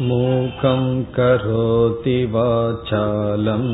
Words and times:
मूकं 0.00 0.82
करोति 1.14 2.18
वाचालं 2.32 3.64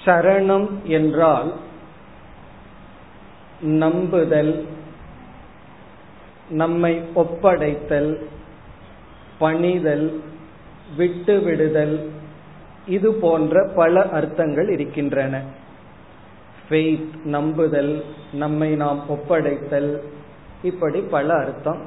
சரணம் 0.05 0.69
என்றால் 0.83 1.53
நம்புதல் 3.61 4.67
நம்மை 6.49 7.01
ஒப்படைத்தல் 7.15 8.25
பணிதல் 9.37 10.21
விட்டுவிடுதல். 10.97 11.95
இது 12.87 13.13
போன்ற 13.13 13.69
பல 13.75 14.01
அர்த்தங்கள் 14.09 14.69
இருக்கின்றன. 14.69 15.41
ஃபெய்த் 16.67 17.15
நம்புதல் 17.23 18.03
நம்மை 18.33 18.75
நாம் 18.75 19.01
ஒப்படைத்தல் 19.09 19.91
இப்படி 20.63 20.99
பல 20.99 21.27
அர்த்தம். 21.33 21.81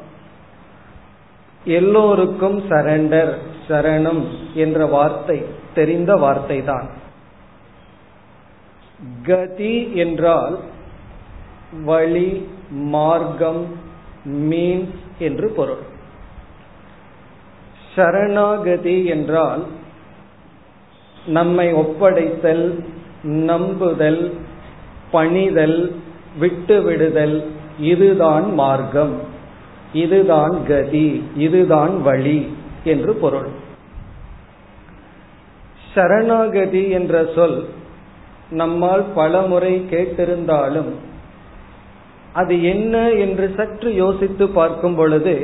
எல்லோருக்கும் 1.64 2.58
சரண்டர் 2.70 3.32
சரணம் 3.68 4.22
என்ற 4.54 4.86
வார்த்தை 4.86 5.44
தெரிந்த 5.74 6.14
வார்த்தை 6.14 6.64
தான் 6.64 6.88
கதி 9.22 9.94
என்றால் 9.94 10.58
வழி 11.84 12.48
மார்க்கம் 12.70 13.62
மீன்ஸ் 14.26 14.96
என்று 15.18 15.48
பொருள். 15.50 15.87
சரணாகதி 17.98 18.96
என்றால் 19.04 19.62
நம்மை 21.26 21.68
ஒப்படைத்தல் 21.74 22.66
நம்புதல் 23.22 24.22
பணிதல் 25.10 25.80
விட்டுவிடுதல் 26.40 27.36
இதுதான் 27.80 28.46
மார்க்கம். 28.54 29.14
இதுதான் 29.92 30.56
கதி 30.68 31.08
இதுதான் 31.36 31.94
வழி 32.02 32.38
என்று 32.84 33.12
பொருள். 33.14 33.50
சரணாகதி 35.94 36.82
என்ற 36.90 37.14
சொல் 37.34 37.58
நம்மால் 38.50 39.04
பல 39.14 39.40
முறை 39.42 39.72
கேட்டிருந்தாலும் 39.90 40.90
அது 42.32 42.54
என்ன 42.64 42.94
என்று 43.22 43.46
சற்று 43.56 43.90
யோசித்து 43.94 44.44
பார்க்கும் 44.48 44.94
பொழுது 44.94 45.34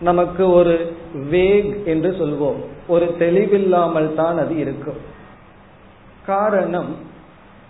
நமக்கு 0.00 0.50
ஒரு 0.50 0.96
வேக் 1.30 1.84
என்று 1.84 2.10
சொல்வோம். 2.10 2.64
ஒரு 2.88 3.14
தெளிவில்லாமல் 3.18 4.14
தான் 4.14 4.38
அது 4.38 4.56
இருக்கும். 4.56 4.96
காரணம் 6.26 6.96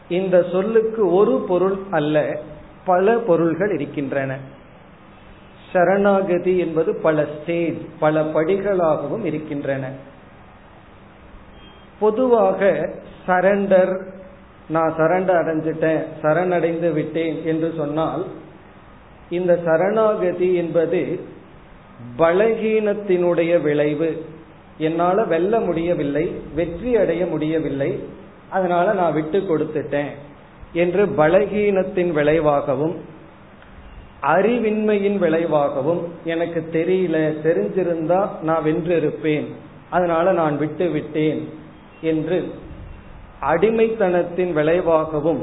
இந்த 0.09 0.47
சொல்லுக்கு 0.53 1.13
ஒரு 1.13 1.45
பொருள் 1.49 1.79
அல்ல 1.91 2.41
பல 2.85 3.19
பொருள்கள் 3.19 3.71
இருக்கின்றன. 3.71 4.39
சரணாகதி 5.73 6.59
என்பது 6.59 6.95
பல 6.95 7.27
ஸ்டேஜ் 7.41 7.81
பல 7.99 8.21
படிகளாகவும் 8.21 9.25
இருக்கின்றன. 9.25 9.91
பொதுவாக 12.01 12.93
சரண்டர் 13.27 14.07
நான் 14.69 14.95
சரண்டர் 14.97 15.41
அடைஞ்சிட்டேன் 15.43 16.05
சரணடைந்து 16.23 16.93
விட்டேன் 16.93 17.47
என்று 17.47 17.75
சொன்னால் 17.77 18.27
இந்த 19.31 19.61
சரணாகதி 19.65 20.55
என்பது 20.55 21.21
பலகீனத்தினுடைய 22.19 23.63
விளைவு. 23.63 24.25
என்னால 24.79 25.25
வெல்ல 25.25 25.61
முடியவில்லை 25.61 26.33
வெற்றி 26.55 26.97
அடைய 26.97 27.27
முடியவில்லை 27.27 28.03
அதனால 28.49 28.93
நான் 28.93 29.13
விட்டு 29.13 29.39
கொடுத்துட்டேன் 29.39 30.11
என்று 30.73 31.07
பலகீனத்தின் 31.07 32.13
விளைவாகவும் 32.13 32.97
அறிவின்மையின் 34.23 35.19
விளைவாகவும் 35.19 36.03
எனக்கு 36.25 36.69
தெரியல 36.73 37.17
தெரிஞ்சிருந்தா 37.45 38.29
நான் 38.43 38.65
வென்றிருப்பேன் 38.65 39.47
அதனால 39.89 40.33
நான் 40.33 40.59
விட்டு 40.59 40.91
விட்டேன் 40.91 41.49
என்று 42.01 42.51
அடிமைத்தனத்தின் 43.43 44.53
விளைவாகவும் 44.53 45.43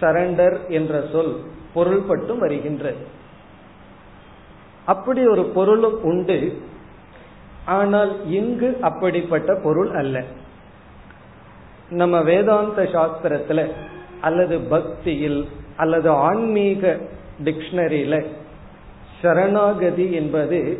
சரண்டர் 0.00 0.56
என்ற 0.68 1.04
சொல் 1.12 1.36
பொருள்பட்டும் 1.74 2.38
வருகின்றது. 2.38 3.14
அப்படி 4.86 5.26
ஒரு 5.26 5.44
பொருளும் 5.44 6.02
உண்டு. 6.02 6.58
ஆனால் 7.64 8.30
இங்கு 8.30 8.78
அப்படிப்பட்ட 8.80 9.60
பொருள் 9.62 9.94
அல்ல. 9.94 10.22
நம்ம 11.90 12.22
வேதாந்த 12.22 12.82
சாஸ்திரத்துல 12.82 13.70
அல்லது 14.20 14.58
பக்தியில் 14.60 15.48
அல்லது 15.76 16.10
ஆன்மீக 16.10 16.98
டிக்ஷனரியில 17.44 18.26
சரணாகதி 19.22 20.12
என்பது 20.12 20.78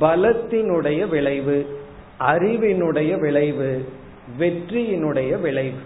பலத்தினுடைய 0.00 1.08
விளைவு 1.08 1.78
அறிவினுடைய 2.20 3.18
விளைவு 3.18 3.70
வெற்றியினுடைய 4.38 5.40
விளைவு. 5.40 5.80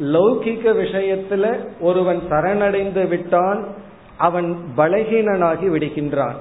லௌகிக 0.00 0.64
விஷயத்துல 0.82 1.44
ஒருவன் 1.80 2.20
சரணடைந்து 2.30 3.08
விட்டான் 3.08 3.88
அவன் 4.26 4.48
பலகீனனாகி 4.76 5.66
விடுகின்றான். 5.74 6.38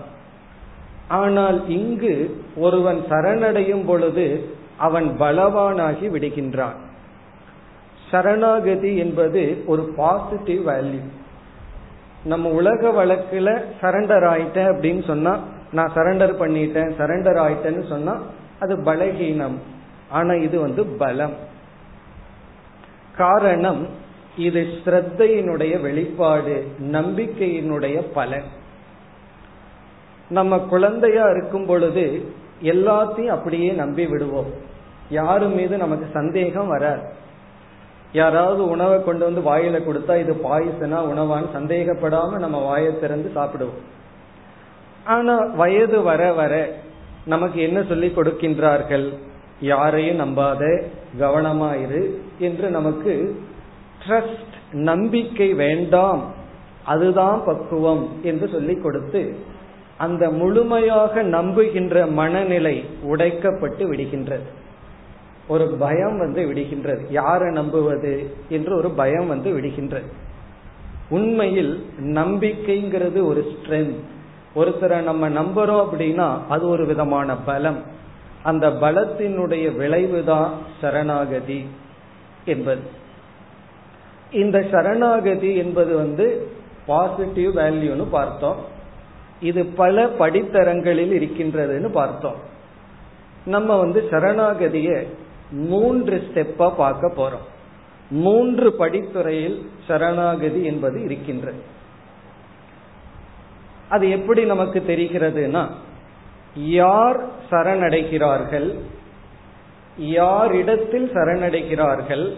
ஆனால் 1.08 1.60
இங்கு 1.70 2.14
ஒருவன் 2.56 3.00
சரணடையும் 3.10 3.86
பொழுது 3.86 4.26
அவன் 4.78 5.08
பலவானாகி 5.20 6.08
விடுகின்றான். 6.16 6.78
சரணாகதி 8.12 8.92
என்பது 8.98 9.42
ஒரு 9.66 9.84
பாசிட்டிவ் 9.98 10.68
வேல்யூ 10.68 11.04
நம்ம 12.24 12.50
உலக 12.50 12.92
வழக்குல 13.00 13.50
சரண்டர் 13.82 14.26
ஆயிட்டேன் 14.34 14.70
அப்படின்னு 14.72 15.04
சொன்னா 15.08 15.34
நான் 15.72 15.94
சரண்டர் 15.96 16.34
பண்ணிட்டேன் 16.42 16.92
சரண்டர் 17.00 17.40
ஆயிட்டேன்னு 17.46 17.86
சொன்னா 17.90 18.14
அது 18.60 18.74
பலகீனம். 18.84 19.58
ஆனா 20.10 20.34
இது 20.48 20.58
வந்து 20.60 20.84
பலம். 21.02 21.36
காரணம் 23.18 23.82
இது 24.48 24.62
ஸ்ரத்தையினுடைய 24.80 25.74
வெளிப்பாடு 25.86 26.56
நம்பிக்கையினுடைய 26.96 27.98
பலன். 28.18 28.50
நம்ம 30.38 30.60
குழந்தையா 30.74 31.24
இருக்கும் 31.30 31.66
பொழுது 31.66 32.06
எல்லாத்தையும் 32.72 33.36
அப்படியே 33.36 33.70
நம்பி 33.82 34.06
விடுவோம். 34.08 34.52
யாரு 35.18 35.48
மீது 35.58 35.76
நமக்கு 35.84 36.08
சந்தேகம் 36.18 36.68
வராது. 36.68 37.04
யாராவது 38.14 38.62
உணவை 38.68 38.98
கொண்டு 39.04 39.24
வந்து 39.28 39.42
வாயில 39.50 39.78
கொடுத்தா 39.86 40.14
இது 40.24 40.34
பாயசனா 40.46 41.00
உணவான்னு 41.12 41.50
சந்தேகப்படாம 41.58 42.38
நம்ம 42.38 42.58
வாயை 42.70 42.92
திறந்து 43.00 43.30
சாப்பிடுவோம். 43.36 43.82
ஆனா 45.06 45.36
வயது 45.62 46.00
வர 46.10 46.22
வர 46.40 46.54
நமக்கு 47.26 47.60
என்ன 47.62 47.80
சொல்லி 47.84 48.08
கொடுக்கின்றார்கள்? 48.08 49.08
யாரையும் 49.62 50.20
நம்பாத 50.20 50.64
கவனமாயிரு 51.20 52.02
என்று 52.40 52.68
நமக்கு 52.78 53.14
ட்ரஸ்ட் 54.08 54.58
நம்பிக்கை 54.72 55.54
வேண்டாம். 55.54 56.34
அதுதான் 56.86 57.42
பக்குவம் 57.46 58.20
என்று 58.22 58.50
சொல்லி 58.50 58.76
கொடுத்து 58.76 59.36
அந்த 59.98 60.30
முழுமையாக 60.30 61.24
நம்புகின்ற 61.24 62.06
மனநிலை 62.06 62.86
உடைக்கப்பட்டு 63.04 63.92
விடுகின்றது. 63.92 64.48
ஒரு 65.48 65.76
பயம் 65.80 66.18
வந்து 66.18 66.46
விடுகின்றது. 66.46 67.06
யாரை 67.10 67.54
நம்புவது 67.54 68.36
என்று 68.50 68.78
ஒரு 68.78 68.90
பயம் 68.90 69.28
வந்து 69.28 69.58
விடுகின்றது. 69.58 70.06
உண்மையில் 71.10 71.90
நம்பிக்கைங்கிறது 72.00 73.26
ஒரு 73.26 73.52
ஸ்ட்ரென்த் 73.52 74.00
ஒருத்தரை 74.56 75.04
நம்ம 75.04 75.30
நம்புறோம் 75.30 75.88
அப்படின்னா 75.92 76.38
அது 76.50 76.70
ஒரு 76.70 76.86
விதமான 76.86 77.36
பலம். 77.36 77.84
அந்த 78.44 78.70
பலத்தினுடைய 78.70 79.76
விளைவுதான் 79.76 80.52
சரணாகதி 80.82 81.66
என்பது. 82.46 82.99
இந்த 84.32 84.66
சரணாகதி 84.72 85.56
என்பது 85.56 85.96
வந்து 85.96 86.48
பாசிட்டிவ் 86.86 87.58
வேல்யூன்னு 87.58 88.08
பார்த்தோம். 88.10 88.56
இது 89.42 89.66
பல 89.66 90.06
படித்தரங்களில் 90.06 91.12
இருக்கின்றதுன்னு 91.12 91.92
பார்த்தோம். 91.92 92.36
நம்ம 93.46 93.76
வந்து 93.76 94.08
சரணாகதியை 94.12 95.08
மூன்று 95.52 96.32
ஸ்டெப்பா 96.34 96.76
பார்க்க 96.76 97.12
போறோம். 97.18 97.48
மூன்று 98.10 98.76
படித்துறையில் 98.80 99.66
சரணாகதி 99.88 100.66
என்பது 100.66 101.04
இருக்கின்றது. 101.04 101.62
அது 103.90 104.10
எப்படி 104.10 104.46
நமக்கு 104.46 104.84
தெரிகிறதுனா 104.88 105.68
யார் 106.56 107.28
சரணடைகிறார்கள் 107.52 108.76
யாரிடத்தில் 109.98 111.12
சரணடைகிறார்கள் 111.14 112.38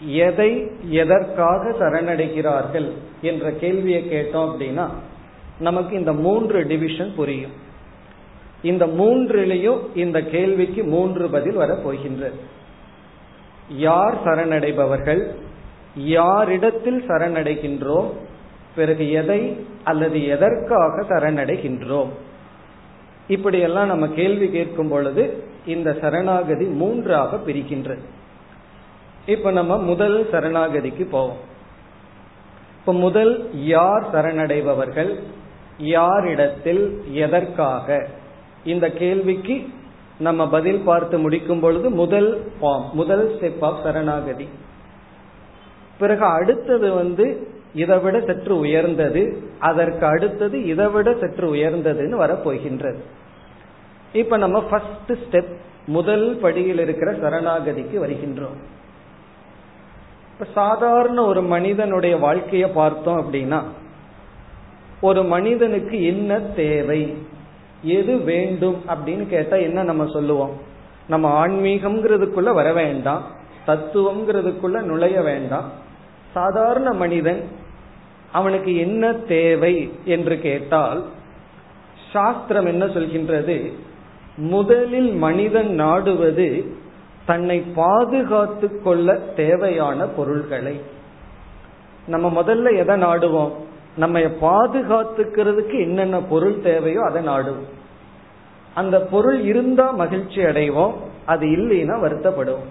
எதை 0.00 0.70
எதற்காக 0.90 1.70
சரணடைகிறார்கள் 1.70 2.90
என்ற 3.20 3.50
கேள்வியை 3.50 4.06
கேட்டோம் 4.10 4.50
அப்படின்னா 4.50 4.88
நமக்கு 5.58 5.98
இந்த 5.98 6.12
மூன்று 6.12 6.66
டிவிஷன் 6.66 7.14
புரியும். 7.14 7.50
இந்த 8.62 8.86
மூன்றிலையும் 8.86 9.78
இந்த 9.94 10.22
கேள்விக்கு 10.22 10.84
மூன்று 10.84 11.28
பதில் 11.28 11.54
வர 11.54 11.74
போகின்றது 11.74 12.36
யார் 13.68 14.24
சரணடைபவர்கள்? 14.24 15.34
யாரிடத்தில் 15.96 17.04
சரணடைகின்றோம்? 17.08 18.10
பிறகு 18.74 19.10
எதை 19.10 19.66
அல்லது 19.84 20.26
எதற்காக 20.26 21.02
சரணடைகின்றோம்? 21.08 22.08
இப்படியெல்லாம் 23.28 23.86
நம்ம 23.86 24.08
கேள்வி 24.08 24.50
கேட்கும் 24.50 24.88
பொழுது 24.88 25.42
இந்த 25.66 25.96
சரணாகதி 26.00 26.64
மூன்றாக 26.64 27.36
பிரிக்கின்றது 27.36 28.00
இப்ப 29.26 29.50
நம்ம 29.50 29.78
முதல் 29.78 30.28
சரணாகதிக்கு 30.32 31.08
போவோம். 31.08 31.36
இப்ப 32.80 32.92
முதல் 32.92 33.64
யார் 33.64 34.14
சரணடைபவர்கள்? 34.14 35.22
யாரிடத்தில் 35.78 37.04
எதற்காக? 37.12 38.06
இந்த 38.64 38.90
கேள்விக்கு 38.90 39.68
நம்ம 40.18 40.48
பதில் 40.48 40.80
பார்த்து 40.80 41.18
முடிக்கும் 41.18 41.60
பொழுது 41.60 41.90
முதல் 41.90 42.50
ஃபார்ம் 42.60 42.92
முதல் 42.92 43.34
ஸ்டெப் 43.34 43.60
ஆஃப் 43.60 43.82
சரணாகதி. 43.82 44.48
பிறகு 45.98 46.24
அடுத்தது 46.24 46.92
வந்து 46.92 47.48
இதை 47.74 47.98
விட 47.98 48.20
சற்று 48.20 48.58
உயர்ந்தது 48.58 49.50
அதற்கு 49.58 50.06
அடுத்தது 50.06 50.64
இதை 50.64 50.86
விட 50.86 51.14
சற்று 51.20 51.54
உயர்ந்ததுன்னு 51.54 52.16
வரப்போகின்றது. 52.16 52.98
இப்ப 54.12 54.36
நம்ம 54.36 54.62
ஃபர்ஸ்ட் 54.62 55.12
ஸ்டெப் 55.12 55.56
முதல் 55.86 56.36
படியில் 56.36 56.78
இருக்கிற 56.78 57.12
சரணாகதிக்கு 57.12 57.98
வருகின்றோம். 57.98 58.74
இப்ப 60.38 60.52
சாதாரண 60.52 61.24
ஒரு 61.24 61.42
மனிதனுடைய 61.42 62.16
வாழ்க்கையை 62.16 62.70
பார்த்தோம் 62.70 63.20
அப்படின்னா 63.20 63.62
ஒரு 65.00 65.24
மனிதனுக்கு 65.24 66.04
என்ன 66.04 66.40
தேவை 66.40 67.16
எது 67.82 68.16
வேண்டும் 68.16 68.82
அப்படின்னு 68.88 69.26
கேட்டா 69.26 69.56
என்ன 69.56 69.82
நம்ம 69.82 70.06
சொல்லுவோம்? 70.06 70.50
நம்ம 71.08 71.46
ஆன்மீகம்ங்கிறதுக்குள்ள 71.46 72.52
வர 72.52 72.72
வேண்டாம் 72.72 73.22
தத்துவம்ங்கிறதுக்குள்ள 73.66 74.82
நுழைய 74.82 75.22
வேண்டாம். 75.22 75.72
சாதாரண 76.32 76.92
மனிதன் 76.92 77.42
அவனுக்கு 78.32 78.76
என்ன 78.76 79.12
தேவை 79.12 79.92
என்று 80.04 80.40
கேட்டால் 80.40 81.04
சாஸ்திரம் 82.12 82.66
என்ன 82.66 82.84
சொல்கின்றது? 82.84 83.72
முதலில் 84.36 85.12
மனிதன் 85.12 85.70
நாடுவது 85.74 86.74
தன்னை 87.26 87.60
பாதுகாத்து 87.60 88.82
கொள்ள 88.82 89.14
தேவையான 89.14 90.04
பொருள்களை. 90.04 90.80
நம்ம 92.06 92.42
முதல்ல 92.42 92.76
எதை 92.76 93.02
நாடுவோம்? 93.02 93.52
நம்ம 93.96 94.18
பாதுகாத்துக்கிறதுக்கு 94.18 95.80
என்னென்ன 95.80 96.20
பொருள் 96.20 96.60
தேவையோ 96.60 97.00
அதை 97.04 97.28
நாடுவோம். 97.28 97.68
அந்த 98.74 99.00
பொருள் 99.00 99.40
இருந்தா 99.40 99.90
மகிழ்ச்சி 99.90 100.42
அடைவோம் 100.42 100.94
அது 101.26 101.46
இல்லைன்னா 101.46 101.94
வருத்தப்படுவோம். 102.04 102.66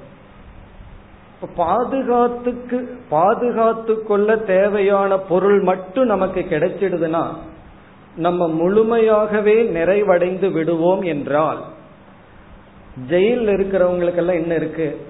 பாதுகாத்துக்கு 1.56 3.00
பாதுகாத்து 3.10 4.04
கொள்ள 4.04 4.38
தேவையான 4.38 5.18
பொருள் 5.18 5.62
மட்டும் 5.62 6.06
நமக்கு 6.06 6.46
கிடைச்சிடுதுன்னா 6.50 7.24
நம்ம 8.16 8.48
முழுமையாகவே 8.48 9.56
நிறைவடைந்து 9.69 10.52
விடுவோம் 10.52 11.02
என்றால் 11.02 11.62
ஜெயிலில் 13.07 13.47
இருக்கிறவங்களுக்கெல்லாம் 13.47 14.33
என்ன 14.33 14.53
இருக்கு? 14.53 15.06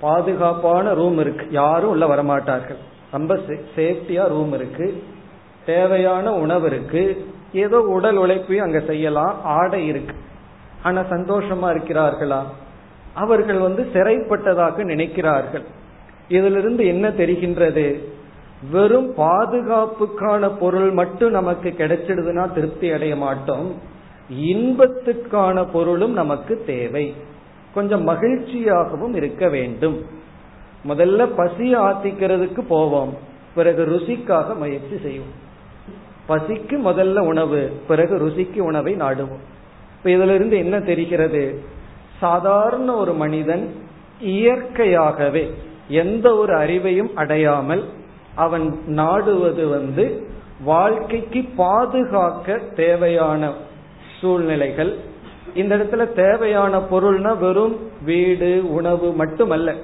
பாதுகாப்பான 0.00 0.94
ரூம் 0.94 1.18
இருக்கு. 1.18 1.46
யாரும் 1.50 1.90
உள்ள 1.90 2.06
வரமாட்டார்கள். 2.06 2.76
ரொம்ப 3.10 3.38
சேஃப்டியா 3.76 4.28
ரூம் 4.28 4.52
இருக்கு. 4.52 5.02
தேவையான 5.66 6.32
உணவு 6.32 6.66
இருக்கு. 6.66 7.26
ஏதோ 7.52 7.80
உடல் 7.80 8.16
உழைப்பையும் 8.16 8.66
அங்க 8.66 8.80
செய்யலாம். 8.80 9.44
ஆடை 9.44 9.86
இருக்கு. 9.86 10.16
ஆனா 10.82 11.00
சந்தோஷமா 11.00 11.72
இருக்கிறார்களா? 11.72 12.42
அவர்கள் 13.14 13.58
வந்து 13.58 13.86
சிறைப்பட்டதாக 13.92 14.84
நினைக்கிறார்கள். 14.84 15.64
இதிலிருந்து 16.28 16.86
என்ன 16.86 17.08
தெரிகின்றது? 17.08 18.04
வெறும் 18.70 19.14
பாதுகாப்புக்கான 19.16 20.56
பொருள் 20.58 20.90
மட்டும் 20.90 21.30
நமக்கு 21.30 21.74
கிடைச்சிடுதுன்னா 21.78 22.52
திருப்தி 22.52 22.90
அடைய 22.90 23.16
மாட்டோம். 23.16 23.74
இன்பத்துக்கான 24.32 25.66
பொருளும் 25.72 26.12
நமக்கு 26.12 26.62
தேவை. 26.66 27.14
கொஞ்சம் 27.74 28.08
மகிழ்ச்சியாகவும் 28.08 29.14
இருக்க 29.14 29.48
வேண்டும். 29.48 30.04
முதல்ல 30.88 31.28
பசி 31.36 31.74
ஆத்திக்கிறதுக்கு 31.74 32.60
போவோம். 32.60 33.14
பிறகு 33.54 33.86
ருசிக்காக 33.86 34.56
முயற்சி 34.56 34.98
செய்வோம். 35.02 35.46
பசிக்கு 36.28 36.90
முதல்ல 36.90 37.18
உணவு 37.18 37.72
பிறகு 37.88 38.16
ருசிக்கு 38.16 38.58
உணவை 38.58 38.94
நாடுவோம். 38.94 39.40
இப்ப 39.96 40.10
இதுல 40.10 40.34
இருந்து 40.34 40.56
என்ன 40.58 40.80
தெரிகிறது? 40.80 41.62
சாதாரண 42.18 42.94
ஒரு 42.94 43.12
மனிதன் 43.12 43.74
இயற்கையாகவே 44.20 45.50
எந்த 45.88 46.36
ஒரு 46.36 46.56
அறிவையும் 46.56 47.12
அடையாமல் 47.14 47.84
அவன் 48.34 48.78
நாடுவது 48.86 49.68
வந்து 49.68 50.26
வாழ்க்கைக்கு 50.64 51.44
பாதுகாக்க 51.56 52.58
தேவையான 52.76 53.52
சூழ்நிலைகள். 54.20 54.96
இந்த 55.54 55.76
இடத்துல 55.76 56.12
தேவையான 56.12 56.78
பொருள்னா 56.78 57.38
வெறும் 57.38 57.90
வீடு 58.04 58.72
உணவு 58.72 59.12
மட்டுமல்ல. 59.12 59.74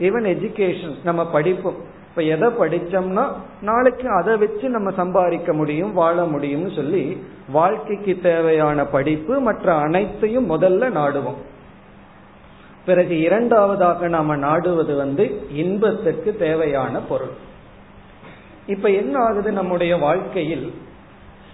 ஈவன் 0.00 0.26
எஜுகேஷன் 0.26 0.94
நம்ம 1.04 1.30
படிப்போம். 1.30 1.98
இப்ப 2.08 2.22
எதை 2.22 2.48
படிச்சோம்னா 2.48 3.26
நாளைக்கு 3.62 4.08
அதை 4.08 4.36
வச்சு 4.36 4.68
நம்ம 4.68 4.90
சம்பாதிக்க 4.90 5.52
முடியும் 5.52 5.92
வாழ 5.92 6.24
முடியும்னு 6.24 6.74
சொல்லி 6.74 7.22
வாழ்க்கைக்கு 7.48 8.18
தேவையான 8.22 8.84
படிப்பு 8.84 9.40
மற்ற 9.40 9.74
அனைத்தையும் 9.74 10.50
முதல்ல 10.50 10.84
நாடுவோம். 10.96 11.40
பிறகு 12.86 13.20
இரண்டாவதாக 13.20 14.08
நாம 14.08 14.36
நாடுவது 14.36 14.96
வந்து 14.96 15.48
இன்பத்திற்கு 15.52 16.36
தேவையான 16.36 16.98
பொருள். 16.98 17.48
இப்ப 18.66 18.88
என்ன 18.88 19.18
ஆகுது 19.18 19.52
நம்முடைய 19.52 19.96
வாழ்க்கையில்? 19.96 20.74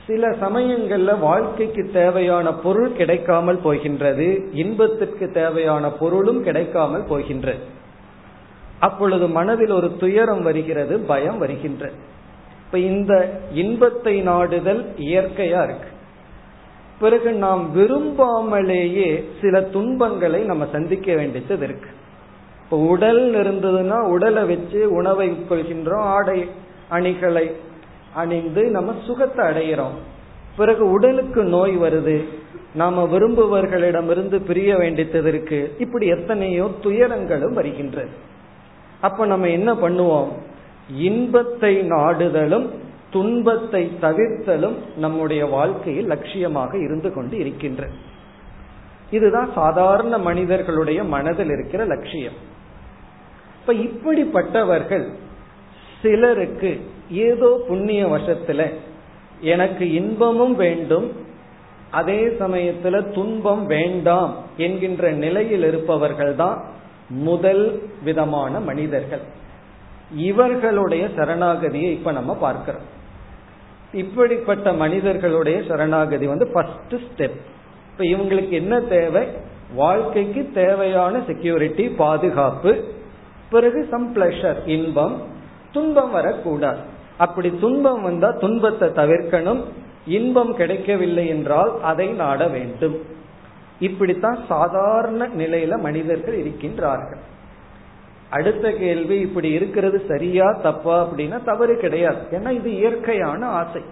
சில 0.07 0.29
சமயங்கள்ல 0.29 1.19
வாழ்க்கைக்கு 1.19 1.91
தேவையான 1.93 2.53
பொருள் 2.55 2.93
கிடைக்காமல் 2.93 3.59
போகின்றது 3.59 4.49
இன்பத்திற்கு 4.53 5.31
தேவையான 5.31 5.91
பொருளும் 5.91 6.43
கிடைக்காமல் 6.43 7.05
போகின்றது. 7.05 7.59
அப்பொழுது 8.79 9.29
மனதில் 9.29 9.71
ஒரு 9.71 9.97
துயரம் 9.97 10.43
வருகிறது 10.43 10.99
பயம் 10.99 11.39
வருகின்றது. 11.39 11.95
இப்ப 12.67 12.79
இந்த 12.79 13.41
இன்பத்தை 13.53 14.21
நாடுதல் 14.21 14.95
இயற்கையா 14.97 15.63
இருக்கு. 15.63 15.91
பிறகு 16.99 17.33
நாம் 17.33 17.77
விரும்பாமலேயே 17.77 19.25
சில 19.41 19.61
துன்பங்களை 19.61 20.43
நம்ம 20.43 20.67
சந்திக்க 20.73 21.15
வேண்டியது 21.15 21.65
இருக்கு. 21.65 21.91
இப்போ 22.65 22.77
உடல் 22.77 23.35
இருந்ததுன்னா 23.35 23.99
உடலை 24.11 24.45
வச்சு 24.45 24.91
உணவை 24.91 25.31
உட்கொள்கின்றோம் 25.31 26.07
ஆடை 26.17 26.49
அணிகளை 26.89 27.51
அணிந்து 28.17 28.63
நம்ம 28.77 28.95
சுகத்தை 29.07 29.43
அடைகிறோம் 29.47 29.97
பிறகு 30.57 30.85
உடலுக்கு 30.91 31.41
நோய் 31.55 31.75
வருது. 31.79 32.17
நாம 32.75 33.03
விரும்புவர்களிடமிருந்து 33.13 34.37
பிரிய 34.47 34.71
வேண்டியது 34.77 35.29
இருக்கு. 35.29 35.61
இப்படி 35.79 36.07
எத்தனையோ 36.07 36.67
துயரங்களும் 36.83 37.55
வருகின்றது. 37.55 38.13
அப்ப 39.01 39.27
நம்ம 39.27 39.49
என்ன 39.49 39.71
பண்ணுவோம்? 39.75 40.31
இன்பத்தை 40.89 41.73
நாடுதலும் 41.91 42.67
துன்பத்தை 43.11 43.83
தவிர்த்தலும் 44.01 44.77
நம்முடைய 44.97 45.43
வாழ்க்கையில் 45.47 46.11
லட்சியமாக 46.11 46.73
இருந்து 46.85 47.11
கொண்டு 47.13 47.37
இருக்கின்ற. 47.39 47.83
இதுதான் 49.11 49.51
சாதாரண 49.55 50.15
மனிதர்களுடைய 50.19 51.01
மனதில் 51.05 51.51
இருக்கிற 51.51 51.85
லட்சியம். 51.85 52.39
இப்ப 53.59 53.73
இப்படிப்பட்டவர்கள் 53.87 55.07
சிலருக்கு 56.03 56.73
ஏதோ 57.11 57.65
புண்ணிய 57.69 58.07
வசத்துல 58.07 58.73
எனக்கு 59.41 59.93
இன்பமும் 59.93 60.57
வேண்டும் 60.57 61.13
அதே 61.91 62.27
சமயத்துல 62.27 63.13
துன்பம் 63.13 63.67
வேண்டாம் 63.67 64.35
என்கின்ற 64.57 65.11
நிலையில் 65.11 65.65
இருப்பவர்கள் 65.65 66.35
தான் 66.35 66.65
முதல் 67.09 67.83
விதமான 68.03 68.61
மனிதர்கள். 68.61 69.21
இவர்களுடைய 70.17 71.09
சரணாகதியை 71.17 71.91
இப்ப 71.91 72.13
நம்ம 72.13 72.35
பார்க்கிறோம். 72.35 72.95
இப்படிப்பட்ட 73.93 74.73
மனிதர்களுடைய 74.73 75.63
சரணாகதி 75.69 76.27
வந்து 76.27 76.47
ஃபர்ஸ்ட் 76.47 76.95
ஸ்டெப் 76.95 77.39
இப்ப 77.91 78.05
இவங்களுக்கு 78.05 78.49
என்ன 78.49 78.81
தேவை? 78.81 79.27
வாழ்க்கைக்கு 79.75 80.51
தேவையான 80.55 81.21
செக்யூரிட்டி 81.27 81.89
பாதுகாப்பு 81.89 82.85
பிறகு 83.51 83.87
சம் 83.91 84.17
பிளஷர் 84.17 84.69
இன்பம் 84.69 85.23
துன்பம் 85.73 86.11
வரக்கூடாது. 86.11 86.79
அப்படி 87.19 87.59
துன்பம் 87.61 88.03
வந்தா 88.03 88.31
துன்பத்தை 88.31 88.89
தவிர்க்கணும். 88.89 89.63
இன்பம் 90.07 90.55
கிடைக்கவில்லை 90.55 91.29
என்றால் 91.29 91.81
அதை 91.81 92.09
நாட 92.13 92.47
வேண்டும். 92.47 92.97
இப்படித்தான் 93.81 94.39
சாதாரண 94.49 95.27
நிலையில 95.27 95.81
மனிதர்கள் 95.81 96.45
இருக்கின்றார்கள். 96.45 97.23
அடுத்த 98.31 98.71
கேள்வி 98.71 99.17
இப்படி 99.19 99.49
இருக்கிறது 99.51 100.05
சரியா 100.09 100.53
தப்பா 100.63 101.09
அப்படின்னா 101.09 101.45
தவறு 101.45 101.77
கிடையாது. 101.77 102.23
ஏன்னா 102.31 102.51
இது 102.51 102.71
இயற்கையான 102.75 103.47
ஆசை. 103.47 103.83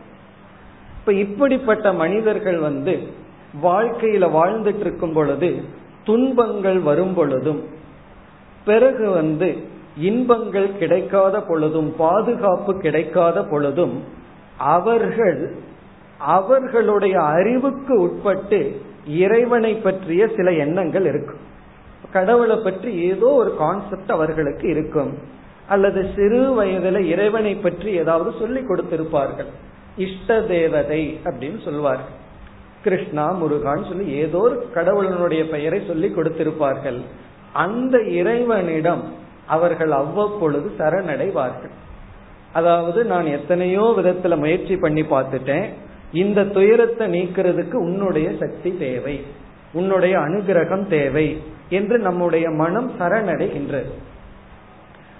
இப்ப 0.99 1.13
இப்படிப்பட்ட 1.13 1.93
மனிதர்கள் 1.93 2.59
வந்து 2.59 2.95
வாழ்க்கையில 3.63 4.29
வாழ்ந்துட்டு 4.39 4.81
இருக்கும் 4.81 5.13
பொழுது 5.13 5.63
துன்பங்கள் 6.05 6.79
வரும் 6.79 7.15
பொழுதும் 7.15 7.63
பிறகு 8.65 9.11
வந்து 9.11 9.49
இன்பங்கள் 9.97 10.71
கிடைக்காத 10.79 11.41
பொழுதும் 11.41 11.91
பாதுகாப்பு 11.97 12.73
கிடைக்காத 12.79 13.39
பொழுதும் 13.43 13.95
அவர்கள் 14.57 15.57
அவர்களுடைய 16.19 17.21
அறிவுக்கு 17.21 17.95
உட்பட்டு 18.01 18.59
இறைவனை 19.07 19.73
பற்றிய 19.75 20.27
சில 20.37 20.51
எண்ணங்கள் 20.65 21.05
இருக்கும். 21.05 21.43
கடவுளை 22.13 22.57
பற்றி 22.57 22.91
ஏதோ 23.11 23.27
ஒரு 23.27 23.57
கான்செப்ட் 23.57 24.11
அவர்களுக்கு 24.11 24.67
இருக்கும். 24.69 25.13
அல்லது 25.69 26.01
சிறு 26.17 26.41
வயதுல 26.59 26.99
இறைவனை 26.99 27.55
பற்றி 27.57 27.91
ஏதாவது 27.93 28.33
சொல்லி 28.39 28.61
கொடுத்திருப்பார்கள். 28.61 29.51
இஷ்ட 29.97 30.41
தேவதை 30.41 31.21
அப்படின்னு 31.25 31.61
சொல்வார்கள். 31.65 32.17
கிருஷ்ணா 32.83 33.27
முருகான் 33.43 33.89
சொல்லி 33.89 34.07
ஏதோ 34.13 34.39
ஒரு 34.39 34.57
கடவுளனுடைய 34.75 35.43
பெயரை 35.51 35.81
சொல்லி 35.87 36.09
கொடுத்திருப்பார்கள். 36.09 36.99
அந்த 37.53 37.99
இறைவனிடம் 38.01 39.05
அவர்கள் 39.47 39.91
அவ்வப்பொழுது 39.91 40.73
சரணடைவார்கள். 40.79 41.75
அதாவது 42.53 43.05
நான் 43.05 43.27
எத்தனையோ 43.27 43.95
விதத்துல 43.97 44.37
முயற்சி 44.37 44.77
பண்ணி 44.77 45.03
பார்த்துட்டேன். 45.03 45.69
இந்த 46.13 46.45
துயரத்தை 46.45 47.07
நீக்கிறதுக்கு 47.07 47.75
உன்னுடைய 47.75 48.33
சக்தி 48.41 48.79
தேவை. 48.79 49.25
உன்னுடைய 49.73 50.19
அனுகிரகம் 50.19 50.87
தேவை 50.87 51.43
என்று 51.69 51.99
நம்முடைய 51.99 52.51
மனம் 52.51 52.93
சரணடைகின்றது. 53.01 53.91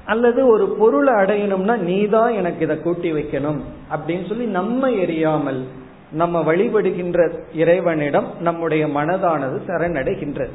அல்லது 0.05 0.47
ஒரு 0.47 0.69
பொருளை 0.69 1.15
அடையணும்னா 1.15 1.77
நீதான் 1.77 2.33
எனக்கு 2.33 2.65
இதை 2.65 2.81
கூட்டி 2.81 3.13
வைக்கணும் 3.13 3.61
அப்படின்னு 3.95 4.29
சொல்லி 4.29 4.45
நம்ம 4.45 4.91
எரியாமல் 4.91 5.65
நம்ம 6.13 6.43
வழிபடுகின்ற 6.43 7.39
இறைவனிடம் 7.55 8.27
நம்முடைய 8.41 8.87
மனதானது 8.87 9.59
சரணடைகின்றது. 9.67 10.53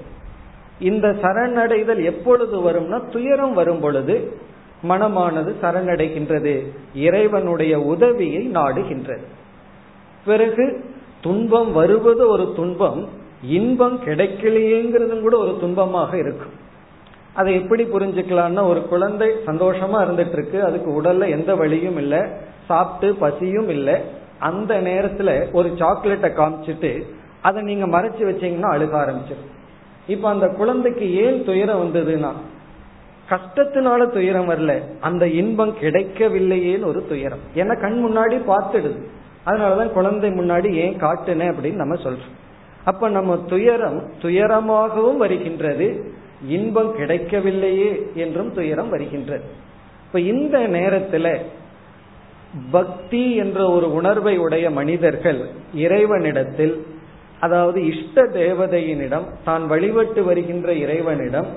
இந்த 0.80 1.08
சரணடைதல் 1.08 2.04
எப்பொழுது 2.04 2.72
வரும்னா 2.72 3.10
துயரம் 3.10 3.54
வரும் 3.54 3.80
பொழுது 3.80 4.38
மனமானது 4.90 5.54
சரணடைகின்றது. 5.62 6.66
இறைவனுடைய 6.96 7.80
உதவியை 7.80 8.52
நாடுகின்றது. 8.52 9.26
பிறகு 10.26 10.86
துன்பம் 11.22 11.72
வருவது 11.72 12.28
ஒரு 12.28 12.54
துன்பம் 12.56 13.08
இன்பம் 13.44 14.00
கிடைக்கலையேங்கிறதும் 14.06 15.22
கூட 15.22 15.38
ஒரு 15.38 15.58
துன்பமாக 15.62 16.14
இருக்கும். 16.14 16.52
அதை 17.34 17.54
எப்படி 17.54 17.84
புரிஞ்சுக்கலாம்னா 17.84 18.68
ஒரு 18.68 18.88
குழந்தை 18.88 19.30
சந்தோஷமா 19.46 20.00
இருந்துட்டு 20.06 20.32
இருக்கு 20.32 20.64
அதுக்கு 20.64 21.02
உடல்ல 21.02 21.30
எந்த 21.30 21.56
வழியும் 21.56 21.98
இல்லை 21.98 22.20
சாப்பிட்டு 22.68 23.16
பசியும் 23.16 23.70
இல்லை 23.70 23.96
அந்த 24.40 24.82
நேரத்துல 24.82 25.54
ஒரு 25.54 25.74
சாக்லேட்டை 25.76 26.30
காமிச்சிட்டு 26.30 27.04
அதை 27.42 27.62
நீங்க 27.62 27.88
மறைச்சு 27.88 28.20
வச்சீங்கன்னா 28.20 28.70
அழுக 28.76 28.94
ஆரம்பிச்சிடும். 29.04 29.58
இப்ப 30.10 30.30
அந்த 30.30 30.48
குழந்தைக்கு 30.48 31.16
ஏன் 31.16 31.46
துயரம் 31.46 31.82
வந்ததுன்னா 31.84 32.32
கஷ்டத்தினால 33.30 34.10
துயரம் 34.10 34.50
வரல 34.50 34.82
அந்த 35.00 35.28
இன்பம் 35.28 35.76
கிடைக்கவில்லையேன்னு 35.82 36.86
ஒரு 36.86 37.06
துயரம். 37.08 37.44
ஏன்னா 37.56 37.82
கண் 37.82 38.00
முன்னாடி 38.06 38.38
பார்த்துடுது. 38.48 39.00
அதனாலதான் 39.46 39.90
குழந்தை 39.90 40.30
முன்னாடி 40.30 40.74
ஏன் 40.74 41.02
காட்டுனேன் 41.02 41.52
அப்படின்னு 41.52 41.74
நம்ம 41.74 41.96
சொல்றோம். 41.96 42.34
அப்ப 42.84 43.10
நம்ம 43.10 43.38
துயரம் 43.38 44.10
துயரமாகவும் 44.22 45.18
வருகின்றது 45.18 46.14
இன்பம் 46.48 46.96
கிடைக்கவில்லையே 46.96 48.12
என்றும் 48.16 48.54
துயரம் 48.54 48.90
வருகின்றது. 48.90 49.44
இப்ப 50.08 50.20
இந்த 50.20 50.60
நேரத்துல 50.60 51.38
பக்தி 52.72 53.36
என்ற 53.36 53.70
ஒரு 53.70 53.94
உணர்வை 53.94 54.38
உடைய 54.38 54.72
மனிதர்கள் 54.72 55.42
இறைவனிடத்தில் 55.74 56.86
அதாவது 57.40 57.86
இஷ்ட 57.86 58.24
தேவதையினிடம் 58.24 59.28
தான் 59.44 59.68
வழிபட்டு 59.68 60.24
வருகின்ற 60.24 60.74
இறைவனிடம் 60.74 61.48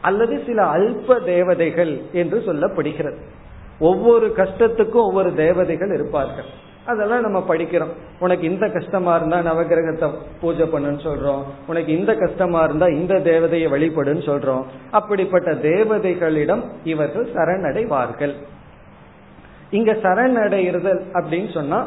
அல்லது 0.00 0.42
சில 0.46 0.62
அல்ப 0.62 1.24
தேவதைகள் 1.24 2.00
என்று 2.12 2.38
சொல்லப்படுகிறது. 2.46 3.16
ஒவ்வொரு 3.78 4.32
கஷ்டத்துக்கும் 4.36 5.06
ஒவ்வொரு 5.08 5.34
தேவதைகள் 5.34 5.92
இருப்பார்கள். 5.94 6.44
அதெல்லாம் 6.84 7.20
நம்ம 7.20 7.44
படிக்கிறோம். 7.48 7.92
உனக்கு 8.18 8.46
இந்த 8.46 8.68
கஷ்டமா 8.68 9.16
இருந்தா 9.16 9.38
நவகிரகத்தை 9.38 10.08
பூஜை 10.40 10.66
பண்ணுன்னு 10.66 11.02
சொல்றோம். 11.08 11.42
உனக்கு 11.66 11.98
இந்த 11.98 12.14
கஷ்டமா 12.14 12.62
இருந்தா 12.62 12.86
இந்த 12.86 13.14
தேவதையை 13.14 13.68
வழிபடுன்னு 13.74 14.24
சொல்றோம். 14.30 14.64
அப்படிப்பட்ட 14.90 15.52
தேவதைகளிடம் 15.52 16.62
இவர்கள் 16.84 17.28
சரணடைவார்கள். 17.34 18.34
இங்க 19.70 19.92
சரணடைதல் 19.92 21.02
அப்படின்னு 21.12 21.52
சொன்னா 21.52 21.86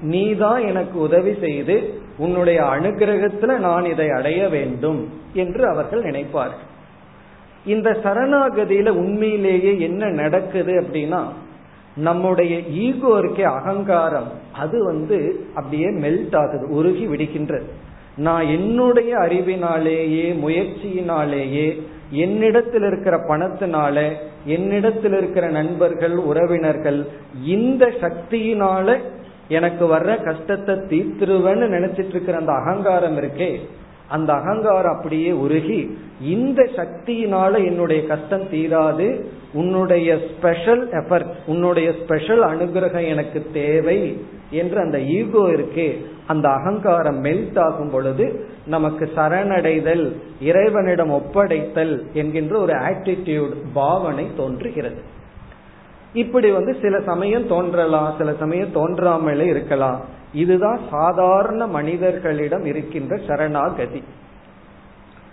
நீதான் 0.00 0.66
எனக்கு 0.66 0.98
உதவி 1.00 1.34
செய்து 1.40 2.00
உன்னுடைய 2.18 2.62
அனுகிரகத்துல 2.62 3.58
நான் 3.58 3.84
இதை 3.84 4.08
அடைய 4.10 4.48
வேண்டும் 4.48 5.08
என்று 5.32 5.68
அவர்கள் 5.68 6.02
நினைப்பார்கள். 6.02 6.64
இந்த 7.64 7.98
சரணாகதியில 8.04 8.88
உண்மையிலேயே 8.88 9.80
என்ன 9.80 10.08
நடக்குது 10.08 10.72
அப்படின்னா 10.80 11.22
நம்முடைய 11.96 12.58
ஈகோ 12.58 13.08
இருக்கே 13.08 13.42
அகங்காரம் 13.42 14.30
அது 14.52 14.84
வந்து 14.84 15.46
அப்படியே 15.54 15.86
மெல்ட் 15.86 16.36
ஆகுது 16.36 16.68
உருகி 16.68 17.06
விடுகின்றது. 17.06 17.66
நான் 18.16 18.46
என்னுடைய 18.46 19.16
அறிவினாலேயே 19.16 20.26
முயற்சியினாலேயே 20.46 21.82
என்னிடத்தில் 22.10 22.82
இருக்கிற 22.82 23.16
பணத்தினால 23.16 24.12
என்னிடத்தில் 24.44 25.12
இருக்கிற 25.12 25.48
நண்பர்கள் 25.48 26.16
உறவினர்கள் 26.16 27.06
இந்த 27.44 27.92
சக்தியினால 28.00 28.96
எனக்கு 29.48 29.86
வர்ற 29.86 30.24
கஷ்டத்தை 30.24 30.74
தீர்த்துருவேன்னு 30.74 31.66
நினைச்சிட்டு 31.68 32.08
இருக்கிற 32.08 32.38
அந்த 32.38 32.52
அகங்காரம் 32.52 33.16
இருக்கே 33.16 33.60
அந்த 34.08 34.32
அகங்காரம் 34.32 34.96
அப்படியே 34.96 35.30
உருகி 35.32 35.98
இந்த 36.20 36.68
சக்தியினால 36.76 37.52
என்னுடைய 37.64 38.06
கஷ்டம் 38.06 38.44
தீராது 38.50 39.24
உன்னுடைய 39.52 40.18
ஸ்பெஷல் 40.30 40.88
எஃபர்ட் 40.90 41.30
உன்னுடைய 41.46 41.92
ஸ்பெஷல் 41.92 42.42
அனுகிரகம் 42.42 43.06
எனக்கு 43.06 43.46
தேவை 43.52 44.20
என்று 44.50 44.80
அந்த 44.80 44.98
ஈகோ 44.98 45.42
இருக்கே 45.48 45.88
அந்த 46.26 46.48
அகங்காரம் 46.48 47.24
மெல்ட் 47.24 47.58
ஆகும் 47.58 47.90
பொழுது 47.90 48.46
நமக்கு 48.66 49.10
சரணடைதல் 49.16 50.16
இறைவனிடம் 50.40 51.10
ஒப்படைத்தல் 51.10 52.12
என்கின்ற 52.12 52.58
ஒரு 52.58 52.72
ஆட்டிடியூட் 52.72 53.54
பாவனை 53.72 54.26
தோன்றுகிறது. 54.36 55.02
இப்படி 56.22 56.48
வந்து 56.50 56.72
சில 56.82 56.94
சமயம் 57.00 57.46
தோன்றலாம் 57.46 58.10
சில 58.18 58.30
சமயம் 58.42 58.74
தோன்றாமலே 58.76 59.46
இருக்கலாம். 59.54 59.98
இதுதான் 60.42 60.80
சாதாரண 60.90 61.62
மனிதர்களிடம் 61.66 62.64
இருக்கின்ற 62.64 63.16
சரணாகதி. 63.26 64.00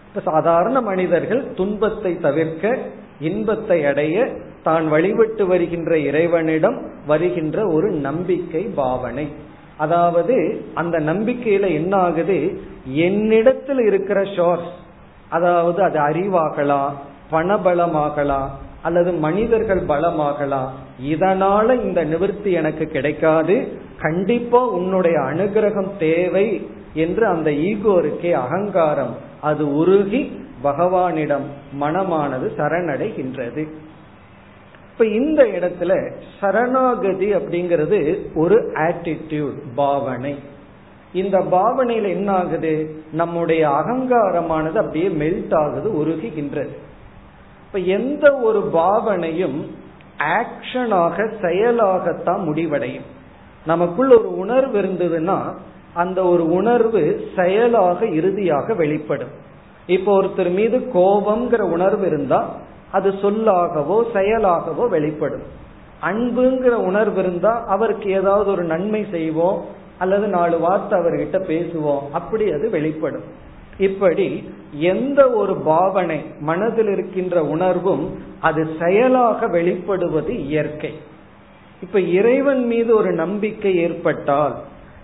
இப்ப 0.08 0.22
சாதாரண 0.32 0.78
மனிதர்கள் 0.82 1.42
துன்பத்தை 1.54 2.12
தவிர்க்க 2.20 2.76
இன்பத்தை 3.20 3.78
அடைய 3.86 4.18
தான் 4.64 4.86
வழிபட்டு 4.88 5.44
வருகின்ற 5.48 5.92
இறைவனிடம் 6.10 6.78
வருகின்ற 7.08 7.58
ஒரு 7.76 7.88
நம்பிக்கை 8.08 8.64
பாவனை. 8.82 9.26
அதாவது 9.78 10.36
அந்த 10.82 10.96
நம்பிக்கையில 11.10 11.68
என்ன 11.80 11.94
ஆகுது 11.98 12.38
என்னிடத்தில் 13.08 13.82
இருக்கிற 13.90 14.20
ஷோர்ஸ் 14.36 14.72
அதாவது 15.30 15.80
அது 15.84 16.00
அறிவாகலாம் 16.00 16.94
பணபலமாகலாம் 17.32 18.50
அல்லது 18.84 19.12
மனிதர்கள் 19.12 19.82
பலமாகலாம் 19.82 20.70
இதனால 21.06 21.84
இந்த 21.84 22.04
நிவர்த்தி 22.04 22.52
எனக்கு 22.52 22.86
கிடைக்காது. 22.86 23.56
கண்டிப்பா 24.00 24.68
உன்னுடைய 24.68 25.20
அனுகிரகம் 25.20 25.92
தேவை 26.00 26.68
என்று 26.94 27.28
அந்த 27.28 27.54
ஈகோ 27.54 27.92
இருக்கே 27.92 28.32
அகங்காரம். 28.32 29.16
அது 29.42 29.76
உருகி 29.76 30.22
பகவானிடம் 30.64 31.48
மனமானது 31.82 32.48
சரணடைகின்றது. 32.58 33.64
இப்ப 34.92 35.06
இந்த 35.06 35.44
இடத்துல 35.44 36.12
சரணாகதி 36.40 37.36
அப்படிங்கிறது 37.36 38.00
ஒரு 38.36 38.58
ஆட்டிடியூட் 38.74 39.60
பாவனை. 39.76 40.36
இந்த 41.14 41.38
பாவனையில 41.40 42.10
என்ன 42.10 42.32
ஆகுது 42.32 42.96
நம்முடைய 43.12 43.70
அகங்காரமானது 43.70 44.76
அப்படியே 44.76 45.08
மெல்ட் 45.08 45.56
ஆகுது 45.56 45.90
உருகுகின்றது. 45.92 46.74
இப்ப 47.74 47.86
எந்த 47.86 48.26
ஒரு 48.38 48.60
பாவனையும் 48.74 49.56
ஆக்ஷனாக 50.40 51.16
செயலாகத்தான் 51.42 52.42
முடிவடையும். 52.44 53.06
நமக்குள்ள 53.66 54.18
ஒரு 54.18 54.38
உணர்வு 54.38 54.82
இருந்ததுன்னா 54.82 55.38
அந்த 55.94 56.24
ஒரு 56.24 56.44
உணர்வு 56.52 57.02
செயலாக 57.36 58.06
இறுதியாக 58.06 58.74
வெளிப்படும். 58.74 59.34
இப்போ 59.88 60.22
ஒருத்தர் 60.22 60.52
மீது 60.54 60.78
கோபம்ங்கிற 60.94 61.62
உணர்வு 61.62 62.06
இருந்தா 62.06 62.50
அது 62.92 63.10
சொல்லாகவோ 63.10 63.98
செயலாகவோ 64.14 64.90
வெளிப்படும். 64.90 65.46
அன்புங்கிற 66.02 66.76
உணர்வு 66.90 67.20
இருந்தா 67.20 67.64
அவருக்கு 67.68 68.10
ஏதாவது 68.12 68.52
ஒரு 68.52 68.64
நன்மை 68.64 69.06
செய்வோம் 69.12 69.62
அல்லது 69.98 70.28
நாலு 70.28 70.60
வார்த்தை 70.60 71.00
அவர்கிட்ட 71.00 71.40
பேசுவோம் 71.54 72.04
அப்படி 72.12 72.52
அது 72.52 72.70
வெளிப்படும். 72.70 73.42
இப்படி 73.78 74.44
எந்த 74.72 75.30
ஒரு 75.30 75.56
பாவனை 75.56 76.22
மனதில் 76.40 76.88
இருக்கின்ற 76.88 77.44
உணர்வும் 77.44 78.20
அது 78.40 78.68
செயலாக 78.80 79.48
வெளிப்படுவது 79.48 80.30
இயற்கை. 80.30 80.94
இப்ப 81.82 82.00
இறைவன் 82.00 82.66
மீது 82.66 82.96
ஒரு 82.96 83.12
நம்பிக்கை 83.12 83.76
ஏற்பட்டால் 83.76 84.56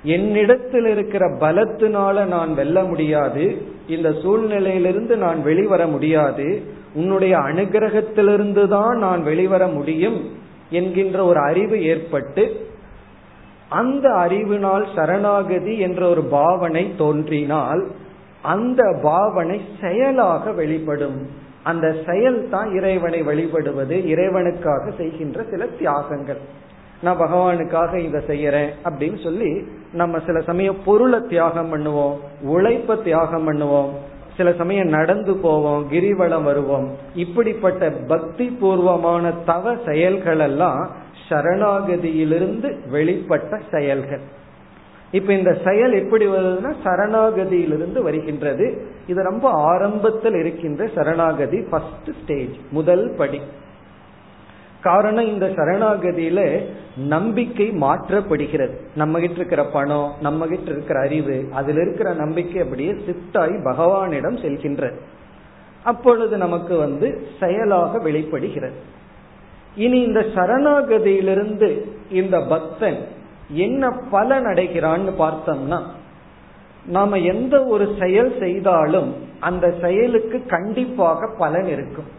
என்னிடத்தில் 0.03 0.85
இருக்கிற 0.85 1.29
பலத்தினால 1.29 2.25
நான் 2.25 2.53
வெல்ல 2.53 2.83
முடியாது 2.83 3.61
இந்த 3.87 4.09
சூழ்நிலையிலிருந்து 4.09 5.15
நான் 5.15 5.41
வெளிவர 5.41 5.87
முடியாது 5.87 6.61
உன்னுடைய 6.93 7.37
அனுகிரகத்திலிருந்து 7.37 8.67
தான் 8.67 8.97
நான் 8.97 9.23
வெளிவர 9.23 9.67
முடியும் 9.67 10.29
என்கின்ற 10.69 11.25
ஒரு 11.25 11.39
அறிவு 11.39 11.83
ஏற்பட்டு 11.83 12.67
அந்த 13.69 14.09
அறிவினால் 14.13 14.87
சரணாகதி 14.95 15.79
என்ற 15.79 16.09
ஒரு 16.09 16.23
பாவனை 16.23 16.93
தோன்றினால் 16.97 17.87
அந்த 18.41 18.99
பாவனை 19.03 19.61
செயலாக 19.81 20.51
வெளிப்படும். 20.51 21.47
அந்த 21.63 21.95
செயல் 22.05 22.49
தான் 22.49 22.75
இறைவனை 22.75 23.21
வழிபடுவது 23.21 23.95
இறைவனுக்காக 23.95 24.95
செய்கின்ற 24.97 25.43
சில 25.49 25.65
தியாகங்கள். 25.65 26.37
நான் 27.01 27.19
பகவானுக்காக 27.19 27.97
இதை 27.97 28.21
செய்யறேன் 28.27 28.69
அப்படின்னு 28.83 29.23
சொல்லி 29.23 29.67
நம்ம 29.93 30.19
சில 30.19 30.41
சமயம் 30.41 30.75
பொருளை 30.85 31.19
தியாகம் 31.29 31.73
பண்ணுவோம் 31.73 32.15
உழைப்ப 32.41 32.95
தியாகம் 32.95 33.51
பண்ணுவோம் 33.51 33.89
சில 34.37 34.53
சமயம் 34.53 34.87
நடந்து 34.87 35.35
போவோம் 35.35 35.85
கிரிவலம் 35.91 36.43
வருவோம். 36.43 36.91
இப்படிப்பட்ட 37.15 37.91
பக்தி 37.91 38.45
பூர்வமான 38.45 39.31
தவ 39.31 39.75
செயல்கள் 39.85 40.39
எல்லாம் 40.39 40.89
சரணாகதியிலிருந்து 41.29 42.75
வெளிப்பட்ட 42.91 43.59
செயல்கள். 43.71 44.21
இப்ப 45.11 45.33
இந்த 45.33 45.57
செயல் 45.65 45.93
எப்படி 45.93 46.27
வருதுன்னா 46.27 46.73
சரணாகதியிலிருந்து 46.83 48.01
வருகின்றது. 48.01 48.87
இது 49.07 49.23
ரொம்ப 49.23 49.49
ஆரம்பத்தில் 49.49 50.33
இருக்கின்ற 50.33 50.89
சரணாகதி 50.95 51.61
ஃபர்ஸ்ட் 51.61 52.09
ஸ்டேஜ் 52.23 52.55
முதல் 52.71 53.13
படி. 53.17 53.41
காரணம் 54.81 55.25
இந்த 55.25 55.45
சரணாகதியில 55.45 56.65
நம்பிக்கை 56.97 57.69
மாற்றப்படுகிறது. 57.69 58.75
நம்ம 58.95 59.19
கிட்ட 59.19 59.35
இருக்கிற 59.35 59.65
பணம் 59.65 60.13
நம்ம 60.21 60.47
கிட்ட 60.47 60.71
இருக்கிற 60.71 60.99
அறிவு 60.99 61.47
அதுல 61.51 61.81
இருக்கிற 61.81 62.13
நம்பிக்கை 62.13 62.61
அப்படியே 62.61 62.91
சித்தாய் 62.91 63.63
பகவானிடம் 63.63 64.37
செல்கின்றது. 64.37 64.95
அப்பொழுது 65.83 66.37
நமக்கு 66.37 66.77
வந்து 66.77 67.27
செயலாக 67.39 67.99
வெளிப்படுகிறது. 67.99 68.75
இனி 69.75 69.99
இந்த 70.01 70.19
சரணாகதியிலிருந்து 70.19 71.81
இந்த 72.11 72.39
பக்தன் 72.39 73.17
என்ன 73.49 73.91
பலன் 74.11 74.45
அடைகிறான்னு 74.45 75.09
பார்த்தோம்னா 75.19 75.81
நாம 76.85 77.17
எந்த 77.17 77.65
ஒரு 77.65 77.95
செயல் 77.99 78.35
செய்தாலும் 78.39 79.15
அந்த 79.39 79.73
செயலுக்கு 79.81 80.45
கண்டிப்பாக 80.45 81.35
பலன் 81.37 81.67
இருக்கும். 81.67 82.17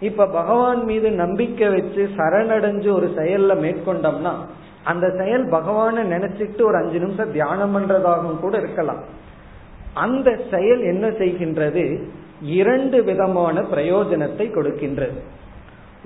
இப்ப 0.00 0.26
பகவான் 0.26 0.84
மீது 0.84 1.10
நம்பிக்கை 1.10 1.68
வச்சு 1.68 2.08
சரணடைஞ்சு 2.16 2.92
ஒரு 2.92 3.14
செயல்ல 3.16 3.54
மேற்கொண்டோம்னா 3.64 4.32
அந்த 4.84 5.10
செயல் 5.18 5.48
பகவான 5.48 6.04
நினைச்சிட்டு 6.04 6.62
ஒரு 6.62 6.76
அஞ்சு 6.76 6.98
நிமிஷம் 6.98 7.32
தியானம் 7.32 7.76
பண்றதாகவும் 7.76 8.40
கூட 8.40 8.58
இருக்கலாம். 8.58 9.02
அந்த 9.94 10.38
செயல் 10.50 10.82
என்ன 10.82 11.08
செய்கின்றது? 11.08 12.02
இரண்டு 12.42 13.04
விதமான 13.04 13.60
பிரயோஜனத்தை 13.60 14.50
கொடுக்கின்றது. 14.50 15.18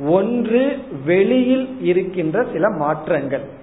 ஒன்று 0.07 0.79
வெளியில் 1.05 1.81
இருக்கின்ற 1.81 2.45
சில 2.53 2.69
மாற்றங்கள். 2.69 3.56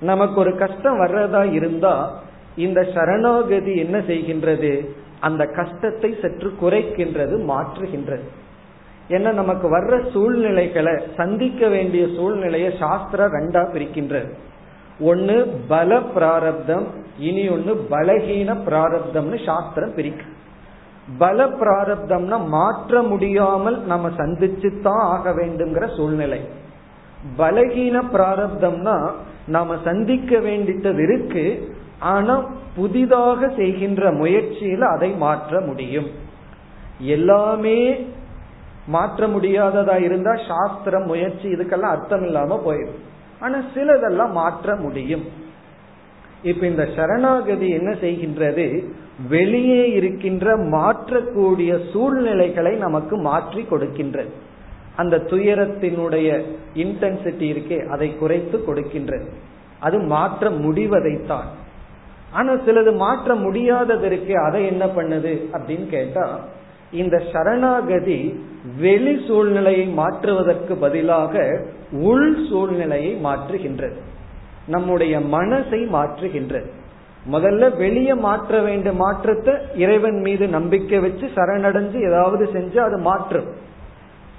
நமக்கு 0.00 0.40
ஒரு 0.40 0.56
கஷ்டம் 0.56 1.00
வர்றதா 1.00 1.52
இருந்தா 1.52 2.20
இந்த 2.56 2.86
சரணாகதி 2.94 3.76
என்ன 3.76 3.98
செய்கின்றது? 3.98 4.88
அந்த 5.20 5.46
கஷ்டத்தை 5.46 6.14
சற்று 6.22 6.54
குறைக்கின்றது 6.60 7.34
மாற்றுகின்றது. 7.50 8.22
ஏன்னா 9.08 9.32
நமக்கு 9.32 9.78
வர்ற 9.78 10.10
சூழ்நிலைகளை 10.10 10.92
சந்திக்க 11.16 11.68
வேண்டிய 11.68 12.06
சூழ்நிலையை 12.16 12.72
சாஸ்திரம் 12.78 13.32
ரெண்டா 13.32 13.62
பிரிக்கின்றது. 13.74 14.30
ஒன்னு 15.00 15.46
பல 15.68 16.00
பிராரப்தம் 16.00 16.86
இனி 17.18 17.48
ஒன்னு 17.48 17.86
பலகீன 17.90 18.56
பிராரப்தம்னு 18.66 19.44
சாஸ்திரம் 19.44 19.94
பிரிக்கு. 19.94 20.26
பல 21.18 21.46
பிராரப்தம்னா 21.46 22.46
மாற்ற 22.46 23.02
முடியாமல் 23.02 23.78
நம்ம 23.82 24.08
சந்திச்சு 24.08 24.82
தான் 24.82 25.04
ஆக 25.14 25.30
வேண்டுங்கிற 25.30 25.96
சூழ்நிலை. 25.96 26.40
பலகீன 27.38 28.02
பிராரப்தம்னா 28.12 28.96
நாம 29.48 29.76
சந்திக்க 29.84 30.38
வேண்டியது 30.38 31.02
இருக்கு 31.02 31.44
ஆனா 31.98 32.34
புதிதாக 32.76 33.48
செய்கின்ற 33.56 34.12
முயற்சியில 34.12 34.80
அதை 34.80 35.10
மாற்ற 35.10 35.60
முடியும். 35.60 36.08
எல்லாமே 36.98 38.06
மாற்ற 38.86 39.26
முடியாததா 39.26 39.96
இருந்தா 40.00 40.32
சாஸ்திரம் 40.48 41.06
முயற்சி 41.06 41.48
இதுக்கெல்லாம் 41.52 41.94
அர்த்தம் 41.94 42.24
இல்லாம 42.24 42.60
போயிடும். 42.66 43.02
ஆனா 43.40 43.58
சிலதெல்லாம் 43.74 44.32
மாற்ற 44.32 44.76
முடியும். 44.76 45.24
இப்ப 46.42 46.66
இந்த 46.66 46.88
சரணாகதி 46.96 47.68
என்ன 47.68 47.90
செய்கின்றது? 48.00 48.84
வெளியே 49.28 49.92
இருக்கின்ற 49.92 50.56
மாற்றக்கூடிய 50.56 51.90
சூழ்நிலைகளை 51.92 52.74
நமக்கு 52.76 53.16
மாற்றி 53.16 53.66
கொடுக்கின்றது. 53.70 54.32
அந்த 55.00 55.16
துயரத்தினுடைய 55.30 56.28
இன்டென்சிட்டி 56.82 57.46
இருக்கே 57.54 57.78
அதை 57.94 58.08
குறைத்து 58.20 58.56
கொடுக்கின்றது 58.66 59.28
அது 59.86 59.96
மாற்ற 60.12 60.50
முடிவதைத்தான். 60.64 61.48
ஆனா 62.38 62.52
சிலது 62.66 62.92
மாற்ற 63.02 63.34
முடியாதது 63.44 64.06
இருக்கே 64.08 64.36
அதை 64.46 64.60
என்ன 64.72 64.84
பண்ணுது 64.96 65.34
அப்படின்னு 65.56 65.86
கேட்டா 65.96 66.24
இந்த 67.00 67.16
சரணாகதி 67.32 68.18
வெளி 68.80 69.14
சூழ்நிலையை 69.26 69.86
மாற்றுவதற்கு 70.00 70.74
பதிலாக 70.84 71.42
உள் 72.10 72.30
சூழ்நிலையை 72.48 73.12
மாற்றுகின்றது 73.26 73.98
நம்முடைய 74.74 75.14
மனசை 75.36 75.80
மாற்றுகின்றது 75.96 76.68
முதல்ல 77.32 77.64
வெளியே 77.76 78.14
மாற்ற 78.26 78.60
வேண்டிய 78.66 78.92
மாற்றத்தை 79.02 79.54
இறைவன் 79.84 80.20
மீது 80.26 80.44
நம்பிக்கை 80.56 80.98
வச்சு 81.06 81.26
சரணடைஞ்சு 81.36 81.98
ஏதாவது 82.08 82.44
செஞ்சு 82.54 82.78
அது 82.88 82.98
மாற்றும். 83.08 83.48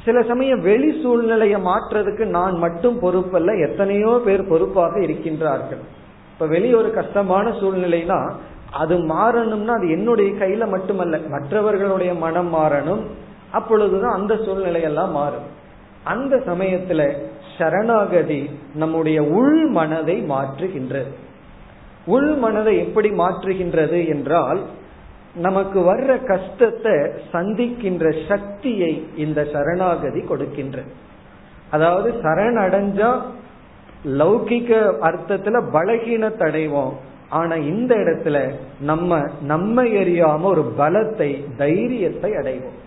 சில 0.06 0.22
சமயம் 0.22 0.62
வெளி 0.62 1.02
சூழ்நிலையை 1.02 1.62
மாற்றுறதுக்கு 1.62 2.26
நான் 2.26 2.56
மட்டும் 2.58 3.02
பொறுப்பல்ல 3.02 3.70
எத்தனையோ 3.70 4.22
பேர் 4.26 4.48
பொறுப்பாக 4.48 5.00
இருக்கின்றார்கள். 5.00 5.82
இப்ப 6.34 6.48
வெளியே 6.48 6.74
ஒரு 6.74 6.92
கஷ்டமான 6.92 7.50
சூழ்நிலைனா 7.50 8.32
அது 8.72 8.96
மாறணும்னா 8.98 9.74
அது 9.78 9.90
என்னுடைய 9.90 10.32
கையில 10.32 10.70
மட்டுமல்ல 10.70 11.20
மற்றவர்களுடைய 11.30 12.14
மனம் 12.14 12.56
மாறணும். 12.56 13.02
அப்பொழுதுதான் 13.52 14.14
அந்த 14.14 14.34
சூழ்நிலையெல்லாம் 14.36 15.12
மாறும். 15.12 15.48
அந்த 16.04 16.36
சமயத்துல 16.36 17.02
சரணாகதி 17.58 18.50
நம்முடைய 18.74 19.24
உள் 19.24 19.66
மனதை 19.70 20.26
மாற்றுகின்றது. 20.30 21.12
உள் 22.06 22.34
மனதை 22.36 22.78
எப்படி 22.78 23.10
மாற்றுகின்றது 23.10 24.08
என்றால் 24.08 24.60
நமக்கு 25.40 25.80
வர்ற 25.82 26.12
கஷ்டத்தை 26.26 26.94
சந்திக்கின்ற 27.32 28.06
சக்தியை 28.28 28.94
இந்த 29.16 29.40
சரணாகதி 29.54 30.22
கொடுக்கின்றது 30.22 30.92
அதாவது 31.72 32.10
சரணடைஞ்சா 32.24 33.12
லௌகிக 34.20 34.70
அர்த்தத்துல 35.08 35.58
பலகீனத்தை 35.74 36.46
அடைவோம் 36.50 36.94
ஆனா 37.30 37.56
இந்த 37.72 37.96
இடத்துல 37.96 38.38
நம்ம 38.82 39.18
நம்ம 39.42 39.84
எரியாம 39.84 40.42
ஒரு 40.42 40.64
பலத்தை 40.78 41.30
தைரியத்தை 41.58 42.32
அடைவோம். 42.32 42.78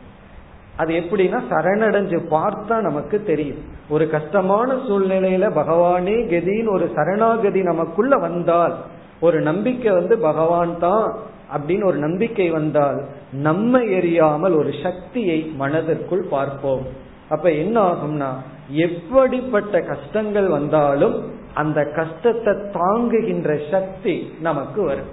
அது 0.76 0.92
எப்படின்னா 0.94 1.38
சரணடைஞ்சு 1.50 2.18
பார்த்தா 2.30 2.76
நமக்கு 2.80 3.16
தெரியும். 3.22 3.60
ஒரு 3.88 4.04
கஷ்டமான 4.10 4.74
சூழ்நிலையில 4.88 5.46
பகவானே 5.60 6.16
கதின்னு 6.32 6.70
ஒரு 6.70 6.86
சரணாகதி 6.94 7.62
நமக்குள்ள 7.62 8.16
வந்தால் 8.16 8.74
ஒரு 9.20 9.40
நம்பிக்கை 9.40 9.92
வந்து 9.92 10.14
பகவான் 10.18 10.74
தான் 10.78 11.06
அப்படின்னு 11.54 11.84
ஒரு 11.84 11.98
நம்பிக்கை 11.98 12.50
வந்தால் 12.50 12.98
நம்ம 13.32 13.78
எரியாமல் 13.78 14.56
ஒரு 14.56 14.70
சக்தியை 14.82 15.38
மனதிற்குள் 15.56 16.24
பார்ப்போம். 16.30 16.84
அப்ப 17.28 17.50
என்ன 17.52 17.76
ஆகும்னா 17.82 18.30
எப்படிப்பட்ட 18.68 19.80
கஷ்டங்கள் 19.80 20.48
வந்தாலும் 20.48 21.16
அந்த 21.54 21.84
கஷ்டத்தை 21.84 22.52
தாங்குகின்ற 22.54 23.70
சக்தி 23.70 24.32
நமக்கு 24.40 24.82
வரும். 24.82 25.10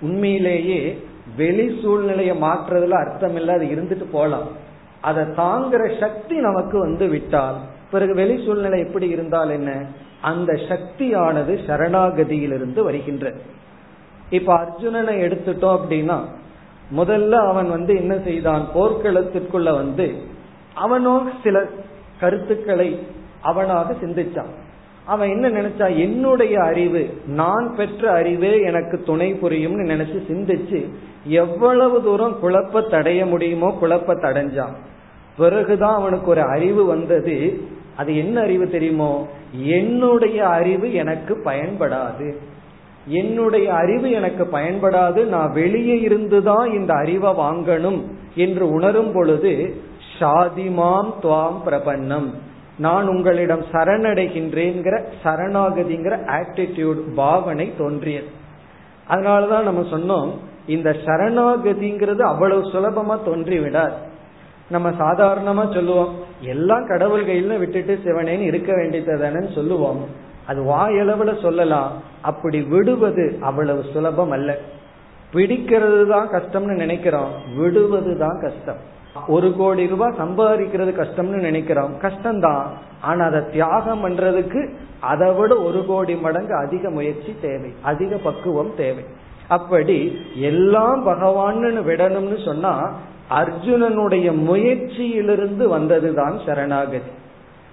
உண்மையிலேயே 0.00 0.80
வெளி 1.36 1.80
சூழ்நிலையை 1.82 2.36
மாற்றுறதுல 2.36 2.90
அர்த்தம் 2.90 3.36
இல்ல 3.36 3.52
அது 3.52 3.66
இருந்துட்டு 3.66 4.06
போலாம் 4.12 4.48
அதை 5.00 5.24
தாங்குற 5.24 5.82
சக்தி 6.00 6.36
நமக்கு 6.38 6.78
வந்து 6.78 7.06
விட்டால் 7.08 7.56
பிறகு 7.90 8.14
வெளி 8.14 8.36
சூழ்நிலை 8.46 8.78
எப்படி 8.80 9.08
இருந்தால் 9.08 9.50
என்ன? 9.50 9.70
அந்த 10.20 10.52
சக்தியானது 10.68 11.52
சரணாகதியிலிருந்து 11.66 12.80
வருகின்றது. 12.82 13.40
இப்ப 14.30 14.54
அர்ஜுனனை 14.54 15.20
எடுத்துட்டோம் 15.24 15.78
அப்படின்னா 15.78 16.20
முதல்ல 16.96 17.30
அவன் 17.30 17.68
வந்து 17.68 17.96
என்ன 17.96 18.18
செய்தான்? 18.24 18.68
போர்க்களத்திற்குள்ள 18.74 19.74
வந்து 19.74 20.14
அவனோ 20.74 21.28
சில 21.42 21.64
கருத்துக்களை 22.20 23.06
அவனாக 23.42 23.94
சிந்திச்சான். 24.02 24.54
அவன் 25.04 25.28
என்ன 25.28 25.50
நினைச்சா 25.50 25.98
என்னுடைய 25.98 26.60
அறிவு 26.60 27.22
நான் 27.26 27.74
பெற்ற 27.76 28.12
அறிவே 28.12 28.60
எனக்கு 28.60 29.02
துணை 29.02 29.32
புரியும்னு 29.32 29.90
நினைச்சு 29.90 30.20
சிந்திச்சு 30.28 30.88
எவ்வளவு 31.24 32.02
தூரம் 32.02 32.38
குழப்ப 32.42 32.88
தடைய 32.90 33.26
முடியுமோ 33.26 33.78
குழப்ப 33.82 34.14
தடைஞ்சான் 34.14 34.74
பிறகுதான் 35.36 35.94
அவனுக்கு 35.94 36.26
ஒரு 36.26 36.42
அறிவு 36.42 36.84
வந்தது. 36.84 37.60
அது 37.96 38.16
என்ன 38.16 38.40
அறிவு 38.40 38.70
தெரியுமோ? 38.70 39.28
என்னுடைய 39.52 40.48
அறிவு 40.48 40.92
எனக்கு 40.92 41.42
பயன்படாது. 41.44 42.36
என்னுடைய 43.06 43.74
அறிவு 43.74 44.10
எனக்கு 44.10 44.48
பயன்படாது 44.52 45.24
நான் 45.24 45.52
வெளியே 45.52 46.00
இருந்துதான் 46.00 46.72
இந்த 46.72 46.94
அறிவை 46.94 47.32
வாங்கணும் 47.32 48.02
என்று 48.34 48.70
உணரும் 48.70 49.12
பொழுது 49.12 49.76
ஷாதிமாம் 50.18 51.12
துவாம் 51.22 51.60
பிரபன்னம். 51.66 52.30
நான் 52.78 53.08
உங்களிடம் 53.08 53.64
சரணடைகின்றேங்கிற 53.72 55.04
சரணாகதிங்கிற 55.24 56.18
ஆட்டிடியூட் 56.26 57.14
பாவனை 57.14 57.72
தோன்றியது. 57.78 58.26
அதனாலதான் 59.08 59.62
நம்ம 59.62 59.80
சொன்னோம் 59.80 60.30
இந்த 60.66 60.96
சரணாகதிங்கிறது 61.04 62.20
அவ்வளவு 62.20 62.70
சுலபமா 62.70 63.18
தோன்றிவிடாது. 63.26 63.92
நம்ம 64.70 64.90
சாதாரணமா 64.90 65.74
சொல்லுவோம் 65.74 66.14
எல்லாம் 66.40 66.86
கடவுள் 66.86 67.24
கையில 67.24 67.58
விட்டுட்டு 67.58 67.98
சிவனேன்னு 68.04 68.40
இருக்க 68.40 68.72
வேண்டியதுதானு 68.72 69.54
சொல்லுவோம். 69.54 70.24
அது 70.46 70.62
வாயளவுல 70.62 71.42
சொல்லலாம். 71.42 71.92
அப்படி 72.20 72.62
விடுவது 72.62 73.38
அவ்வளவு 73.40 73.84
சுலபம் 73.92 74.30
அல்ல. 74.30 74.58
பிடிக்கிறது 75.32 76.08
தான் 76.08 76.28
கஷ்டம்னு 76.28 76.74
நினைக்கிறோம். 76.74 77.30
விடுவது 77.56 78.18
தான் 78.18 78.40
கஷ்டம். 78.40 78.94
ஒரு 79.28 79.54
கோடி 79.56 79.86
ரூபாய் 79.86 80.16
சம்பாதிக்கிறது 80.18 81.06
கஷ்டம்னு 81.06 81.40
நினைக்கிறோம். 81.40 82.00
கஷ்டம்தான். 82.02 82.64
ஆனா 83.00 83.24
அதை 83.24 83.40
தியாகம் 83.52 84.08
பண்றதுக்கு 84.08 84.68
அதை 85.00 85.32
விட 85.32 85.56
ஒரு 85.56 85.84
கோடி 85.86 86.14
மடங்கு 86.14 86.54
அதிக 86.54 86.90
முயற்சி 86.90 87.34
தேவை. 87.40 87.72
அதிக 87.82 88.16
பக்குவம் 88.16 88.74
தேவை. 88.76 89.04
அப்படி 89.48 90.18
எல்லாம் 90.34 91.06
பகவான்னு 91.06 91.82
விடணும்னு 91.84 92.44
சொன்னா 92.44 92.92
அர்ஜுனனுடைய 93.30 94.32
முயற்சியிலிருந்து 94.32 95.68
வந்ததுதான் 95.68 96.38
சரணாகதி. 96.46 97.10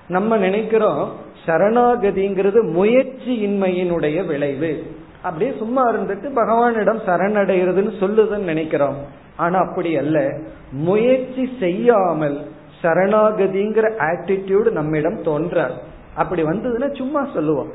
நம்ம 0.07 0.37
நினைக்கிறோம் 0.37 1.11
சரணாகதிங்கிறது 1.45 2.61
முயற்சியின்மையினுடைய 2.73 4.25
விளைவு. 4.25 4.83
அப்படியே 5.21 5.57
சும்மா 5.57 5.91
இருந்துட்டு 5.91 6.31
பகவானிடம் 6.35 6.99
சரணடைகிறதுன்னு 7.07 7.91
சொல்லுதுன்னு 7.99 8.37
நினைக்கிறோம். 8.37 8.95
ஆனா 9.35 9.59
அப்படி 9.59 9.97
அல்ல. 9.97 10.39
முயற்சி 10.71 11.49
செய்யாமல் 11.59 12.51
சரணாகதிங்கிற 12.81 13.91
ஆட்டிடியூடு 13.97 14.71
நம்மிடம் 14.71 15.23
தோன்றார். 15.23 15.73
அப்படி 16.15 16.43
வந்ததுன்னா 16.43 16.95
சும்மா 16.95 17.27
சொல்லுவோம். 17.33 17.71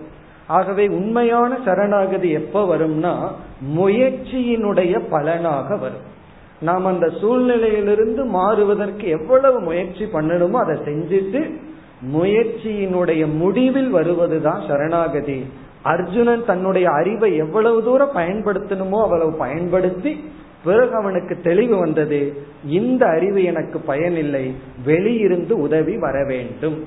ஆகவே 0.46 0.88
உண்மையான 0.88 1.58
சரணாகதி 1.64 2.30
எப்ப 2.30 2.76
வரும்னா 2.76 3.28
முயற்சியினுடைய 3.76 5.00
பலனாக 5.10 5.76
வரும். 5.76 6.16
நாம் 6.60 6.84
அந்த 6.84 7.06
சூழ்நிலையிலிருந்து 7.06 8.24
மாறுவதற்கு 8.24 9.08
எவ்வளவு 9.08 9.60
முயற்சி 9.60 10.04
பண்ணணுமோ 10.04 10.50
அதை 10.50 10.76
செஞ்சுட்டு 10.76 11.66
முயற்சியினுடைய 12.06 13.36
முடிவில் 13.36 13.90
வருவதுதான் 13.90 14.64
சரணாகதி. 14.68 15.46
அர்ஜுனன் 15.82 16.44
தன்னுடைய 16.44 16.90
அறிவை 16.90 17.36
எவ்வளவு 17.36 17.84
தூரம் 17.84 18.14
பயன்படுத்தணுமோ 18.14 19.02
அவ்வளவு 19.02 19.32
பயன்படுத்தி 19.32 20.24
பிறகு 20.64 20.94
அவனுக்கு 20.94 21.40
தெளிவு 21.42 21.76
வந்தது. 21.76 22.36
இந்த 22.66 23.06
அறிவு 23.06 23.42
எனக்கு 23.42 23.78
பயனில்லை. 23.78 24.54
வெளியிருந்து 24.86 25.50
உதவி 25.50 25.98
வர 25.98 26.24
வேண்டும். 26.24 26.84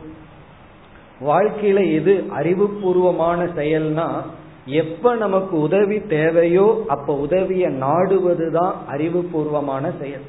வாழ்க்கையில 1.28 1.94
எது 1.94 2.24
அறிவுபூர்வமான 2.40 3.50
செயல்னா 3.56 4.08
எப்ப 4.66 5.16
நமக்கு 5.16 5.60
உதவி 5.60 6.02
தேவையோ 6.02 6.84
அப்ப 6.88 7.16
உதவியை 7.16 7.72
நாடுவதுதான் 7.72 8.72
அறிவுபூர்வமான 8.92 9.92
செயல். 10.00 10.22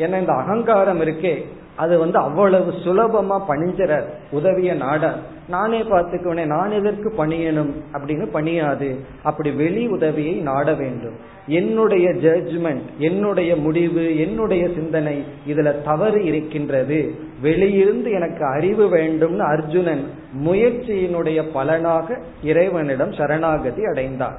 ஏன்னா 0.00 0.18
இந்த 0.18 0.32
அகங்காரம் 0.32 1.00
இருக்கே 1.00 1.34
அது 1.76 1.98
வந்து 1.98 2.18
அவ்வளவு 2.18 2.70
சுலபமா 2.84 3.36
பணிஞ்சிற 3.48 3.92
உதவிய 4.30 4.74
நாட 4.74 5.12
நானே 5.48 5.80
பார்த்துக்குவனே 5.82 6.44
நான் 6.46 6.70
எதற்கு 6.70 7.08
பணியணும் 7.18 7.70
அப்படின்னு 7.92 8.26
பணியாது. 8.32 8.88
அப்படி 9.22 9.50
வெளி 9.50 9.86
உதவியை 9.86 10.34
நாட 10.34 10.74
வேண்டும். 10.74 11.16
என்னுடைய 11.46 12.08
ஜட்ஜ்மெண்ட் 12.08 12.86
என்னுடைய 12.98 13.56
முடிவு 13.56 14.04
என்னுடைய 14.18 14.68
சிந்தனை 14.74 15.24
இதுல 15.48 15.82
தவறு 15.82 16.24
இருக்கின்றது. 16.24 17.14
வெளியிருந்து 17.42 18.10
எனக்கு 18.10 18.44
அறிவு 18.44 18.86
வேண்டும்னு 18.96 19.44
அர்ஜுனன் 19.54 20.04
முயற்சியினுடைய 20.44 21.42
பலனாக 21.52 22.18
இறைவனிடம் 22.42 23.12
சரணாகதி 23.12 23.84
அடைந்தார். 23.84 24.38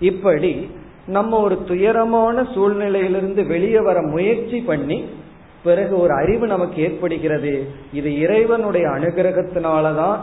இப்படி 0.00 0.52
நம்ம 1.06 1.38
ஒரு 1.40 1.62
துயரமான 1.66 2.42
சூழ்நிலையிலிருந்து 2.42 3.46
வெளியே 3.46 3.80
வர 3.80 4.02
முயற்சி 4.02 4.58
பண்ணி 4.60 5.04
பிறகு 5.62 5.98
ஒரு 5.98 6.12
அறிவு 6.12 6.46
நமக்கு 6.46 6.82
ஏற்படுகிறது. 6.82 7.68
இது 7.92 8.18
இறைவனுடைய 8.18 8.88
அனுகிரகத்தினாலதான் 8.88 10.18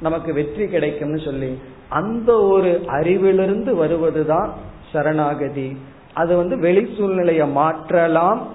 நமக்கு 0.00 0.34
வெற்றி 0.34 0.68
கிடைக்கும்னு 0.68 1.18
சொல்லி 1.18 1.58
அந்த 1.88 2.40
ஒரு 2.40 2.80
அறிவிலிருந்து 2.86 3.74
வருவதுதான் 3.74 4.52
சரணாகதி. 4.92 5.76
அது 6.14 6.36
வந்து 6.36 6.58
வெளி 6.58 6.94
சூழ்நிலையை 6.96 7.48
மாற்றலாம். 7.48 8.48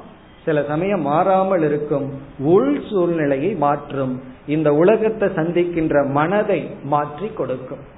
சில 0.46 0.64
சமயம் 0.68 1.02
மாறாமல் 1.02 1.64
இருக்கும். 1.64 2.14
உள் 2.40 2.82
சூழ்நிலையை 2.90 3.56
மாற்றும். 3.56 4.22
இந்த 4.48 4.74
உலகத்தை 4.74 5.28
சந்திக்கின்ற 5.30 6.10
மனதை 6.10 6.70
மாற்றி 6.84 7.28
கொடுக்கும். 7.28 7.98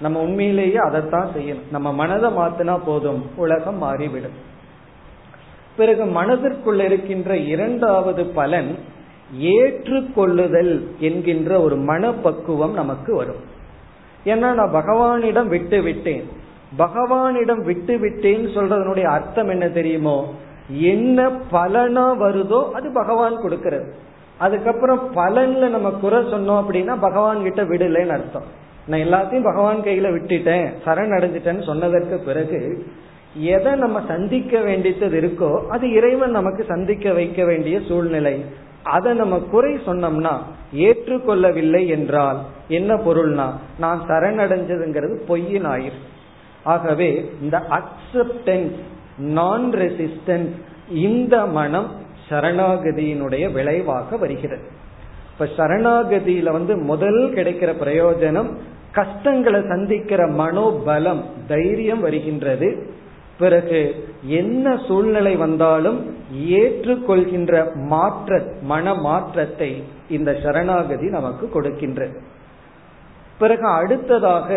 நம்ம 0.00 0.20
உண்மையிலேயே 0.20 0.76
அதைத்தான் 0.76 1.28
செய்யணும். 1.36 1.70
நம்ம 1.70 1.92
மனதை 1.92 2.30
மாத்தினா 2.36 2.80
போதும். 2.84 3.30
உலகம் 3.36 3.78
மாறிவிடும். 3.78 4.52
பிறகு 5.76 6.04
மனதிற்குள் 6.04 6.80
இருக்கின்ற 6.80 7.36
இரண்டாவது 7.36 8.24
பலன் 8.24 8.78
ஏற்றுக்கொள்ளுதல் 9.40 10.96
என்கின்ற 10.98 11.60
ஒரு 11.60 11.76
மனப்பக்குவம் 11.76 12.74
நமக்கு 12.74 13.16
வரும். 13.16 13.52
ஏன்னா 14.24 14.52
நான் 14.52 14.74
பகவானிடம் 14.74 15.46
விட்டு 15.46 15.82
விட்டேன். 15.82 16.28
பகவானிடம் 16.78 17.64
விட்டு 17.64 17.98
விட்டேன்னு 17.98 18.58
சொல்றதனுடைய 18.58 19.04
அர்த்தம் 19.04 19.48
என்ன 19.48 19.68
தெரியுமோ? 19.68 20.34
என்ன 20.68 21.28
பலனா 21.28 22.16
வருதோ 22.16 22.70
அது 22.70 22.92
பகவான் 22.92 23.40
கொடுக்கிறது. 23.40 23.94
அதுக்கப்புறம் 24.36 25.14
பலன்ல 25.16 25.68
நம்ம 25.68 25.90
குறை 25.90 26.18
சொன்னோம் 26.18 26.64
அப்படின்னா 26.64 27.00
பகவான் 27.00 27.42
கிட்ட 27.42 27.64
விடலைன்னு 27.64 28.08
அர்த்தம். 28.08 28.62
நான் 28.86 29.00
எல்லாத்தையும் 29.00 29.44
பகவான் 29.44 29.80
கையில 29.80 30.08
விட்டுட்டேன் 30.14 30.66
சரண் 30.84 31.14
அடைஞ்சிட்டேன்னு 31.16 31.64
சொன்னதற்கு 31.64 32.18
பிறகு 32.18 32.86
எதை 33.34 33.72
நம்ம 33.74 34.00
சந்திக்க 34.08 34.60
வேண்டியது 34.60 35.20
இருக்கோ 35.20 35.66
அது 35.66 35.92
இறைவன் 35.92 36.30
நமக்கு 36.30 36.64
சந்திக்க 36.64 37.12
வைக்க 37.12 37.44
வேண்டிய 37.44 37.80
சூழ்நிலை. 37.88 38.44
அதை 38.82 39.12
நம்ம 39.14 39.38
குறை 39.38 39.74
சொன்னோம்னா 39.86 40.34
ஏற்றுக்கொள்ளவில்லை 40.76 41.86
என்றால் 41.86 42.40
என்ன 42.68 42.94
பொருள்னா 42.94 43.48
நான் 43.78 44.04
சரணடைஞ்சதுங்கிறது 44.08 45.14
பொய்யின் 45.26 45.66
ஆயிரு 45.66 46.00
ஆகவே 46.62 47.30
இந்த 47.42 47.62
அக்செப்டன்ஸ் 47.70 48.76
நான் 49.18 49.72
ரெசிஸ்டன்ஸ் 49.72 50.54
இந்த 50.90 51.46
மனம் 51.46 51.90
சரணாகதியினுடைய 52.28 53.52
விளைவாக 53.52 54.16
வருகிறது. 54.16 54.62
இப்ப 55.32 55.48
சரணாகதியில 55.56 56.50
வந்து 56.50 56.76
முதல் 56.76 57.32
கிடைக்கிற 57.34 57.70
பிரயோஜனம் 57.84 58.50
கஷ்டங்களை 58.94 59.60
சந்திக்கிற 59.68 60.22
மனோபலம் 60.38 61.22
தைரியம் 61.46 62.00
வருகின்றது. 62.00 62.68
பிறகு 63.38 63.80
என்ன 64.32 64.76
சூழ்நிலை 64.88 65.36
வந்தாலும் 65.36 65.98
ஏற்றுக்கொள்கின்ற 66.58 67.52
மாற்ற 67.88 68.38
மன 68.62 68.94
மாற்றத்தை 68.94 69.70
இந்த 70.08 70.30
சரணாகதி 70.42 71.08
நமக்கு 71.08 71.46
கொடுக்கின்றது 71.46 72.16
பிறகு 73.38 73.66
அடுத்ததாக 73.70 74.48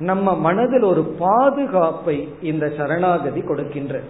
நம்ம 0.00 0.34
மனதில் 0.38 0.82
ஒரு 0.82 1.02
பாதுகாப்பை 1.18 2.16
இந்த 2.42 2.66
சரணாகதி 2.76 3.40
கொடுக்கின்றது 3.40 4.08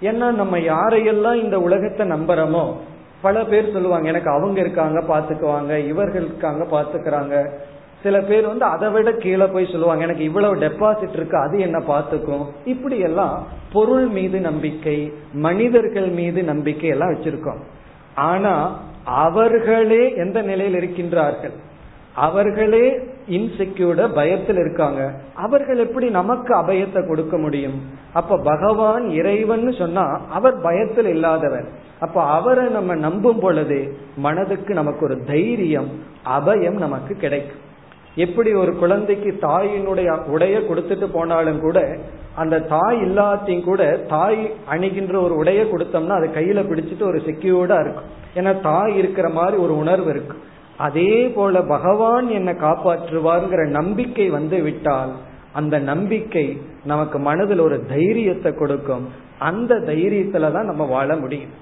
ஏன்னா 0.00 0.26
நம்ம 0.32 0.58
யாரையெல்லாம் 0.58 1.34
இந்த 1.34 1.58
உலகத்தை 1.60 2.06
நம்புறோமோ 2.06 2.64
பல 3.22 3.42
பேர் 3.44 3.72
சொல்லுவாங்க 3.72 4.08
எனக்கு 4.08 4.30
அவங்க 4.30 4.58
இருக்காங்க 4.60 5.00
பாத்துக்குவாங்க 5.08 5.72
இவர்கள் 5.86 6.24
இருக்காங்க 6.24 6.64
பாத்துக்கிறாங்க 6.70 7.36
சில 8.06 8.18
பேர் 8.20 8.46
வந்து 8.46 8.64
அதை 8.74 8.88
விட 8.94 9.12
கீழே 9.12 9.46
போய் 9.46 9.72
சொல்லுவாங்க 9.72 10.02
எனக்கு 10.02 10.24
இவ்வளவு 10.24 10.56
டெபாசிட் 10.56 11.16
இருக்கு 11.18 11.36
அது 11.38 11.56
என்ன 11.60 11.78
பார்த்துக்கும். 11.88 12.44
இப்படி 12.64 12.98
எல்லாம் 12.98 13.36
பொருள் 13.72 14.06
மீது 14.06 14.40
நம்பிக்கை 14.40 14.98
மனிதர்கள் 15.46 16.10
மீது 16.20 16.42
நம்பிக்கை 16.42 16.88
எல்லாம் 16.88 17.12
வச்சிருக்கோம். 17.12 17.62
ஆனா 18.14 18.54
அவர்களே 19.04 20.02
எந்த 20.16 20.38
நிலையில் 20.42 20.78
இருக்கின்றார்கள்? 20.80 21.54
அவர்களே 22.14 22.86
இன்செக்யூர்ட 23.30 24.02
பயத்தில் 24.14 24.56
இருக்காங்க. 24.56 25.00
அவர்கள் 25.34 25.78
எப்படி 25.78 26.06
நமக்கு 26.08 26.52
அபயத்தை 26.60 27.00
கொடுக்க 27.08 27.36
முடியும்? 27.38 27.78
அப்ப 28.12 28.38
பகவான் 28.44 29.04
இறைவன் 29.10 29.66
சொன்னா 29.72 30.04
அவர் 30.30 30.56
பயத்தில் 30.62 31.06
இல்லாதவர். 31.06 31.68
அப்ப 32.00 32.22
அவரை 32.38 32.66
நம்ம 32.68 32.94
நம்பும் 32.94 33.40
பொழுது 33.40 33.80
மனதுக்கு 34.16 34.74
நமக்கு 34.74 35.04
ஒரு 35.04 35.18
தைரியம் 35.24 35.90
அபயம் 36.38 36.78
நமக்கு 36.86 37.14
கிடைக்கும். 37.14 37.64
எப்படி 38.24 38.50
ஒரு 38.54 38.72
குழந்தைக்கு 38.76 39.30
தாயினுடைய 39.40 40.10
உடைய 40.34 40.58
கொடுத்துட்டு 40.58 41.06
போனாலும் 41.12 41.60
கூட 41.60 41.78
அந்த 42.34 42.60
தாய் 42.60 42.98
இல்லாத்தையும் 43.00 43.64
கூட 43.64 43.82
தாய் 44.08 44.40
அணிகின்ற 44.70 45.14
ஒரு 45.22 45.34
உடைய 45.36 45.60
கொடுத்தோம்னா 45.62 46.16
அதை 46.18 46.28
கையில 46.28 46.62
பிடிச்சிட்டு 46.70 47.02
ஒரு 47.02 47.18
செக்யூர்டா 47.26 47.78
இருக்கும். 47.80 48.08
ஏன்னா 48.34 48.52
தாய் 48.60 48.94
இருக்கிற 48.96 49.28
மாதிரி 49.28 49.56
ஒரு 49.62 49.76
உணர்வு 49.76 50.10
இருக்கும் 50.10 50.42
அதே 50.76 51.12
போல 51.36 51.62
பகவான் 51.74 52.26
என்னை 52.28 52.54
காப்பாற்றுவார்ங்கிற 52.54 53.62
நம்பிக்கை 53.68 54.28
வந்து 54.28 54.62
விட்டால் 54.62 55.12
அந்த 55.52 55.78
நம்பிக்கை 55.78 56.46
நமக்கு 56.84 57.18
மனதில் 57.18 57.58
ஒரு 57.58 57.78
தைரியத்தை 57.86 58.52
கொடுக்கும். 58.54 59.06
அந்த 59.38 59.74
தைரியத்துல 59.74 60.52
தான் 60.52 60.70
நம்ம 60.70 60.84
வாழ 60.84 61.16
முடியும். 61.16 61.54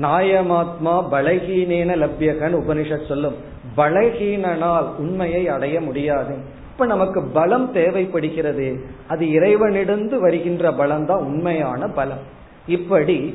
நாயமாத்மா 0.00 0.94
பலகீனேன 1.10 1.90
லப்யகன் 1.96 2.56
உபனிஷத் 2.60 3.06
சொல்லும். 3.06 3.34
பலகீனனால் 3.76 4.94
உண்மையை 4.98 5.48
அடைய 5.48 5.80
முடியாது. 5.80 6.34
இப்ப 6.72 6.86
நமக்கு 6.86 7.22
பலம் 7.22 7.72
தேவைப்படுகிறது. 7.72 8.80
அது 9.08 9.26
இறைவனிடந்து 9.26 10.18
வருகின்ற 10.18 10.72
பலம் 10.72 11.06
தான் 11.06 11.18
உண்மையான 11.18 11.88
பலம். 11.88 12.22
இப்படி 12.66 13.34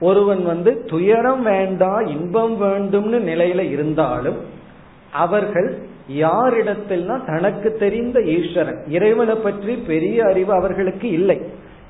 ஒருவன் 0.00 0.44
வந்து 0.44 0.84
துயரம் 0.84 1.42
வேண்டாம் 1.42 2.06
இன்பம் 2.06 2.62
வேண்டும்னு 2.62 3.28
நிலையில 3.28 3.70
இருந்தாலும் 3.70 4.36
அவர்கள் 5.12 5.78
யாரிடத்தில்னா 6.12 7.26
தனக்கு 7.26 7.76
தெரிந்த 7.78 8.20
ஈஸ்வரன். 8.20 8.78
இறைவனை 8.88 9.34
பற்றி 9.34 9.74
பெரிய 9.74 10.24
அறிவு 10.24 10.52
அவர்களுக்கு 10.52 11.10
இல்லை. 11.10 11.40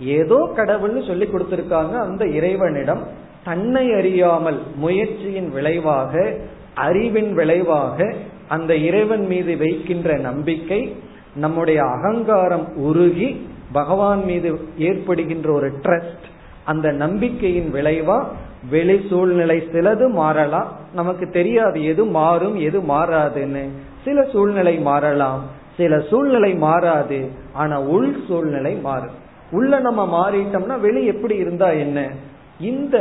ஏதோ 0.00 0.52
கடவுள்னு 0.56 1.06
சொல்லி 1.06 1.26
கொடுத்திருக்காங்க 1.26 1.92
அந்த 1.98 2.26
இறைவனிடம். 2.26 3.30
தன்னை 3.44 3.94
அறியாமல் 3.94 4.60
முயற்சியின் 4.76 5.50
விளைவாக 5.50 6.34
அறிவின் 6.74 7.34
விளைவாக 7.34 8.14
அந்த 8.48 8.76
இறைவன் 8.76 9.26
மீது 9.26 9.56
வைக்கின்ற 9.56 10.18
நம்பிக்கை 10.18 10.96
நம்முடைய 11.34 11.80
அகங்காரம் 11.82 12.76
உருகி 12.76 13.46
பகவான் 13.72 14.24
மீது 14.24 14.60
ஏற்படுகின்ற 14.78 15.52
ஒரு 15.52 15.68
ட்ரஸ்ட் 15.82 16.26
அந்த 16.64 16.92
நம்பிக்கையின் 16.92 17.70
விளைவா 17.72 18.26
வெளி 18.70 19.06
சூழ்நிலை 19.08 19.68
சிலது 19.72 20.10
மாறலாம். 20.10 20.76
நமக்கு 20.94 21.30
தெரியாது 21.30 21.84
எது 21.84 22.04
மாறும் 22.04 22.56
எது 22.56 22.80
மாறாதுன்னு. 22.80 23.68
சில 24.04 24.22
சூழ்நிலை 24.32 24.78
மாறலாம் 24.78 25.42
சில 25.76 26.00
சூழ்நிலை 26.00 26.54
மாறாது 26.54 27.28
ஆனா 27.52 27.80
உள் 27.80 28.16
சூழ்நிலை 28.28 28.74
மாறும். 28.74 29.16
உள்ள 29.50 29.80
நம்ம 29.80 30.02
மாறிட்டோம்னா 30.16 30.80
வெளி 30.80 31.06
எப்படி 31.06 31.36
இருந்தா 31.36 31.70
என்ன? 31.70 32.08
இந்த 32.60 32.96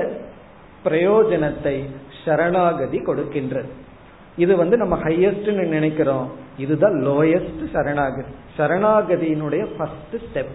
பிரயோஜனத்தை 0.86 1.86
சரணாகதி 2.26 3.00
கொடுக்கின்றது. 3.00 3.70
இது 4.36 4.56
வந்து 4.56 4.78
நம்ம 4.78 4.98
ஹையஸ்ட் 4.98 5.68
நினைக்கிறோம். 5.68 6.32
இதுதான் 6.58 6.94
லோயஸ்ட் 6.94 7.64
சரணாகதி. 7.74 8.32
சரணாகதியினுடைய 8.58 9.76
ஃபர்ஸ்ட் 9.78 10.16
ஸ்டெப் 10.16 10.54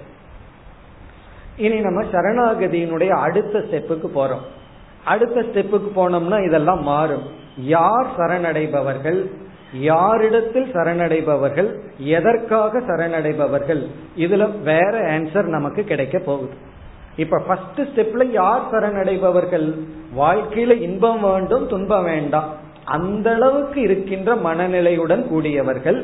இனி 1.56 1.80
நம்ம 1.80 2.02
சரணாகதியினுடைய 2.02 3.08
அடுத்த 3.08 3.58
ஸ்டெப்புக்கு 3.58 4.08
போறோம். 4.14 4.44
அடுத்த 5.04 5.40
ஸ்டெப்புக்கு 5.40 5.90
போனோம்னா 5.96 6.46
இதெல்லாம் 6.46 6.82
மாறும். 6.82 7.22
யார் 7.56 8.06
சரணடைபவர்கள்? 8.16 9.30
யாரிடத்தில் 9.72 10.72
சரணடைபவர்கள்? 10.72 11.78
எதற்காக 11.98 12.80
சரணடைபவர்கள்? 12.80 13.86
இதுல 14.16 14.60
வேற 14.62 15.18
ஆன்சர் 15.18 15.42
நமக்கு 15.42 15.84
கிடைக்க 15.84 16.18
போகுது. 16.18 16.52
இப்ப 17.16 17.42
ஃபர்ஸ்ட் 17.46 17.80
ஸ்டெப்ல 17.80 18.30
யார் 18.30 18.70
சரணடைபவர்கள்? 18.70 19.86
வாழ்க்கையில 20.16 20.74
இன்பம் 20.80 21.20
வேண்டும் 21.20 21.64
துன்பம் 21.66 22.04
வேண்டாம். 22.04 22.48
அந்த 22.96 23.28
அளவுக்கு 23.34 23.78
இருக்கின்ற 23.80 24.30
மனநிலையுடன் 24.46 25.22
கூடியவர்கள் 25.28 25.98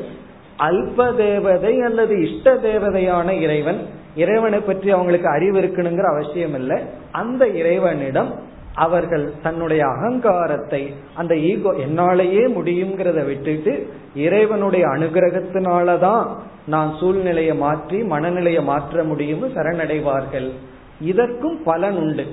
அல்ப 0.67 1.05
தேவதை 1.15 1.73
அல்லது 1.81 2.15
இஷ்ட 2.21 2.55
தேவதையான 2.65 3.29
இறைவன் 3.45 3.79
இறைவனை 4.15 4.59
பற்றி 4.59 4.89
அவங்களுக்கு 4.91 5.29
அறிவு 5.29 5.57
இருக்கணுங்கிற 5.61 6.07
அவசியம் 6.13 6.55
இல்லை. 6.59 6.77
அந்த 7.11 7.43
இறைவனிடம் 7.61 8.31
அவர்கள் 8.75 9.25
தன்னுடைய 9.41 9.81
அகங்காரத்தை 9.85 10.81
அந்த 11.13 11.33
ஈகோ 11.49 11.71
என்னாலேயே 11.85 12.43
முடியுங்கிறத 12.57 13.19
விட்டுட்டு 13.25 13.73
இறைவனுடைய 14.15 14.85
அனுகிரகத்தினாலதான் 14.87 16.23
நான் 16.65 16.91
சூழ்நிலையை 16.99 17.55
மாற்றி 17.55 17.97
மனநிலையை 18.03 18.63
மாற்ற 18.63 19.03
முடியும்னு 19.03 19.49
சரணடைவார்கள். 19.55 20.49
இதற்கும் 21.01 21.57
பலன் 21.63 21.97
உண்டு. 21.97 22.25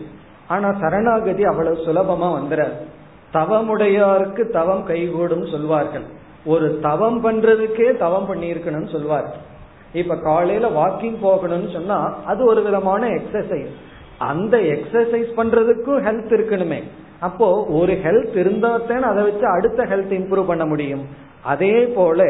ஆனா 0.51 0.69
சரணாகதி 0.81 1.45
அவ்வளவு 1.45 1.77
சுலபமா 1.87 2.29
வந்துடாது 2.39 2.77
தவமுடையாருக்கு 3.35 4.43
தவம் 4.51 4.85
கைகூடும் 4.85 5.47
சொல்வார்கள். 5.47 6.07
ஒரு 6.45 6.67
தவம் 6.83 7.19
பண்றதுக்கே 7.25 7.89
தவம் 7.99 8.29
பண்ணியிருக்கணும்னு 8.29 8.93
சொல்வார்கள். 8.93 9.45
இப்ப 9.93 10.17
காலையில 10.17 10.69
வாக்கிங் 10.69 11.19
போகணும்னு 11.23 11.71
சொன்னா 11.73 11.99
அது 12.27 12.43
ஒரு 12.45 12.63
விதமான 12.63 13.03
எக்ஸசைஸ் 13.09 13.75
அந்த 14.31 14.57
எக்ஸசைஸ் 14.75 15.31
பண்றதுக்கும் 15.37 16.03
ஹெல்த் 16.07 16.35
இருக்கணுமே. 16.39 16.81
அப்போ 17.21 17.49
ஒரு 17.79 17.95
ஹெல்த் 18.05 18.37
இருந்தா 18.37 18.71
தான் 18.89 19.03
அதை 19.03 19.23
வச்சு 19.23 19.47
அடுத்த 19.47 19.85
ஹெல்த் 19.85 20.15
இம்ப்ரூவ் 20.19 20.47
பண்ண 20.47 20.65
முடியும். 20.67 21.05
அதே 21.43 21.77
போல 21.97 22.23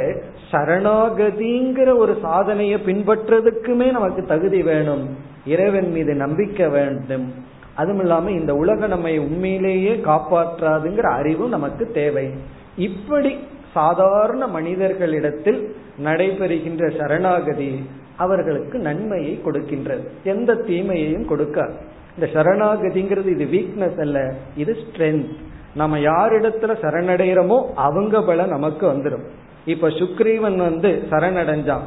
சரணாகதிங்கிற 0.50 1.90
ஒரு 1.96 2.14
சாதனையை 2.22 2.78
பின்பற்றதுக்குமே 2.86 3.88
நமக்கு 3.90 4.22
தகுதி 4.24 4.60
வேணும். 4.62 5.04
இறைவன் 5.46 5.90
மீது 5.92 6.14
நம்பிக்கை 6.14 6.68
வேண்டும். 6.68 7.26
அதுவும் 7.74 8.00
இல்லாம 8.00 8.30
இந்த 8.30 8.54
உலகம் 8.54 8.88
நம்மை 8.88 9.18
உண்மையிலேயே 9.18 10.00
காப்பாற்றாதுங்கிற 10.04 11.00
அறிவும் 11.00 11.48
நமக்கு 11.48 11.90
தேவை. 11.90 12.30
இப்படி 12.76 13.38
சாதாரண 13.74 14.46
மனிதர்களிடத்தில் 14.46 15.76
நடைபெறுகின்ற 16.04 16.98
சரணாகதி 16.98 17.86
அவர்களுக்கு 18.16 18.78
நன்மையை 18.78 19.40
கொடுக்கின்றது. 19.44 20.06
எந்த 20.24 20.54
தீமையையும் 20.54 21.28
கொடுக்காது. 21.28 21.72
இந்த 22.18 22.42
சரணாகதிங்கிறது 22.42 23.40
இது 23.40 23.44
வீக்னஸ் 23.44 24.00
அல்ல 24.00 24.34
இது 24.56 24.76
ஸ்ட்ரென்த் 24.76 25.28
நம்ம 25.74 25.98
யாரிடத்துல 25.98 26.74
சரணடைகிறோமோ 26.82 27.64
அவங்க 27.74 28.22
பலம் 28.22 28.48
நமக்கு 28.48 28.92
வந்துடும் 28.92 29.24
இப்ப 29.64 29.88
சுக்ரீவன் 29.88 30.56
வந்து 30.56 31.02
சரணடைஞ்சான். 31.10 31.86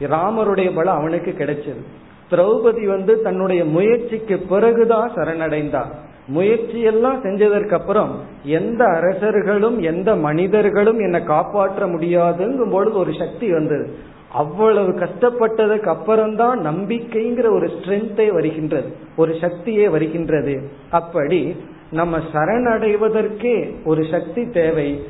ராமருடைய 0.00 0.74
பலம் 0.74 0.96
அவனுக்கு 0.96 1.34
கிடைச்சது. 1.38 1.82
திரௌபதி 2.30 2.86
வந்து 2.86 3.22
தன்னுடைய 3.22 3.64
முயற்சிக்கு 3.64 4.38
பிறகுதான் 4.38 5.12
சரணடைந்தார். 5.14 5.90
முயற்சியெல்லாம் 6.26 7.24
செஞ்சதற்கு 7.24 7.72
அப்புறம் 7.72 8.18
எந்த 8.42 8.84
அரசர்களும் 8.84 9.80
எந்த 9.80 10.16
மனிதர்களும் 10.16 10.98
என்னை 10.98 11.24
காப்பாற்ற 11.24 11.86
முடியாதுங்கும் 11.86 12.70
பொழுது 12.70 12.96
ஒரு 12.96 13.12
சக்தி 13.18 13.52
வந்தது. 13.52 13.90
அவ்வளவு 14.32 14.90
கஷ்டப்பட்டதுக்கு 14.90 15.86
அப்புறம்தான் 15.86 16.66
நம்பிக்கைங்கிற 16.66 17.50
ஒரு 17.50 17.66
ஸ்ட்ரென்த்தே 17.66 18.32
வருகின்றது 18.32 18.96
ஒரு 19.16 19.32
சக்தியே 19.32 19.90
வருகின்றது. 19.90 20.70
அப்படி 20.90 21.56
நம்ம 21.90 22.18
சரணடைவதற்கே 22.32 23.56
ஒரு 23.84 24.04
சக்தி 24.10 24.48
தேவை. 24.48 25.04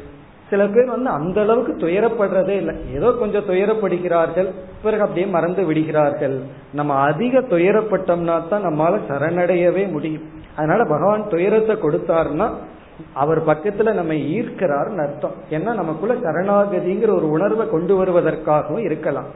சில 0.50 0.66
பேர் 0.66 0.86
வந்து 0.86 1.10
அந்த 1.10 1.40
அளவுக்கு 1.40 1.72
துயரப்படுறதே 1.86 2.54
இல்லை. 2.62 2.74
ஏதோ 2.94 3.08
கொஞ்சம் 3.18 3.46
துயரப்படுகிறார்கள் 3.48 4.48
பிறகு 4.82 5.02
அப்படியே 5.02 5.26
மறந்து 5.26 5.64
விடுகிறார்கள். 5.64 6.40
நம்ம 6.72 6.94
அதிக 6.94 7.40
துயரப்பட்டோம்னா 7.40 8.48
தான் 8.48 8.66
நம்மால 8.66 9.00
சரணடையவே 9.08 9.90
முடியும். 9.90 10.22
அதனால 10.56 10.84
பகவான் 10.84 11.28
துயரத்தை 11.28 11.76
கொடுத்தாருன்னா 11.76 12.48
அவர் 13.14 13.46
பக்கத்துல 13.46 13.92
நம்ம 13.92 14.12
ஈர்க்கிறார்னு 14.12 15.02
அர்த்தம். 15.06 15.36
ஏன்னா 15.50 15.74
நமக்குள்ள 15.74 16.14
சரணாகதிங்கிற 16.14 17.10
ஒரு 17.16 17.28
உணர்வை 17.30 17.68
கொண்டு 17.68 18.04
வருவதற்காகவும் 18.04 18.84
இருக்கலாம். 18.84 19.30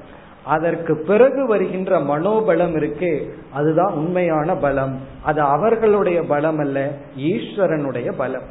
அதற்கு 0.44 0.96
பிறகு 1.07 1.46
வருகின்ற 1.46 1.98
மனோபலம் 1.98 2.74
இருக்கு 2.77 3.35
அதுதான் 3.53 3.92
உண்மையான 3.92 4.55
பலம். 4.55 5.00
அது 5.22 5.40
அவர்களுடைய 5.40 6.22
பலம் 6.22 6.59
அல்ல 6.59 6.90
ஈஸ்வரனுடைய 7.18 8.12
பலம். 8.16 8.48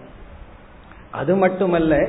அது 1.12 1.36
மட்டுமல்ல 1.36 2.08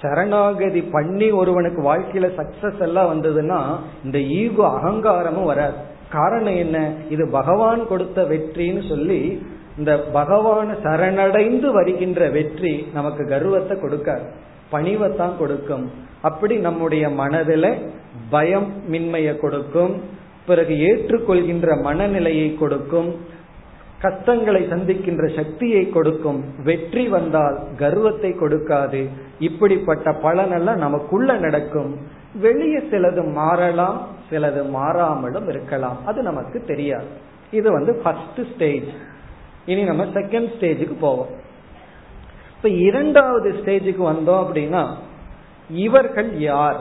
சரணாகதி 0.00 0.82
பண்ணி 0.82 1.30
ஒருவனுக்கு 1.30 1.94
வாழ்க்கையில 1.94 2.30
சக்சஸ் 2.36 2.80
எல்லாம் 2.80 3.10
வந்ததுன்னா 3.12 3.60
இந்த 4.04 4.20
ஈகோ 4.20 4.66
அகங்காரமும் 4.66 5.44
வராது. 5.44 5.74
காரணம் 6.10 6.56
என்ன? 6.56 6.92
இது 7.10 7.28
பகவான் 7.30 7.88
கொடுத்த 7.88 8.22
வெற்றின்னு 8.22 8.88
சொல்லி 8.88 9.46
இந்த 9.78 10.04
பகவான 10.14 10.74
சரணடைந்து 10.82 11.70
வருகின்ற 11.70 12.28
வெற்றி 12.28 12.86
நமக்கு 12.94 13.28
கர்வத்தை 13.28 13.78
கொடுக்காது. 13.78 14.26
பணிவைத்தான் 14.72 15.36
கொடுக்கும். 15.38 15.90
அப்படி 16.20 16.56
நம்முடைய 16.56 17.08
மனதில 17.08 17.74
பயம் 18.30 18.72
மின்மையை 18.92 19.36
கொடுக்கும். 19.36 20.02
பிறகு 20.46 20.74
ஏற்றுக்கொள்கின்ற 20.74 21.82
மனநிலையை 21.82 22.54
கொடுக்கும். 22.54 23.14
கஷ்டங்களை 24.06 24.62
சந்திக்கின்ற 24.62 25.24
சக்தியை 25.36 25.82
கொடுக்கும். 25.90 26.40
வெற்றி 26.64 27.08
வந்தால் 27.08 27.58
கர்வத்தை 27.76 28.30
கொடுக்காது. 28.30 29.08
இப்படிப்பட்ட 29.38 30.10
பலனெல்லாம் 30.10 30.76
நமக்குள்ள 30.76 31.36
நடக்கும். 31.36 31.92
வெளியே 32.34 32.78
சிலது 32.78 33.32
மாறலாம் 33.32 34.06
சிலது 34.30 34.62
மாறாமலும் 34.74 35.48
இருக்கலாம். 35.48 36.06
அது 36.06 36.22
நமக்கு 36.22 36.64
தெரியாது. 36.64 37.06
இது 37.50 37.72
வந்து 37.72 37.94
ஃபர்ஸ்ட் 37.94 38.40
ஸ்டேஜ் 38.54 38.88
இனி 39.66 39.82
நம்ம 39.82 40.04
செகண்ட் 40.04 40.50
ஸ்டேஜுக்கு 40.58 40.96
போவோம். 41.00 41.32
இப்ப 42.56 42.68
இரண்டாவது 42.68 43.50
ஸ்டேஜுக்கு 43.52 44.02
வந்தோம் 44.02 44.42
அப்படின்னா 44.44 44.84
இவர்கள் 45.70 46.38
யார்? 46.38 46.80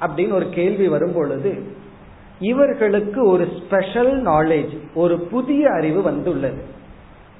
அப்படின்னு 0.00 0.32
ஒரு 0.32 0.48
கேள்வி 0.48 0.88
வரும் 0.88 1.12
பொழுது 1.12 1.50
இவர்களுக்கு 2.38 3.28
ஒரு 3.28 3.48
ஸ்பெஷல் 3.58 4.24
நாலேஜ் 4.24 4.78
ஒரு 4.94 5.20
புதிய 5.20 5.70
அறிவு 5.70 6.02
வந்துள்ளது. 6.02 6.62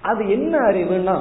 அது 0.03 0.31
என்ன 0.31 0.59
அறிவுனா 0.59 1.21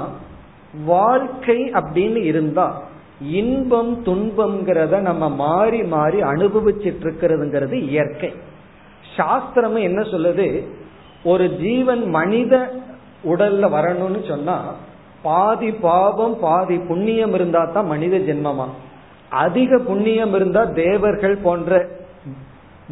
வாழ்க்கை 0.85 1.71
அப்படின்னு 1.71 2.15
இருந்தா 2.15 2.81
இன்பம் 3.21 4.03
துன்பம்ங்கிறத 4.05 4.99
நம்ம 4.99 5.29
மாறி 5.29 5.83
மாறி 5.83 6.21
அனுபவிச்சுட்டு 6.21 7.03
இருக்கிறதுங்கிறது 7.03 7.71
இயற்கை. 7.71 8.33
சாஸ்திரம் 9.17 9.75
என்ன 9.75 10.01
சொல்லுது? 10.01 10.65
ஒரு 11.23 11.49
ஜீவன் 11.49 12.09
மனித 12.09 12.71
உடல்ல 13.23 13.65
வரணும்னு 13.69 14.27
சொன்னா 14.27 14.75
பாதி 15.21 15.71
பாவம் 15.71 16.39
பாதி 16.39 16.77
புண்ணியம் 16.77 17.33
இருந்தா 17.33 17.65
தான் 17.65 17.85
மனித 17.85 18.17
ஜென்மமா? 18.17 18.65
அதிக 19.29 19.77
புண்ணியம் 19.77 20.33
இருந்தா 20.33 20.63
தேவர்கள் 20.63 21.37
போன்ற 21.43 21.87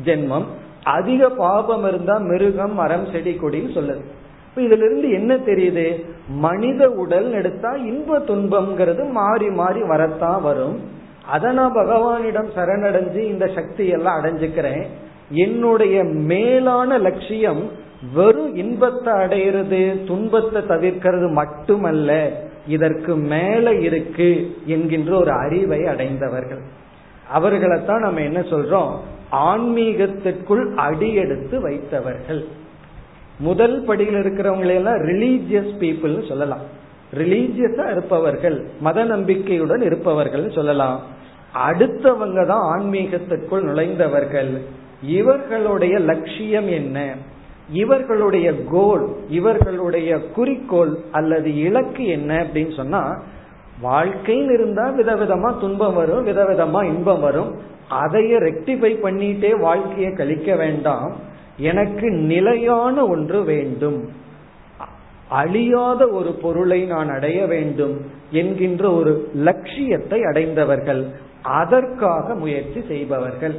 ஜென்மம் 0.04 0.46
அதிக 0.84 1.30
பாபம் 1.30 1.88
இருந்தா 1.88 2.18
மிருகம் 2.18 2.74
மரம் 2.74 3.06
செடி 3.12 3.40
கொடின்னு 3.42 3.76
சொல்லுது. 3.78 4.02
இப்ப 4.50 4.62
இதுல 4.62 4.86
இருந்து 4.86 5.10
என்ன 5.12 5.36
தெரியுது? 5.36 6.06
மனித 6.28 6.90
உடல் 6.90 7.34
எடுத்தா 7.34 7.72
இன்ப 7.72 8.20
துன்பம்ங்கிறது 8.20 9.10
மாறி 9.10 9.50
மாறி 9.50 9.82
வரத்தான் 9.82 10.42
வரும். 10.42 10.80
அதை 11.26 11.54
நான் 11.54 11.76
பகவானிடம் 11.76 12.50
சரணடைஞ்சு 12.56 13.18
இந்த 13.18 13.48
சக்தி 13.48 13.88
எல்லாம் 13.88 14.24
அடைஞ்சுக்கிறேன். 14.24 14.86
என்னுடைய 15.30 16.04
மேலான 16.04 16.98
லட்சியம் 16.98 17.70
வெறும் 18.14 18.56
இன்பத்தை 18.56 19.14
அடையிறது 19.14 20.06
துன்பத்தை 20.06 20.62
தவிர்க்கிறது 20.62 21.32
மட்டுமல்ல 21.32 22.32
இதற்கு 22.68 23.16
மேல 23.16 23.74
இருக்கு 23.74 24.56
என்கின்ற 24.66 25.18
ஒரு 25.18 25.32
அறிவை 25.32 25.86
அடைந்தவர்கள். 25.86 26.62
அவர்களைத்தான் 27.34 28.00
நம்ம 28.00 28.20
என்ன 28.20 28.40
சொல்றோம்? 28.40 28.92
ஆன்மீகத்திற்குள் 29.32 30.76
அடியெடுத்து 30.76 31.70
வைத்தவர்கள். 31.70 32.46
முதல் 33.40 33.84
படியில் 33.84 34.16
இருக்கிறவங்களையெல்லாம் 34.16 35.02
ரிலீஜியஸ் 35.02 35.74
பீப்புள் 35.80 36.28
சொல்லலாம். 36.28 36.62
ரிலீஜியஸா 37.18 37.92
இருப்பவர்கள் 37.92 38.66
மத 38.80 39.04
நம்பிக்கையுடன் 39.04 39.82
இருப்பவர்கள் 39.82 40.52
சொல்லலாம். 40.52 41.02
அடுத்தவங்க 41.68 42.48
தான் 42.48 42.80
ஆன்மீகத்திற்குள் 42.80 43.64
நுழைந்தவர்கள். 43.64 44.62
இவர்களுடைய 45.04 46.00
லட்சியம் 46.00 46.68
என்ன? 46.68 47.16
இவர்களுடைய 47.70 48.54
கோல் 48.72 49.16
இவர்களுடைய 49.30 50.18
குறிக்கோள் 50.18 50.98
அல்லது 51.12 51.56
இலக்கு 51.56 52.06
என்ன 52.06 52.44
அப்படின்னு 52.44 52.76
சொன்னா 52.76 53.24
வாழ்க்கைன்னு 53.84 54.54
இருந்தா 54.54 54.90
விதவிதமா 54.90 55.60
துன்பம் 55.60 55.94
வரும் 55.94 56.28
விதவிதமா 56.28 56.84
இன்பம் 56.84 57.20
வரும். 57.20 57.56
அதையே 57.90 58.38
ரெக்டிஃபை 58.38 58.96
பண்ணிட்டே 59.04 59.60
வாழ்க்கையை 59.60 60.14
கழிக்க 60.14 60.56
வேண்டாம். 60.56 61.12
எனக்கு 61.58 62.12
நிலையான 62.12 63.06
ஒன்று 63.08 63.44
வேண்டும். 63.44 64.10
அழியாத 65.30 66.08
ஒரு 66.08 66.32
பொருளை 66.32 66.86
நான் 66.86 67.10
அடைய 67.10 67.46
வேண்டும் 67.46 68.06
என்கின்ற 68.32 68.92
ஒரு 68.92 69.30
லட்சியத்தை 69.36 70.24
அடைந்தவர்கள் 70.24 71.10
அதற்காக 71.42 72.36
முயற்சி 72.36 72.84
செய்பவர்கள். 72.88 73.56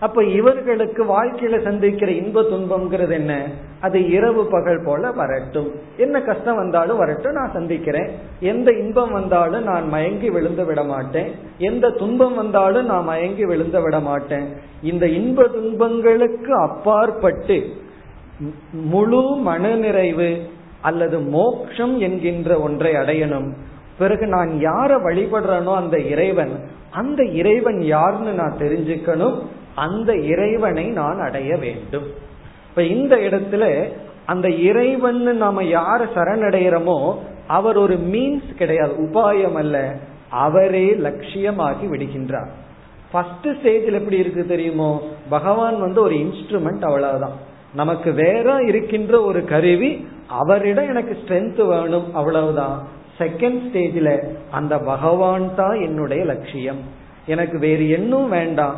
அப்ப 0.00 0.24
இவர்களுக்கு 0.24 1.04
வாழ்க்கையில 1.04 1.62
சந்திக்கிற 1.62 2.10
இன்ப 2.10 2.42
துன்பம்ங்கிறது 2.42 3.10
என்ன? 3.10 3.46
அது 3.82 3.98
இரவு 4.10 4.42
பகல் 4.46 4.82
போல 4.84 5.10
வரட்டும். 5.10 5.70
என்ன 5.96 6.20
கஷ்டம் 6.20 6.56
வந்தாலும் 6.56 6.96
வரட்டும் 6.96 7.32
நான் 7.32 7.54
சந்திக்கிறேன். 7.54 8.10
எந்த 8.40 8.72
இன்பம் 8.72 9.12
வந்தாலும் 9.12 9.64
நான் 9.64 9.88
மயங்கி 9.88 10.30
விழுந்து 10.30 10.64
விட 10.64 10.82
மாட்டேன். 10.84 11.30
எந்த 11.58 11.90
துன்பம் 11.90 12.34
வந்தாலும் 12.34 12.86
நான் 12.86 13.04
மயங்கி 13.04 13.44
விழுந்து 13.44 13.80
விட 13.82 14.00
மாட்டேன். 14.00 14.46
இந்த 14.82 15.06
இன்ப 15.06 15.46
துன்பங்களுக்கு 15.48 16.52
அப்பாற்பட்டு 16.54 17.58
முழு 18.70 19.22
மனநிறைவு 19.36 20.30
அல்லது 20.80 21.18
மோக்ஷம் 21.18 21.98
என்கின்ற 21.98 22.60
ஒன்றை 22.60 22.92
அடையணும். 22.92 23.48
பிறகு 23.98 24.26
நான் 24.26 24.48
யார 24.48 24.90
வழிபடுறேனோ 25.06 25.74
அந்த 25.74 25.98
இறைவன் 26.14 26.54
அந்த 26.90 27.20
இறைவன் 27.40 27.80
யாருன்னு 27.82 28.32
நான் 28.32 28.58
தெரிஞ்சுக்கணும். 28.58 29.36
அந்த 29.74 30.10
இறைவனை 30.32 30.86
நான் 30.86 31.20
அடைய 31.20 31.56
வேண்டும். 31.56 32.08
இப்ப 32.72 32.82
இந்த 32.82 33.16
இடத்துல 33.16 33.92
அந்த 34.26 34.50
இறைவன் 34.50 35.22
நாம 35.36 35.62
யார 35.62 36.00
சரணடைகிறோமோ 36.14 37.14
அவர் 37.46 37.76
ஒரு 37.76 37.94
மீன்ஸ் 37.94 38.54
கிடையாது 38.54 38.92
உபாயம் 38.92 39.52
அல்ல. 39.52 39.96
அவரே 40.28 40.92
லட்சியமாகி 40.92 41.86
விடுகின்றார். 41.86 42.48
ஃபர்ஸ்ட் 43.12 43.46
ஸ்டேஜில் 43.46 43.92
எப்படி 43.92 44.16
இருக்கு 44.16 44.46
தெரியுமோ 44.46 45.02
பகவான் 45.28 45.80
வந்து 45.80 46.02
ஒரு 46.02 46.14
இன்ஸ்ட்ருமெண்ட் 46.14 46.84
அவ்வளவுதான். 46.84 47.36
நமக்கு 47.74 48.12
வேற 48.12 48.56
இருக்கின்ற 48.66 49.22
ஒரு 49.22 49.44
கருவி 49.44 50.08
அவரிடம் 50.26 50.88
எனக்கு 50.88 51.18
ஸ்ட்ரென்த் 51.26 51.66
வேணும் 51.66 52.14
அவ்வளவுதான். 52.14 52.88
செகண்ட் 53.18 53.60
ஸ்டேஜில் 53.68 54.28
அந்த 54.50 54.78
பகவான் 54.78 55.54
தான் 55.54 55.80
என்னுடைய 55.80 56.24
லட்சியம். 56.24 56.80
எனக்கு 57.26 57.58
வேறு 57.58 57.90
என்னும் 57.90 58.28
வேண்டாம். 58.28 58.74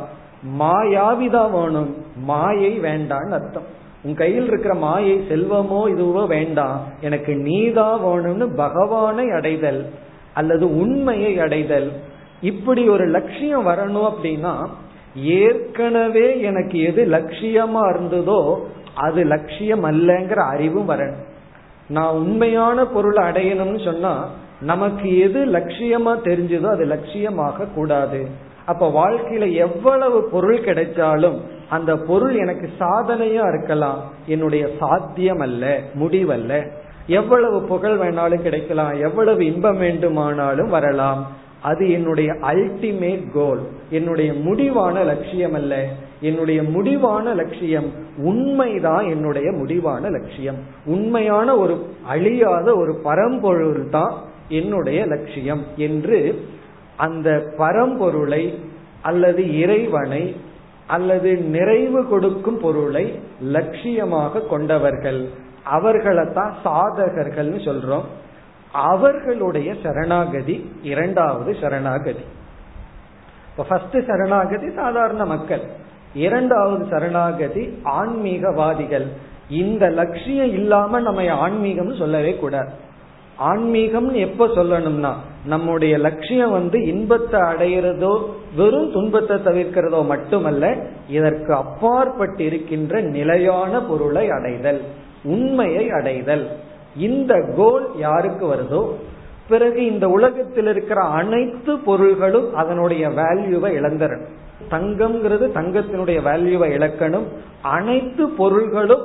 மாயாவிதான் 0.59 1.50
வேணும் 1.50 2.04
மாயை 2.16 2.80
வேண்டான்னு 2.80 3.30
அர்த்தம். 3.30 3.83
உன் 4.05 4.14
கையில் 4.14 4.47
இருக்கிற 4.47 4.75
மாயை 4.75 5.17
செல்வமோ 5.31 5.81
இதுவோ 5.93 6.23
வேண்டாம். 6.27 6.79
எனக்கு 7.01 7.33
நீதா 7.37 7.88
வேணும்னு 8.05 8.47
பகவானை 8.57 9.27
அடைதல் 9.31 9.83
அல்லது 10.33 10.67
உண்மையை 10.79 11.33
அடைதல். 11.38 11.88
இப்படி 12.40 12.83
ஒரு 12.88 13.05
லட்சியம் 13.07 13.67
வரணும் 13.67 14.09
அப்படின்னா 14.11 14.55
ஏற்கனவே 15.43 16.27
எனக்கு 16.40 16.77
எது 16.83 17.03
லட்சியமா 17.05 17.83
இருந்ததோ 17.93 18.40
அது 19.07 19.21
லட்சியம் 19.25 19.85
அல்லங்கிற 19.85 20.40
அறிவும் 20.55 20.88
வரணும். 20.88 21.23
நான் 21.88 22.12
உண்மையான 22.14 22.85
பொருளை 22.85 23.23
அடையணும்னு 23.25 23.81
சொன்னா 23.85 24.12
நமக்கு 24.61 25.09
எது 25.19 25.40
லட்சியமா 25.47 26.12
தெரிஞ்சதோ 26.29 26.69
அது 26.77 26.85
லட்சியமாக 26.85 27.67
கூடாது. 27.75 28.21
அப்ப 28.64 28.85
வாழ்க்கையில 29.01 29.47
எவ்வளவு 29.67 30.19
பொருள் 30.31 30.61
கிடைச்சாலும் 30.61 31.38
அந்த 31.70 31.96
பொருள் 31.96 32.35
எனக்கு 32.35 32.70
சாதனையா 32.79 33.48
இருக்கலாம். 33.48 34.11
என்னுடைய 34.27 34.68
சாத்தியம் 34.79 35.38
அல்ல 35.38 35.81
முடிவல்ல. 35.94 36.70
எவ்வளவு 37.07 37.62
புகழ் 37.62 37.98
வேணாலும் 37.98 38.42
கிடைக்கலாம் 38.42 39.00
எவ்வளவு 39.00 39.44
இன்பம் 39.44 39.79
வேண்டுமானாலும் 39.79 40.68
வரலாம். 40.68 41.33
அது 41.62 41.90
என்னுடைய 41.90 42.33
அல்டிமேட் 42.33 43.33
கோல் 43.33 43.61
என்னுடைய 43.90 44.33
முடிவான 44.33 45.05
லட்சியம் 45.05 45.55
அல்ல 45.55 45.87
என்னுடைய 46.20 46.62
முடிவான 46.62 47.35
லட்சியம் 47.35 47.92
உண்மைதான் 48.18 49.05
என்னுடைய 49.05 49.53
முடிவான 49.53 50.09
லட்சியம். 50.09 50.57
உண்மையான 50.85 51.57
ஒரு 51.57 51.87
அழியாத 52.07 52.77
ஒரு 52.77 53.00
பரம்பொருள் 53.03 53.88
தான் 53.88 54.14
என்னுடைய 54.48 55.07
லட்சியம் 55.07 55.64
என்று 55.77 56.44
அந்த 56.96 57.42
பரம்பொருளை 57.59 58.55
அல்லது 59.03 59.59
இறைவனை 59.59 60.37
அல்லது 60.87 61.37
நிறைவு 61.37 62.09
கொடுக்கும் 62.09 62.61
பொருளை 62.61 63.20
லட்சியமாக 63.44 64.47
கொண்டவர்கள். 64.47 65.29
அவர்களைத்தான் 65.64 66.55
சாதகர்கள்னு 66.64 67.64
சொல்றோம். 67.64 68.05
அவர்களுடைய 68.73 69.75
சரணாகதி 69.83 70.73
இரண்டாவது 70.83 71.57
சரணாகதி. 71.61 72.25
இப்ப 73.51 73.64
ஃபர்ஸ்ட் 73.68 74.07
சரணாகதி 74.07 74.72
சாதாரண 74.74 75.24
மக்கள். 75.24 75.61
இரண்டாவது 76.14 76.87
சரணாகதி 76.91 77.78
ஆன்மீகவாதிகள். 77.85 79.07
இந்த 79.49 79.89
லட்சியம் 79.89 80.53
இல்லாம 80.53 81.01
நம்ம 81.01 81.49
ஆன்மீகம்னு 81.49 81.99
சொல்லவே 81.99 82.35
கூடாது. 82.35 82.84
ஆன்மீகம் 83.37 84.14
எப்ப 84.14 84.47
சொல்லணும்னா 84.47 85.12
நம்முடைய 85.47 85.99
லட்சியம் 85.99 86.51
வந்து 86.51 86.87
இன்பத்தை 86.87 87.41
அடையிறதோ 87.41 88.22
வெறும் 88.57 88.93
துன்பத்தை 88.93 89.37
தவிர்க்கிறதோ 89.37 90.07
மட்டுமல்ல 90.07 90.76
இதற்கு 91.09 91.55
அப்பாற்பட்டு 91.55 92.45
இருக்கின்ற 92.45 93.01
நிலையான 93.01 93.80
பொருளை 93.80 94.30
அடைதல் 94.30 94.80
உண்மையை 95.24 95.91
அடைதல். 95.91 96.51
இந்த 96.97 97.53
கோல் 97.57 97.87
யாருக்கு 97.97 98.55
வருதோ 98.55 98.87
பிறகு 99.49 99.87
இந்த 99.87 100.09
உலகத்தில் 100.09 100.66
இருக்கிற 100.66 101.01
அனைத்து 101.01 101.78
பொருள்களும் 101.78 102.55
அதனுடைய 102.55 103.09
வேல்யூவை 103.09 103.70
இழந்துடணும் 103.80 104.32
தங்கம்ங்கிறது 104.70 105.47
தங்கத்தினுடைய 105.55 106.18
வேல்யூவை 106.24 106.68
இழக்கணும். 106.76 107.24
அனைத்து 107.62 108.28
பொருள்களும் 108.28 109.03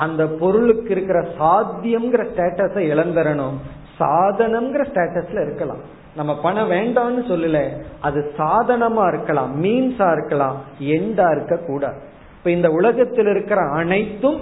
அந்த 0.00 0.26
பொருளுக்கு 0.26 0.90
இருக்கிற 0.90 1.20
சாத்தியம்ங்கிற 1.38 2.22
ஸ்டேட்டஸை 2.32 2.82
இழந்துடணும் 2.92 3.56
சாதனம்ங்கிற 3.98 4.82
ஸ்டேட்டஸ்ல 4.92 5.42
இருக்கலாம். 5.42 5.80
நம்ம 6.16 6.40
பணம் 6.40 6.70
வேண்டாம்னு 6.70 7.22
சொல்லல. 7.30 7.68
அது 8.00 8.32
சாதனமா 8.38 9.12
இருக்கலாம். 9.12 9.64
மீன்ஸா 9.64 10.12
இருக்கலாம். 10.12 10.56
எண்டா 10.80 11.36
இருக்க 11.36 11.56
கூடாது 11.56 11.98
இப்ப 12.38 12.50
இந்த 12.50 12.70
உலகத்தில் 12.70 13.26
இருக்கிற 13.26 13.60
அனைத்தும் 13.60 14.40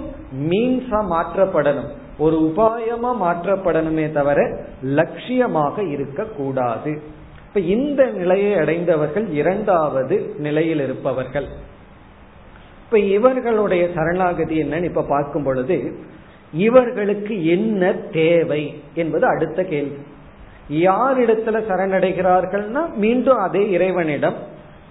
மீன்ஸா 0.49 0.99
மாற்றப்படணும். 1.09 1.89
ஒரு 2.17 2.37
உபாயமா 2.39 3.11
மாற்றப்படணுமே 3.23 4.11
தவிர 4.11 4.39
லட்சியமாக 4.85 5.89
இருக்கக்கூடாது. 5.89 7.01
இப்ப 7.47 7.59
இந்த 7.59 8.05
நிலையை 8.05 8.53
அடைந்தவர்கள் 8.53 9.27
இரண்டாவது 9.29 10.35
நிலையில் 10.37 10.81
இருப்பவர்கள். 10.81 11.47
இப்ப 12.89 13.01
இவர்களுடைய 13.07 13.89
சரணாகதி 13.95 14.61
என்னன்னு 14.61 14.83
இப்ப 14.83 15.03
பார்க்கும் 15.03 15.43
பொழுது 15.43 15.93
இவர்களுக்கு 16.53 17.45
என்ன 17.45 17.93
தேவை 17.93 18.81
என்பது 18.93 19.25
அடுத்த 19.25 19.63
கேள்வி. 19.63 19.97
யாரிடத்துல 20.71 21.59
சரணடைகிறார்கள்னா 21.69 22.93
மீண்டும் 22.95 23.37
அதே 23.37 23.71
இறைவனிடம். 23.71 24.35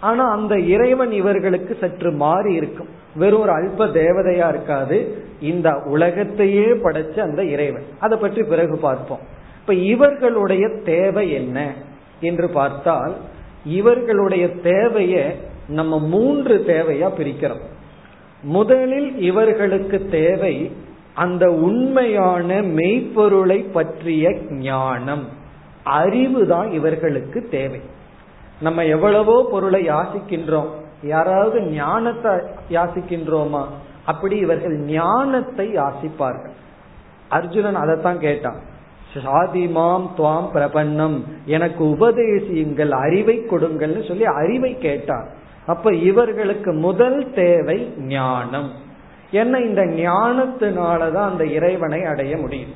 ஆனா 0.01 0.31
அந்த 0.31 0.59
இறைவன் 0.59 1.13
இவர்களுக்கு 1.13 1.77
சற்று 1.81 2.13
மாறி 2.13 2.55
இருக்கும். 2.55 2.89
வெறும் 3.15 3.41
ஒரு 3.41 3.53
அல்ப 3.53 3.79
தேவதையா 3.79 4.49
இருக்காது. 4.49 5.25
இந்த 5.41 5.71
உலகத்தையே 5.85 6.67
படைச்ச 6.67 7.19
அந்த 7.19 7.45
இறைவன். 7.45 7.85
அதை 7.99 8.19
பற்றி 8.19 8.43
பிறகு 8.43 8.79
பார்ப்போம். 8.79 9.21
இப்ப 9.61 9.75
இவர்களுடைய 9.75 10.69
தேவை 10.85 11.33
என்ன 11.33 11.73
என்று 12.21 12.49
பார்த்தால் 12.49 13.17
இவர்களுடைய 13.65 14.49
தேவையை 14.49 15.25
நம்ம 15.69 15.99
மூன்று 15.99 16.65
தேவையா 16.67 17.11
பிரிக்கிறோம். 17.19 17.67
முதலில் 18.43 19.19
இவர்களுக்கு 19.19 20.09
தேவை 20.11 20.73
அந்த 21.15 21.51
உண்மையான 21.51 22.63
மெய்ப்பொருளை 22.63 23.59
பற்றிய 23.59 24.35
ஞானம். 24.51 25.29
அறிவு 25.83 26.47
தான் 26.47 26.73
இவர்களுக்கு 26.73 27.49
தேவை. 27.51 27.81
நம்ம 28.61 28.85
எவ்வளவோ 28.85 29.49
பொருளை 29.51 29.89
யாசிக்கின்றோம். 29.91 30.69
யாராவது 31.03 31.63
ஞானத்தை 31.63 32.33
யாசிக்கின்றோமா? 32.71 33.65
அப்படி 34.05 34.37
இவர்கள் 34.37 34.79
ஞானத்தை 34.79 35.75
யாசிப்பார்கள். 35.75 36.57
அர்ஜுனன் 37.29 37.75
அதைத்தான் 37.75 38.19
கேட்டான். 38.19 38.57
சாதிமாம் 39.15 40.09
துவாம் 40.19 40.51
பிரபன்னம். 40.55 41.23
எனக்கு 41.45 41.85
உபதேசியுங்கள் 41.85 42.91
அறிவை 42.91 43.39
கொடுங்கள்னு 43.39 44.09
சொல்லி 44.09 44.25
அறிவை 44.25 44.79
கேட்டான். 44.79 45.29
அப்ப 45.69 45.93
இவர்களுக்கு 45.93 46.73
முதல் 46.73 47.33
தேவை 47.35 47.79
ஞானம். 47.97 48.71
என்ன 49.31 49.59
இந்த 49.59 49.83
ஞானத்தினாலதான் 49.83 51.29
அந்த 51.31 51.45
இறைவனை 51.45 52.05
அடைய 52.05 52.37
முடியும். 52.37 52.75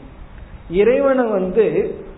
இறைவனை 0.70 1.24
வந்து 1.24 1.66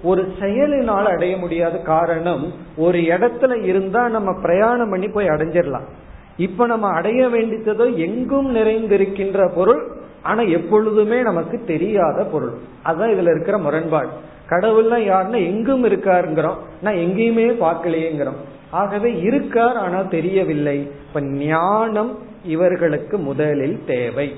ஒரு 0.03 0.23
செயலினால் 0.41 1.07
அடைய 1.07 1.37
முடியாத 1.37 1.79
காரணம் 1.79 2.53
ஒரு 2.77 2.99
இடத்துல 2.99 3.63
இருந்தா 3.65 4.09
நம்ம 4.09 4.31
பிரயாணம் 4.43 4.91
பண்ணி 4.91 5.09
போய் 5.09 5.27
அடைஞ்சிடலாம். 5.27 5.89
இப்ப 6.37 6.67
நம்ம 6.67 6.87
அடைய 6.89 7.27
வேண்டியதோ 7.27 7.95
எங்கும் 7.95 8.55
நிறைந்திருக்கின்ற 8.57 9.55
பொருள் 9.55 9.83
ஆனா 10.23 10.41
எப்பொழுதுமே 10.41 11.23
நமக்கு 11.23 11.65
தெரியாத 11.67 12.25
பொருள். 12.25 12.55
அதுதான் 12.83 13.11
இதுல 13.11 13.31
இருக்கிற 13.35 13.59
முரண்பாடு. 13.59 14.09
கடவுள்னா 14.49 14.99
யாருன்னா 15.11 15.39
எங்கும் 15.47 15.85
இருக்காருங்கிறோம். 15.85 16.61
நான் 16.83 16.95
எங்கேயுமே 16.95 17.49
பார்க்கலையேங்கிறோம். 17.61 18.41
ஆகவே 18.81 19.11
இருக்கார் 19.21 19.77
ஆனால் 19.77 20.09
தெரியவில்லை. 20.09 20.79
இப்ப 21.07 21.21
ஞானம் 21.21 22.13
இவர்களுக்கு 22.45 23.17
முதலில் 23.19 23.79
தேவை. 23.87 24.29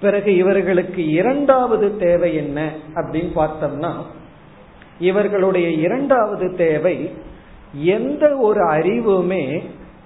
பிறகு 0.00 0.30
இவர்களுக்கு 0.36 1.02
இரண்டாவது 1.20 1.86
தேவை 1.96 2.30
என்ன 2.34 2.58
அப்படின்னு 2.94 3.30
பார்த்தோம்னா 3.34 3.92
இவர்களுடைய 4.98 5.68
இரண்டாவது 5.86 6.46
தேவை 6.56 6.96
எந்த 7.72 8.24
ஒரு 8.36 8.60
அறிவுமே 8.70 9.44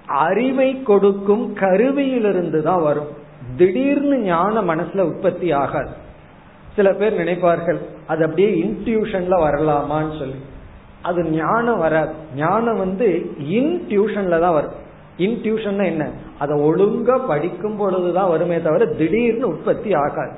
அறிவை 0.05 0.69
கொடுக்கும் 0.83 1.45
கருவியிலிருந்து 1.55 2.61
தான் 2.61 2.81
வரும். 2.81 3.11
திடீர்னு 3.57 4.17
ஞான 4.17 4.61
மனசுல 4.61 5.01
உற்பத்தி 5.01 5.51
ஆகாது. 5.51 5.93
சில 6.75 6.93
பேர் 6.93 7.19
நினைப்பார்கள் 7.19 7.79
அது 8.07 8.21
அப்படியே 8.23 8.51
இன்ட்யூஷன்ல 8.63 9.35
வரலாமான்னு 9.45 10.17
சொல்லி. 10.19 10.39
அது 11.03 11.23
ஞானம் 11.23 11.77
வராது. 11.77 12.13
ஞானம் 12.35 12.77
வந்து 12.77 13.07
இன்டியூஷன்ல 13.49 14.39
தான் 14.39 14.53
வரும். 14.53 14.81
இன்டியூஷன் 15.17 15.85
என்ன? 15.85 16.09
அதை 16.39 16.59
ஒழுங்கா 16.59 17.27
படிக்கும் 17.27 17.77
பொழுதுதான் 17.77 18.29
வருமே 18.29 18.61
தவிர 18.61 18.85
திடீர்னு 18.85 19.47
உற்பத்தி 19.47 19.93
ஆகாது. 19.93 20.31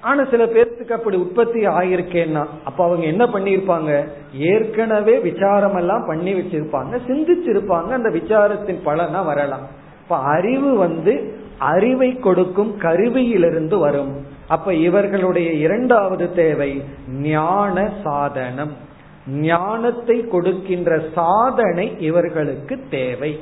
ஆனா 0.00 0.24
சில 0.30 0.44
பேர்த்துக்கு 0.44 0.92
அப்படி 0.92 1.16
உற்பத்தி 1.16 1.66
ஆகிருக்கேன்னா 1.66 2.46
அப்ப 2.64 2.84
அவங்க 2.84 3.06
என்ன 3.06 3.24
பண்ணிருப்பாங்க 3.26 4.08
ஏற்கனவே 4.32 5.18
விசாரம் 5.18 5.76
எல்லாம் 5.76 6.06
பண்ணி 6.06 6.32
வச்சிருப்பாங்க 6.32 6.98
சிந்திச்சிருப்பாங்க 7.08 7.88
அந்த 7.88 8.08
விசாரத்தின் 8.08 8.80
பலனா 8.84 9.24
வரலாம். 9.24 9.66
இப்ப 10.02 10.18
அறிவு 10.18 10.76
வந்து 10.76 11.36
அறிவை 11.58 12.16
கொடுக்கும் 12.16 12.78
கருவியிலிருந்து 12.80 13.78
வரும். 13.78 14.12
அப்ப 14.48 14.74
இவர்களுடைய 14.74 15.52
இரண்டாவது 15.52 16.34
தேவை 16.34 16.82
ஞான 17.08 17.90
சாதனம். 18.04 18.86
ஞானத்தை 19.28 20.28
கொடுக்கின்ற 20.28 21.00
சாதனை 21.14 21.94
இவர்களுக்கு 21.98 22.80
தேவை. 22.90 23.40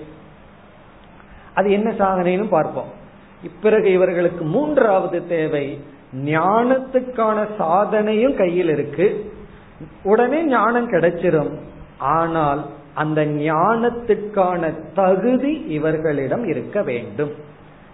அது 1.55 1.71
என்ன 1.71 1.91
சாதனைன்னு 1.91 2.49
பார்ப்போம். 2.49 2.89
பிறகு 3.63 3.93
இவர்களுக்கு 3.93 4.45
மூன்றாவது 4.45 5.27
தேவை. 5.29 5.81
ஞானத்துக்கான 6.25 7.47
சாதனையும் 7.59 8.37
கையில் 8.37 8.69
இருக்கு. 8.69 9.33
உடனே 10.03 10.45
ஞானம் 10.45 10.91
கிடைச்சிடும் 10.91 11.51
ஆனால் 11.99 12.67
அந்த 12.95 13.25
ஞானத்துக்கான 13.25 14.75
தகுதி 14.95 15.53
இவர்களிடம் 15.53 16.45
இருக்க 16.45 16.83
வேண்டும். 16.83 17.33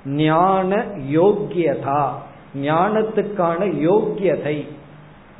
ஞான 0.07 0.84
யோக்கியதா. 1.12 2.09
ஞானத்துக்கான 2.62 3.64
யோக்கியதை. 3.64 4.68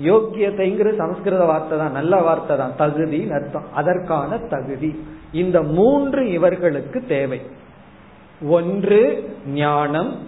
யோக்கியத்தைங்கிற 0.01 0.97
சமஸ்கிருத 0.97 1.45
வார்த்தை 1.45 1.78
தான் 1.78 1.93
நல்ல 1.93 2.16
வார்த்தை 2.16 2.57
தான். 2.57 2.76
தகுதி 2.76 3.30
அர்த்தம். 3.30 3.64
அதற்கான 3.74 4.38
தகுதி. 4.38 5.05
இந்த 5.32 5.62
மூன்று 5.62 6.30
இவர்களுக்கு 6.30 7.05
தேவை. 7.09 7.40
ஒன்று 8.49 9.30
ஞானம். 9.47 10.18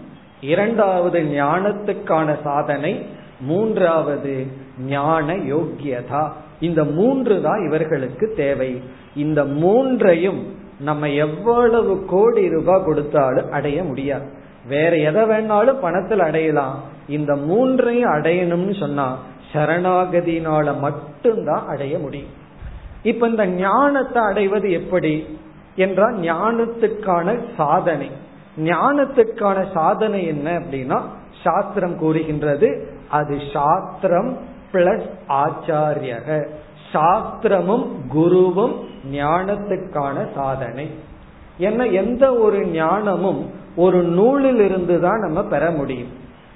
இரண்டாவது 0.41 1.21
ஞானத்துக்கான 1.21 2.37
சாதனை. 2.43 3.07
மூன்றாவது 3.41 4.47
ஞான 4.87 5.37
யோக்கியதா. 5.37 6.31
இந்த 6.61 6.85
மூன்று 6.85 7.43
தான் 7.43 7.67
இவர்களுக்கு 7.67 8.33
தேவை. 8.37 8.83
இந்த 9.17 9.45
மூன்றையும் 9.45 10.57
நம்ம 10.81 11.09
எவ்வளவு 11.09 12.05
கோடி 12.05 12.49
ரூபாய் 12.49 12.85
கொடுத்தாலும் 12.85 13.53
அடைய 13.53 13.85
முடியாது. 13.85 14.27
வேற 14.69 14.97
எதை 14.97 15.23
வேணாலும் 15.23 15.81
பணத்தில் 15.81 16.21
அடையலாம். 16.21 16.83
இந்த 17.09 17.37
மூன்றையும் 17.37 18.11
அடையணும்னு 18.11 18.79
சொன்னா 18.79 19.19
சரணாகதியினால 19.55 20.79
மட்டும்தான் 20.79 21.67
அடைய 21.67 21.99
முடியும். 21.99 22.33
இப்ப 23.03 23.29
இந்த 23.29 23.47
ஞானத்தை 23.47 24.23
அடைவது 24.23 24.71
எப்படி? 24.73 25.39
என்றால் 25.77 26.17
ஞானத்துக்கான 26.17 27.39
சாதனை. 27.57 28.11
ஞானத்துக்கான 28.57 29.73
சாதனை 29.73 30.27
என்ன 30.27 30.59
அப்படின்னா 30.59 31.01
சாஸ்திரம் 31.43 31.99
கூறுகின்றது 31.99 32.89
அது 33.11 33.39
சாஸ்திரம் 33.53 34.39
பிளஸ் 34.73 35.09
ஆச்சாரியக. 35.29 36.47
சாஸ்திரமும் 36.93 37.87
குருவும் 38.15 38.75
ஞானத்துக்கான 39.13 40.27
சாதனை. 40.35 40.91
என்ன 41.59 41.87
எந்த 41.87 42.35
ஒரு 42.35 42.67
ஞானமும் 42.67 43.51
ஒரு 43.77 44.03
நூலில் 44.03 44.61
இருந்து 44.61 45.01
தான் 45.01 45.19
நம்ம 45.19 45.43
பெற 45.45 45.71
முடியும். 45.71 46.09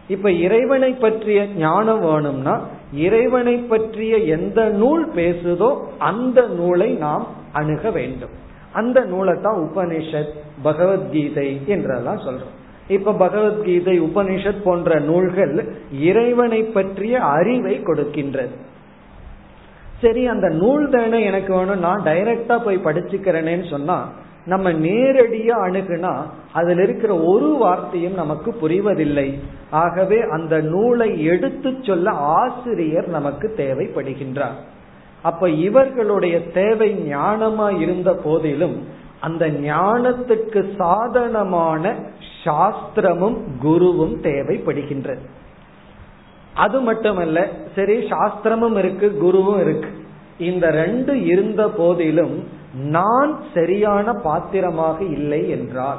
இப்ப 0.09 0.31
இறைவனை 0.31 0.93
பற்றிய 0.93 1.47
ஞானம் 1.47 2.01
வேணும்னா 2.01 2.61
இறைவனை 2.93 3.57
பற்றிய 3.57 4.17
எந்த 4.17 4.65
நூல் 4.65 5.11
பேசுதோ 5.15 5.79
அந்த 5.99 6.47
நூலை 6.47 6.93
நாம் 6.93 7.27
அணுக 7.53 7.91
வேண்டும். 7.91 8.31
அந்த 8.73 9.01
நூலை 9.01 9.35
தான் 9.43 9.57
உபனிஷத் 9.57 10.33
பகவத்கீதை 10.63 11.61
என்றெல்லாம் 11.67 12.19
சொல்றோம். 12.19 12.57
இப்ப 12.89 13.13
பகவத்கீதை 13.13 14.01
உபனிஷத் 14.01 14.63
போன்ற 14.65 14.99
நூல்கள் 14.99 15.73
இறைவனை 15.93 16.63
பற்றிய 16.63 17.21
அறிவை 17.21 17.81
கொடுக்கின்றது. 17.81 18.51
சரி 20.01 20.27
அந்த 20.27 20.49
நூல் 20.49 20.91
தானே 20.91 21.25
எனக்கு 21.25 21.55
வேணும் 21.55 21.79
நான் 21.79 22.03
டைரக்டா 22.03 22.63
போய் 22.65 22.85
படிச்சுக்கிறேனேன்னு 22.85 23.69
சொன்னா 23.71 24.09
நம்ம 24.47 24.73
நேரடியா 24.73 25.57
அணுகுனா 25.67 26.23
அதுல 26.53 26.83
இருக்கிற 26.83 27.21
ஒரு 27.21 27.49
வார்த்தையும் 27.49 28.15
நமக்கு 28.15 28.55
புரிவதில்லை. 28.63 29.39
ஆகவே 29.71 30.21
அந்த 30.21 30.61
நூலை 30.61 31.25
எடுத்து 31.25 31.75
சொல்ல 31.83 32.11
ஆசிரியர் 32.11 33.09
நமக்கு 33.09 33.55
தேவைப்படுகின்றார். 33.57 34.59
அப்ப 35.23 35.51
இவர்களுடைய 35.51 36.51
தேவை 36.53 37.11
ஞானமா 37.11 37.81
இருந்த 37.81 38.13
போதிலும் 38.13 38.87
அந்த 39.21 39.49
ஞானத்துக்கு 39.49 40.75
சாதனமான 40.77 41.95
சாஸ்திரமும் 42.45 43.39
குருவும் 43.63 44.17
தேவைப்படுகின்றது 44.23 45.25
அது 46.55 46.81
மட்டுமல்ல 46.81 47.49
சரி 47.75 47.97
சாஸ்திரமும் 47.99 48.77
இருக்கு 48.77 49.09
குருவும் 49.23 49.61
இருக்கு. 49.61 49.91
இந்த 50.39 50.71
ரெண்டு 50.71 51.25
இருந்த 51.25 51.69
போதிலும் 51.69 52.57
நான் 52.75 53.39
சரியான 53.55 54.13
பாத்திரமாக 54.13 55.05
இல்லை 55.05 55.49
என்றால் 55.49 55.99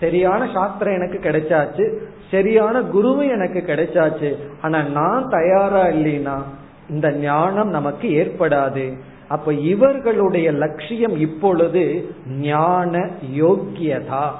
சரியான 0.00 0.48
சாஸ்திரம் 0.52 0.94
எனக்கு 0.94 1.28
கிடைச்சாச்சு 1.28 1.98
சரியான 2.30 2.80
குருவும் 2.80 3.30
எனக்கு 3.30 3.64
கிடைச்சாச்சு 3.66 4.36
ஆனா 4.60 4.82
நான் 4.82 5.28
தயாரா 5.28 5.86
இல்லைன்னா 5.86 6.42
இந்த 6.88 7.12
ஞானம் 7.12 7.68
நமக்கு 7.68 8.08
ஏற்படாது. 8.08 8.92
அப்ப 9.28 9.52
இவர்களுடைய 9.52 10.52
லட்சியம் 10.52 11.16
இப்பொழுது 11.16 12.08
ஞான 12.28 13.10
யோக்கியதா? 13.34 14.30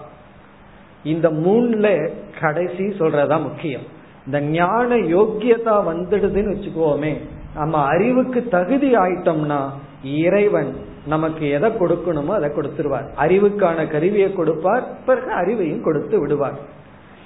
இந்த 1.03 1.31
மூணுல 1.31 2.11
கடைசி 2.41 2.85
சொல்றதா 2.85 3.43
முக்கியம். 3.43 3.83
இந்த 4.27 4.41
ஞான 4.41 4.95
யோக்கியதா 4.95 5.75
வந்துடுதுன்னு 5.89 6.55
வச்சுக்கோமே 6.55 7.17
நம்ம 7.55 7.79
அறிவுக்கு 7.79 8.49
தகுதி 8.49 8.97
ஆயிட்டோம்னா 8.97 9.71
இறைவன் 10.03 10.75
நமக்கு 11.07 11.49
எதை 11.49 11.71
கொடுக்கணுமோ 11.71 12.33
அதை 12.39 12.49
கொடுத்துருவார். 12.51 13.07
அறிவுக்கான 13.25 13.87
கருவியை 13.91 14.33
கொடுப்பார் 14.33 14.85
பிறகு 15.07 15.31
அறிவையும் 15.33 15.81
கொடுத்து 15.81 16.21
விடுவார். 16.21 16.59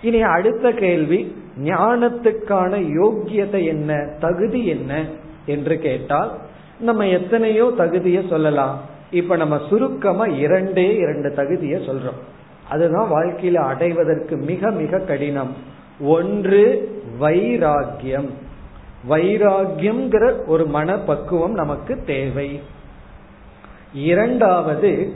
இனி 0.03 0.22
அடுத்த 0.22 0.72
கேள்வி 0.72 1.37
ஞானத்துக்கான 1.64 2.72
யோக்கியதை 3.01 3.64
என்ன 3.64 4.09
தகுதி 4.20 4.66
என்ன 4.66 5.05
என்று 5.47 5.78
கேட்டால் 5.78 6.31
நம்ம 6.81 7.07
எத்தனையோ 7.07 7.72
தகுதியை 7.76 8.26
சொல்லலாம். 8.28 8.76
இப்ப 9.11 9.37
நம்ம 9.37 9.61
சுருக்கமா 9.68 10.26
இரண்டே 10.26 10.97
இரண்டு 10.97 11.31
தகுதியை 11.35 11.78
சொல்றோம். 11.87 12.20
அதுதான் 12.68 13.11
வாழ்க்கையில 13.12 13.55
அடைவதற்கு 13.55 14.37
மிக 14.37 14.70
மிக 14.70 14.99
கடினம். 14.99 15.53
ஒன்று 16.01 16.62
வைராகியம் 17.20 18.28
வைராகியம்ங்கிற 19.09 20.24
ஒரு 20.47 20.66
மனப்பக்குவம் 20.66 21.53
நமக்கு 21.53 22.03
தேவை. 22.07 22.61
இரண்டாவது 23.93 25.12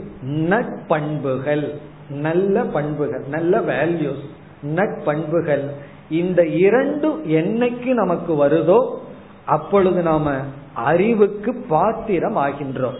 நட்பண்புகள். 0.51 1.65
நல்ல 2.09 2.63
பண்புகள் 2.63 3.23
நல்ல 3.27 3.59
வேல்யூஸ் 3.59 4.25
நட்பண்புகள். 4.75 5.63
இந்த 6.09 6.45
இரண்டும் 6.45 7.25
என்னைக்கு 7.29 7.91
நமக்கு 7.93 8.45
வருதோ 8.45 8.79
அப்பொழுது 9.45 10.01
நாம 10.01 10.31
அறிவுக்கு 10.73 11.51
பாத்திரம் 11.67 12.37
ஆகின்றோம் 12.37 12.97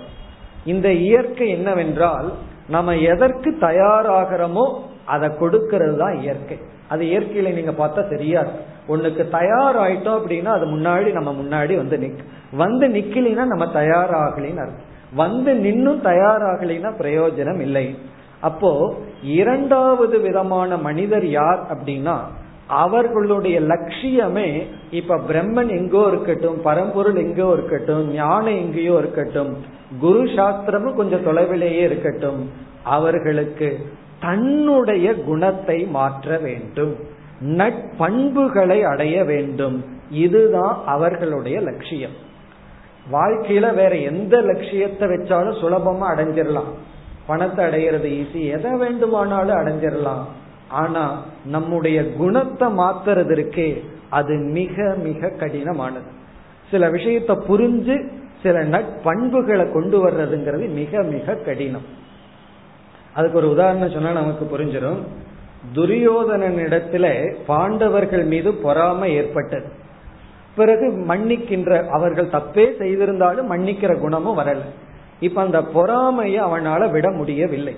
இந்த 0.66 0.92
இயற்கை 0.92 1.50
என்னவென்றால் 1.50 2.34
நம்ம 2.70 2.96
எதற்கு 2.98 3.58
தயாராகிறோமோ 3.62 4.66
அதை 5.06 5.38
கொடுக்கிறது 5.38 5.98
தான் 5.98 6.16
இயற்கை. 6.22 6.58
அது 6.88 7.06
இயற்கையில 7.06 7.54
நீங்க 7.54 7.72
பார்த்தா 7.72 8.10
தெரியாது. 8.10 8.50
ஒண்ணுக்கு 8.88 9.24
தயாராயிட்டோம் 9.32 10.18
அப்படின்னா 10.20 10.52
அது 10.58 10.66
முன்னாடி 10.66 11.12
நம்ம 11.12 11.32
முன்னாடி 11.32 11.76
வந்து 11.76 11.98
நிக் 11.98 12.24
வந்து 12.52 12.88
நிக்கலினா 12.88 13.46
நம்ம 13.46 13.66
தயாராகலின்னு 13.66 14.64
அர்த்தம். 14.66 14.94
வந்து 15.16 15.52
நின்னும் 15.54 16.02
தயாராகலைன்னா 16.04 16.92
பிரயோஜனம் 17.02 17.60
இல்லை. 17.60 17.88
அப்போ 18.42 18.72
இரண்டாவது 19.22 20.16
விதமான 20.22 20.78
மனிதர் 20.78 21.28
யார் 21.30 21.62
அப்படின்னா 21.74 22.16
அவர்களுடைய 22.68 23.58
லட்சியமே 23.62 24.48
இப்ப 24.92 25.20
பிரம்மன் 25.30 25.72
எங்கோ 25.78 26.04
இருக்கட்டும் 26.08 26.58
பரம்பொருள் 26.62 27.16
எங்கோ 27.16 27.48
இருக்கட்டும் 27.54 28.06
ஞானம் 28.14 28.60
எங்கேயோ 28.64 28.96
இருக்கட்டும் 28.98 29.52
குரு 30.00 30.24
சாஸ்திரமும் 30.38 30.96
கொஞ்சம் 30.96 31.26
தொலைவிலேயே 31.26 31.84
இருக்கட்டும் 31.90 32.40
அவர்களுக்கு 32.84 33.70
தன்னுடைய 34.20 35.08
குணத்தை 35.24 35.80
மாற்ற 35.98 36.38
வேண்டும் 36.38 36.94
நட்பண்புகளை 37.58 38.80
அடைய 38.92 39.16
வேண்டும். 39.24 39.78
இதுதான் 40.10 40.76
அவர்களுடைய 40.86 41.58
லட்சியம். 41.60 42.16
வாழ்க்கையில 43.12 43.74
வேற 43.74 43.96
எந்த 43.96 44.42
லட்சியத்தை 44.42 45.08
வச்சாலும் 45.08 45.60
சுலபமா 45.62 46.06
அடைஞ்சிடலாம் 46.16 46.72
பணத்தை 47.26 47.66
அடையிறது 47.66 48.26
ஈஸி 48.26 48.52
எதை 48.52 48.72
வேண்டுமானாலும் 48.72 49.58
அடைஞ்சிடலாம் 49.58 50.24
ஆனா 50.68 51.22
நம்முடைய 51.46 52.14
குணத்தை 52.14 52.68
மாத்துறதற்கே 52.68 53.84
அது 54.10 54.36
மிக 54.36 54.96
மிக 55.04 55.28
கடினமானது. 55.28 56.10
சில 56.72 56.92
விஷயத்த 56.92 57.42
புரிஞ்சு 57.48 58.08
சில 58.44 58.64
நட்பண்புகளை 58.64 59.72
கொண்டு 59.72 60.10
வர்றதுங்கிறது 60.10 60.70
மிக 60.70 61.02
மிக 61.02 61.34
கடினம். 61.34 61.86
அதுக்கு 63.14 63.38
ஒரு 63.38 63.50
உதாரணம் 63.50 63.90
சொன்னா 63.90 64.12
நமக்கு 64.12 64.58
புரிஞ்சிடும் 64.58 65.00
துரியோதனனிடத்துல 65.76 67.34
பாண்டவர்கள் 67.46 68.24
மீது 68.24 68.54
பொறாமை 68.54 69.14
ஏற்பட்டது. 69.14 69.66
பிறகு 70.56 71.06
மன்னிக்கின்ற 71.08 71.88
அவர்கள் 71.90 72.30
தப்பே 72.30 72.78
செய்திருந்தாலும் 72.78 73.52
மன்னிக்கிற 73.52 74.00
குணமும் 74.00 74.38
வரல. 74.38 74.58
இப்ப 75.20 75.42
அந்த 75.42 75.62
பொறாமையை 75.62 76.46
அவனால 76.46 76.92
விட 76.92 77.10
முடியவில்லை. 77.12 77.76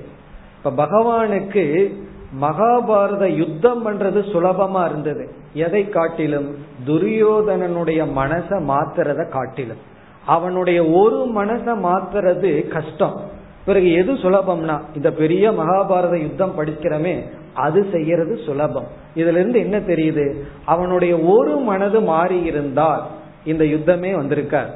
இப்ப 0.58 0.86
பகவானுக்கு 0.86 1.94
மகாபாரத 2.42 3.36
யுத்தம் 3.36 3.88
பண்றது 3.88 4.22
சுலபமா 4.34 4.86
இருந்தது. 4.86 5.32
எதை 5.54 5.90
காட்டிலும்? 5.90 6.56
துரியோதனனுடைய 6.88 8.08
மனச 8.16 8.60
மாத்துறத 8.60 9.30
காட்டிலும். 9.30 9.78
அவனுடைய 10.26 10.86
ஒரு 10.86 11.32
மனச 11.36 11.76
மாத்துறது 11.76 12.68
கஷ்டம். 12.68 13.22
பிறகு 13.66 13.92
எது 13.92 14.14
சுலபம்னா 14.14 14.82
இந்த 14.96 15.12
பெரிய 15.12 15.52
மகாபாரத 15.52 16.16
யுத்தம் 16.18 16.60
படிக்கிறமே 16.60 17.30
அது 17.66 17.80
செய்யறது 17.92 18.34
சுலபம். 18.46 18.90
இதுல 19.20 19.40
இருந்து 19.40 19.60
என்ன 19.60 19.78
தெரியுது? 19.92 20.26
அவனுடைய 20.74 21.14
ஒரு 21.36 21.54
மனது 21.70 22.00
மாறி 22.12 22.40
இருந்தால் 22.50 23.04
இந்த 23.52 23.64
யுத்தமே 23.74 24.12
வந்திருக்கார். 24.16 24.72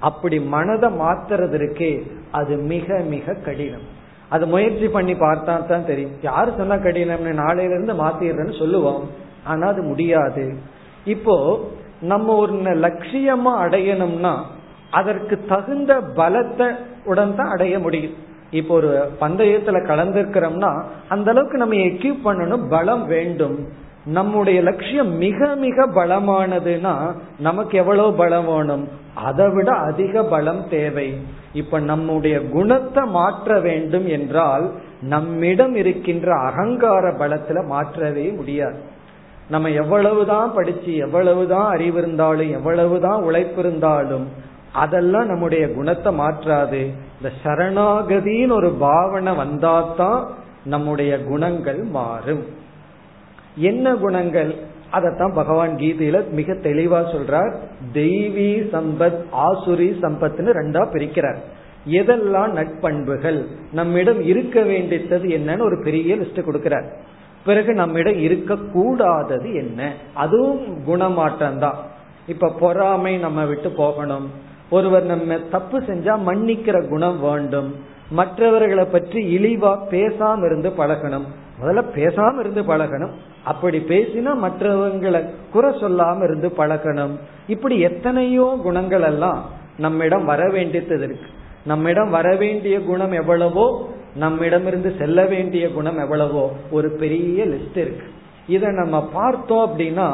அப்படி 0.00 0.36
மனதை 0.54 0.88
மாத்துறதற்கே 1.02 1.92
அது 2.30 2.54
மிக 2.72 2.96
மிக 3.12 3.36
கடினம். 3.46 3.86
அது 4.28 4.44
முயற்சி 4.46 4.86
பண்ணி 4.88 5.14
பார்த்தா 5.14 5.54
தான் 5.68 5.88
தெரியும். 5.90 6.14
யாரு 6.22 6.50
சொன்னா 6.56 6.76
கடினம்னு 6.86 7.32
நாளையில 7.44 7.76
இருந்து 7.76 7.94
மாத்திடுறேன்னு 8.02 8.58
சொல்லுவோம். 8.58 9.02
ஆனா 9.44 9.64
அது 9.72 9.82
முடியாது. 9.82 10.44
இப்போ 11.14 11.34
நம்ம 12.12 12.34
ஒரு 12.42 12.54
லட்சியமா 12.84 13.52
அடையணும்னா 13.64 14.34
அதற்கு 14.90 15.34
தகுந்த 15.48 15.92
பலத்தை 16.16 16.68
உடன் 17.04 17.36
தான் 17.36 17.52
அடைய 17.54 17.74
முடியும். 17.78 18.16
இப்போ 18.54 18.74
ஒரு 18.74 18.90
பந்தயத்துல 19.20 19.78
கலந்திருக்கிறோம்னா 19.88 20.72
அந்த 21.08 21.30
அளவுக்கு 21.30 21.58
நம்ம 21.58 21.74
எக்யூப் 21.74 22.20
பண்ணணும் 22.24 22.68
பலம் 22.68 23.06
வேண்டும். 23.06 23.56
நம்முடைய 24.06 24.62
லட்சியம் 24.62 25.12
மிக 25.16 25.54
மிக 25.54 25.86
பலமானதுன்னா 25.86 26.94
நமக்கு 27.38 27.78
எவ்வளவு 27.78 28.14
பலம் 28.14 28.46
வேணும்? 28.46 28.88
அதை 29.14 29.46
விட 29.48 29.70
அதிக 29.72 30.22
பலம் 30.24 30.64
தேவை. 30.70 31.08
இப்ப 31.52 31.80
நம்முடைய 31.80 32.36
குணத்தை 32.48 33.04
மாற்ற 33.10 33.60
வேண்டும் 33.60 34.06
என்றால் 34.08 34.72
நம்மிடம் 35.02 35.74
இருக்கின்ற 35.74 36.28
அகங்கார 36.40 37.12
பலத்துல 37.12 37.66
மாற்றவே 37.66 38.26
முடியாது. 38.30 38.78
நம்ம 39.50 39.68
எவ்வளவுதான் 39.70 40.54
படிச்சு 40.54 40.96
எவ்வளவுதான் 40.96 41.68
அறிவு 41.70 41.98
இருந்தாலும் 41.98 42.50
எவ்வளவுதான் 42.50 43.22
உழைப்பு 43.22 43.60
இருந்தாலும் 43.60 44.26
அதெல்லாம் 44.74 45.26
நம்முடைய 45.26 45.72
குணத்தை 45.72 46.12
மாற்றாது. 46.12 46.90
இந்த 47.22 47.34
சரணாகதின்னு 47.44 48.52
ஒரு 48.52 48.70
பாவனை 48.70 49.32
வந்தாதான் 49.32 50.26
நம்முடைய 50.64 51.24
குணங்கள் 51.24 51.82
மாறும். 51.82 52.44
என்ன 53.56 53.94
குணங்கள்? 53.94 54.54
அதத்தான் 54.92 55.34
பகவான் 55.34 55.76
கீதையில 55.76 56.30
மிக 56.30 56.52
தெளிவா 56.52 57.00
சொல்றார். 57.14 57.56
தெய்வீ 57.92 58.66
சம்பத் 58.72 59.22
ஆசுரி 59.32 59.90
சம்பத்னு 60.02 60.52
ரெண்டா 60.52 60.82
பிரிக்கிறார். 60.92 61.36
எதெல்லாம் 61.90 62.54
நட்பண்புகள்? 62.54 63.46
நம்மிடம் 63.72 64.22
இருக்க 64.22 64.62
வேண்டியது 64.62 65.18
என்னன்னு 65.18 65.62
ஒரு 65.62 65.80
பெரிய 65.84 66.16
லிஸ்ட் 66.16 66.44
கொடுக்கிறார். 66.46 66.90
பிறகு 67.44 67.74
நம்மிடம் 67.74 68.18
இருக்க 68.18 68.56
கூடாதது 68.56 69.54
என்ன? 69.54 69.92
அதுவும் 70.14 70.84
குணமாற்றம் 70.84 71.58
தான் 71.58 71.76
இப்ப 72.26 72.52
பொறாமை 72.60 73.16
நம்ம 73.16 73.44
விட்டு 73.44 73.70
போகணும். 73.70 74.43
ஒருவர் 74.76 75.04
நம்ம 75.04 75.38
தப்பு 75.54 75.78
செஞ்சா 75.88 76.14
மன்னிக்கிற 76.28 76.76
குணம் 76.88 77.18
வேண்டும். 77.20 77.68
மற்றவர்களை 78.10 78.84
பற்றி 78.84 79.20
இழிவா 79.36 79.72
பேசாம 79.90 80.40
இருந்து 80.48 80.70
பழகணும். 80.78 81.26
முதல்ல 81.60 81.82
பேசாம 81.96 82.40
இருந்து 82.40 82.62
பழகணும். 82.62 83.14
அப்படி 83.44 83.78
பேசினா 83.92 84.32
மற்றவங்களை 84.44 85.20
குறை 85.52 85.70
சொல்லாம 85.82 86.22
இருந்து 86.24 86.48
பழகணும். 86.58 87.14
இப்படி 87.46 87.76
எத்தனையோ 87.88 88.46
குணங்கள் 88.62 89.06
எல்லாம் 89.10 89.40
நம்மிடம் 89.78 90.24
வர 90.32 90.42
வேண்டியது 90.50 90.96
இருக்கு. 90.98 91.30
நம்மிடம் 91.66 92.10
வர 92.10 92.28
வேண்டிய 92.36 92.76
குணம் 92.90 93.14
எவ்வளவோ 93.20 93.66
நம்மிடமிருந்து 94.16 94.90
செல்ல 94.98 95.20
வேண்டிய 95.24 95.64
குணம் 95.76 95.98
எவ்வளவோ 95.98 96.44
ஒரு 96.70 96.88
பெரிய 97.02 97.44
லிஸ்ட் 97.44 97.78
இருக்கு. 97.84 98.06
இதை 98.48 98.68
நம்ம 98.72 98.96
பார்த்தோம் 99.12 99.64
அப்படின்னா 99.66 100.06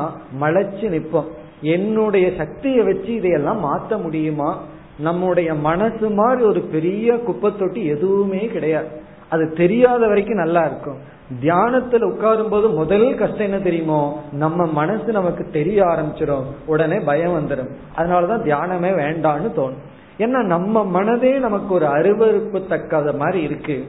மலைச்சு 0.43 0.87
நிற்போம். 0.95 1.31
என்னுடைய 1.61 2.33
சக்தியை 2.37 2.85
வச்சு 2.85 3.15
இதையெல்லாம் 3.15 3.65
மாத்த 3.65 4.03
முடியுமா? 4.03 4.63
நம்முடைய 4.99 5.55
மனசு 5.55 6.11
மாதிரி 6.11 6.45
ஒரு 6.45 6.61
பெரிய 6.61 7.19
குப்பை 7.19 7.53
தொட்டி 7.59 7.85
எதுவுமே 7.85 8.47
கிடையாது. 8.47 8.87
அது 9.29 9.53
தெரியாத 9.53 10.07
வரைக்கும் 10.07 10.37
நல்லா 10.37 10.65
இருக்கும். 10.65 11.19
தியானத்துல 11.43 12.13
உட்காரும் 12.13 12.49
போது 12.49 12.69
முதல் 12.69 13.15
கஷ்டம் 13.15 13.41
என்ன 13.41 13.59
தெரியுமோ? 13.59 14.23
நம்ம 14.33 14.67
மனசு 14.67 15.13
நமக்கு 15.13 15.51
தெரிய 15.51 15.85
ஆரம்பிச்சிடும். 15.85 16.45
உடனே 16.67 16.99
பயம் 17.01 17.39
வந்துடும் 17.39 17.71
அதனாலதான் 17.97 18.43
தியானமே 18.43 18.91
வேண்டான்னு 18.91 19.51
தோணும். 19.57 19.83
ஏன்னா 20.19 20.43
நம்ம 20.43 20.85
மனதே 20.85 21.39
நமக்கு 21.39 21.75
ஒரு 21.75 21.87
அருவறுப்பு 21.87 22.63
தக்காத 22.69 23.17
மாதிரி 23.17 23.43
இருக்கு. 23.43 23.85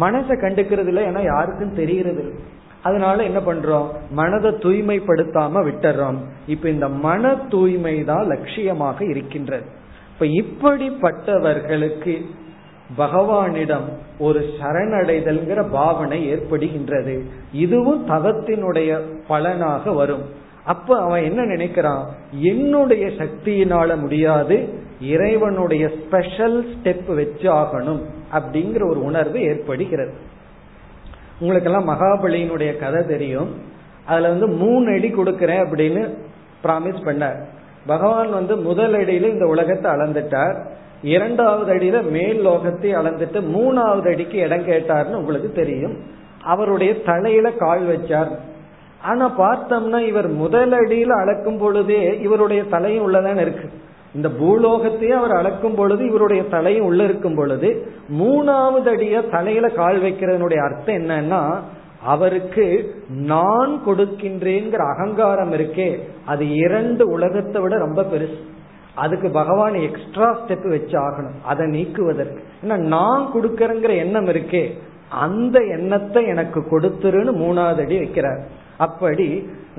மனசை 0.01 0.37
கண்டுக்கிறது 0.41 0.87
இல்லை 0.87 1.05
ஏன்னா 1.05 1.25
யாருக்கும் 1.25 1.75
தெரியறது 1.75 2.21
இல்லை 2.21 2.59
அதனால 2.83 3.23
என்ன 3.23 3.39
பண்றோம்? 3.39 3.87
மனதை 4.11 4.51
தூய்மைப்படுத்தாம 4.51 5.65
விட்டுறோம். 5.65 6.17
இப்ப 6.47 6.69
இந்த 6.69 6.89
மன 6.89 7.35
தூய்மை 7.35 8.05
தான் 8.05 8.29
லட்சியமாக 8.29 9.09
இருக்கின்றது. 9.09 9.65
இப்ப 10.21 10.27
இப்படிப்பட்டவர்களுக்கு 10.27 12.25
பகவானிடம் 12.99 13.85
ஒரு 14.19 14.51
சரணடைதல்ங்கிற 14.61 15.71
பாவனை 15.71 16.35
ஏற்படுகின்றது. 16.35 17.21
இதுவும் 17.53 18.09
தவத்தினுடைய 18.09 19.01
பலனாக 19.29 19.93
வரும். 19.93 20.23
அப்ப 20.65 21.01
அவன் 21.01 21.25
என்ன 21.25 21.43
நினைக்கிறான்? 21.43 22.05
என்னுடைய 22.31 23.07
சக்தியினால 23.07 23.97
முடியாது 23.97 24.69
இறைவனுடைய 25.01 25.89
ஸ்பெஷல் 25.89 26.67
ஸ்டெப் 26.67 27.15
வச்சு 27.15 27.53
ஆகணும் 27.53 28.01
அப்படிங்கிற 28.33 28.89
ஒரு 28.89 29.05
உணர்வு 29.05 29.41
ஏற்படுகிறது. 29.41 30.39
உங்களுக்கெல்லாம் 31.41 31.89
மகாபலியினுடைய 31.89 32.79
கதை 32.79 33.07
தெரியும். 33.07 33.55
அதுல 34.05 34.29
வந்து 34.29 34.49
மூணு 34.49 34.93
அடி 34.93 35.13
கொடுக்கறேன் 35.13 35.63
அப்படின்னு 35.63 36.03
பிராமிஸ் 36.65 37.05
பண்ணார். 37.05 37.45
பகவான் 37.87 38.31
வந்து 38.31 38.57
முதல் 38.57 38.95
அடியில 38.95 39.29
இந்த 39.29 39.47
உலகத்தை 39.47 39.93
அளந்துட்டார். 39.93 40.65
இரண்டாவது 41.03 41.75
அடியில 41.75 42.11
மேல் 42.11 42.47
லோகத்தை 42.47 42.91
அளந்துட்டு 42.95 43.41
மூணாவது 43.57 44.13
அடிக்கு 44.13 44.39
இடம் 44.39 44.67
கேட்டார்னு 44.67 45.15
உங்களுக்கு 45.15 45.53
தெரியும். 45.53 45.97
அவருடைய 46.45 47.03
தலையில 47.03 47.51
கால் 47.51 47.87
வச்சார். 47.89 48.31
ஆனா 49.03 49.39
பார்த்தோம்னா 49.39 49.99
இவர் 49.99 50.29
முதல் 50.29 50.73
அடியில 50.73 51.09
அளக்கும் 51.09 51.59
பொழுதே 51.59 52.19
இவருடைய 52.21 52.65
தலையும் 52.65 53.07
உள்ளதான 53.07 53.41
இருக்கு. 53.41 53.71
இந்த 54.15 54.29
பூலோகத்தையே 54.29 55.15
அவர் 55.19 55.31
அளக்கும் 55.31 55.75
பொழுது 55.75 56.03
இவருடைய 56.07 56.43
தலையும் 56.49 56.85
உள்ள 56.85 57.05
இருக்கும் 57.05 57.35
பொழுது 57.35 57.69
மூணாவது 58.21 58.89
அடிய 58.95 59.21
தலையில 59.35 59.69
கால் 59.69 59.99
வைக்கிறதனுடைய 60.03 60.61
அர்த்தம் 60.65 60.97
என்னன்னா 60.97 61.43
அவருக்கு 62.03 62.67
நான் 63.09 63.73
கொடுக்கின்றேங்கிற 63.87 64.83
அகங்காரம் 64.93 65.53
இருக்கே 65.53 65.89
அது 66.25 66.45
இரண்டு 66.55 67.05
உலகத்தை 67.09 67.63
விட 67.63 67.75
ரொம்ப 67.79 68.03
பெருசு. 68.03 68.39
அதுக்கு 68.95 69.29
பகவான் 69.31 69.75
எக்ஸ்ட்ரா 69.75 70.29
ஸ்டெப் 70.39 70.69
வச்சு 70.69 70.97
ஆகணும் 71.01 71.37
அதை 71.45 71.67
நீக்குவதற்கு. 71.67 72.41
ஏன்னா 72.63 72.77
நான் 72.95 73.31
கொடுக்கறங்கிற 73.35 73.93
எண்ணம் 73.97 74.27
இருக்கே 74.27 74.65
அந்த 75.09 75.59
எண்ணத்தை 75.77 76.27
எனக்கு 76.27 76.61
கொடுத்துருன்னு 76.73 77.33
மூணாவது 77.45 77.81
அடி 77.81 77.99
வைக்கிறார். 77.99 78.41
அப்படி 78.87 79.29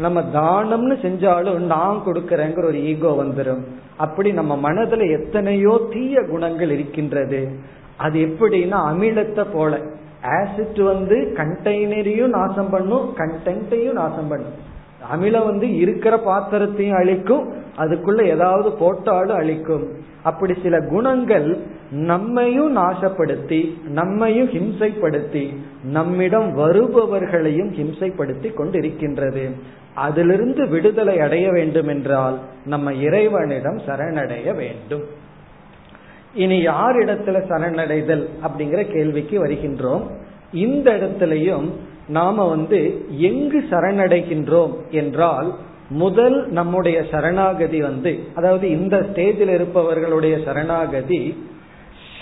நம்ம 0.04 0.20
தானம்னு 0.36 0.95
செஞ்சாலும் 1.06 1.60
நான் 1.74 2.02
கொடுக்கறேங்கிற 2.06 2.66
ஒரு 2.72 2.80
ஈகோ 2.91 3.12
வந்துடும் 3.22 3.64
அப்படி 4.04 4.30
நம்ம 4.39 4.54
மனதுல 4.66 5.08
எத்தனையோ 5.18 5.74
தீய 5.93 6.22
குணங்கள் 6.32 6.72
இருக்கின்றது. 6.76 7.41
அது 8.06 8.18
எப்படின்னா 8.28 8.78
அமிலத்தை 8.91 9.43
போல. 9.54 9.80
ஆசிட் 10.38 10.82
வந்து 10.84 11.18
கண்டெய்னரையும் 11.39 12.34
நாசம் 12.38 12.72
பண்ணும் 12.74 13.06
கண்டென்ட்டையும் 13.20 13.99
நாசம் 14.02 14.30
பண்ணும். 14.32 14.56
அமிலம் 15.14 15.47
வந்து 15.49 15.68
இருக்கிற 15.84 16.16
பாத்திரத்தையும் 16.28 16.99
அழிக்கும் 17.02 17.45
அதுக்குள்ள 17.78 18.22
ஏதாவது 18.36 18.70
போட்டாலும் 18.82 19.39
அழிக்கும். 19.41 19.86
அப்படி 20.30 20.54
சில 20.64 20.76
குணங்கள் 20.93 21.47
நம்மையும் 22.10 22.72
நாசப்படுத்தி 22.78 23.62
நம்மையும் 23.99 24.49
ஹிம்சைப்படுத்தி 24.56 25.45
நம்மிடம் 25.84 26.57
வருபவர்களையும் 26.57 27.73
ஹிம்சைப்படுத்தி 27.73 28.53
கொண்டிருக்கின்றது. 28.53 29.51
அதிலிருந்து 29.93 30.67
விடுதலை 30.67 31.19
அடைய 31.19 31.51
வேண்டும் 31.51 31.88
என்றால் 31.88 32.39
நம்ம 32.65 32.93
இறைவனிடம் 32.93 33.77
சரணடைய 33.77 34.55
வேண்டும். 34.55 35.03
இனி 36.34 36.61
யார் 36.61 36.95
இடத்துல 36.95 37.38
சரணடைதல் 37.47 38.29
அப்படிங்கிற 38.43 38.91
கேள்விக்கு 38.93 39.45
வருகின்றோம். 39.45 40.03
இந்த 40.53 40.91
இடத்திலையும் 40.91 41.69
நாம 42.07 42.47
வந்து 42.47 43.05
எங்கு 43.17 43.63
சரணடைகின்றோம் 43.69 44.73
என்றால் 44.89 45.55
முதல் 45.89 46.51
நம்முடைய 46.51 47.05
சரணாகதி 47.11 47.82
வந்து 47.82 48.19
அதாவது 48.34 48.69
இந்த 48.69 48.97
ஸ்டேஜில் 48.97 49.53
இருப்பவர்களுடைய 49.53 50.39
சரணாகதி 50.45 51.45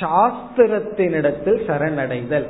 சாஸ்திரத்தினிடத்தில் 0.02 1.62
சரணடைதல். 1.68 2.46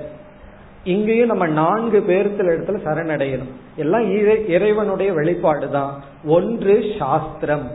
இங்கேயும் 0.83 1.27
நம்ம 1.27 1.47
நான்கு 1.47 2.03
பேர்த்துல 2.07 2.49
இடத்துல 2.51 2.79
சரணடையணும். 2.85 3.51
எல்லாம் 3.75 4.11
இறைவனுடைய 4.47 5.13
வெளிப்பாடு 5.13 5.69
தான் 5.69 6.03
ஒன்று 6.25 6.83
சாஸ்திரம். 6.99 7.71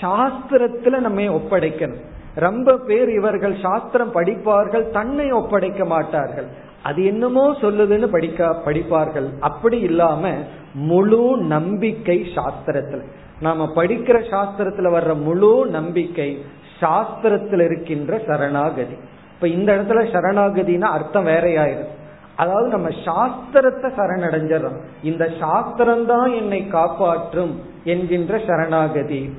சாஸ்திரத்துல 0.00 0.98
நம்ம 0.98 1.20
ஒப்படைக்கணும். 1.20 2.02
ரொம்ப 2.34 2.76
பேர் 2.76 3.08
இவர்கள் 3.08 3.56
சாஸ்திரம் 3.62 4.14
படிப்பார்கள் 4.14 4.90
தன்னை 4.90 5.32
ஒப்படைக்க 5.32 5.84
மாட்டார்கள். 5.84 6.46
அது 6.82 7.04
என்னமோ 7.04 7.52
சொல்லுதுன்னு 7.52 8.06
படிக்க 8.06 8.62
படிப்பார்கள். 8.64 9.28
அப்படி 9.40 9.80
இல்லாம 9.80 10.30
முழு 10.74 11.36
நம்பிக்கை 11.36 12.26
சாஸ்திரத்துல. 12.34 13.02
நாம 13.40 13.72
படிக்கிற 13.76 14.22
சாஸ்திரத்துல 14.30 14.90
வர்ற 14.96 15.20
முழு 15.20 15.66
நம்பிக்கை 15.66 16.44
சாஸ்திரத்தில் 16.80 17.60
இருக்கின்ற 17.60 18.22
சரணாகதி. 18.26 18.96
இப்ப 19.34 19.48
இந்த 19.48 19.76
இடத்துல 19.76 20.02
சரணாகதினா 20.12 20.80
அர்த்தம் 20.80 21.26
வேறையாயிரும் 21.26 22.02
அதாவது 22.36 22.68
நம்ம 22.68 22.88
சாஸ்திரத்தை 22.88 23.88
சரணடைஞ்சிடறோம் 23.98 24.78
இந்த 25.02 25.30
சாஸ்திரம் 25.40 26.06
தான் 26.06 26.32
என்னை 26.32 26.68
காப்பாற்றும் 26.68 27.60
என்கின்ற 27.84 28.40
சரணாகதி. 28.46 29.30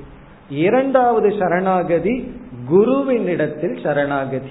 இரண்டாவது 0.48 1.34
சரணாகதி 1.38 2.32
குருவின் 2.68 3.26
இடத்தில் 3.26 3.76
சரணாகதி. 3.82 4.50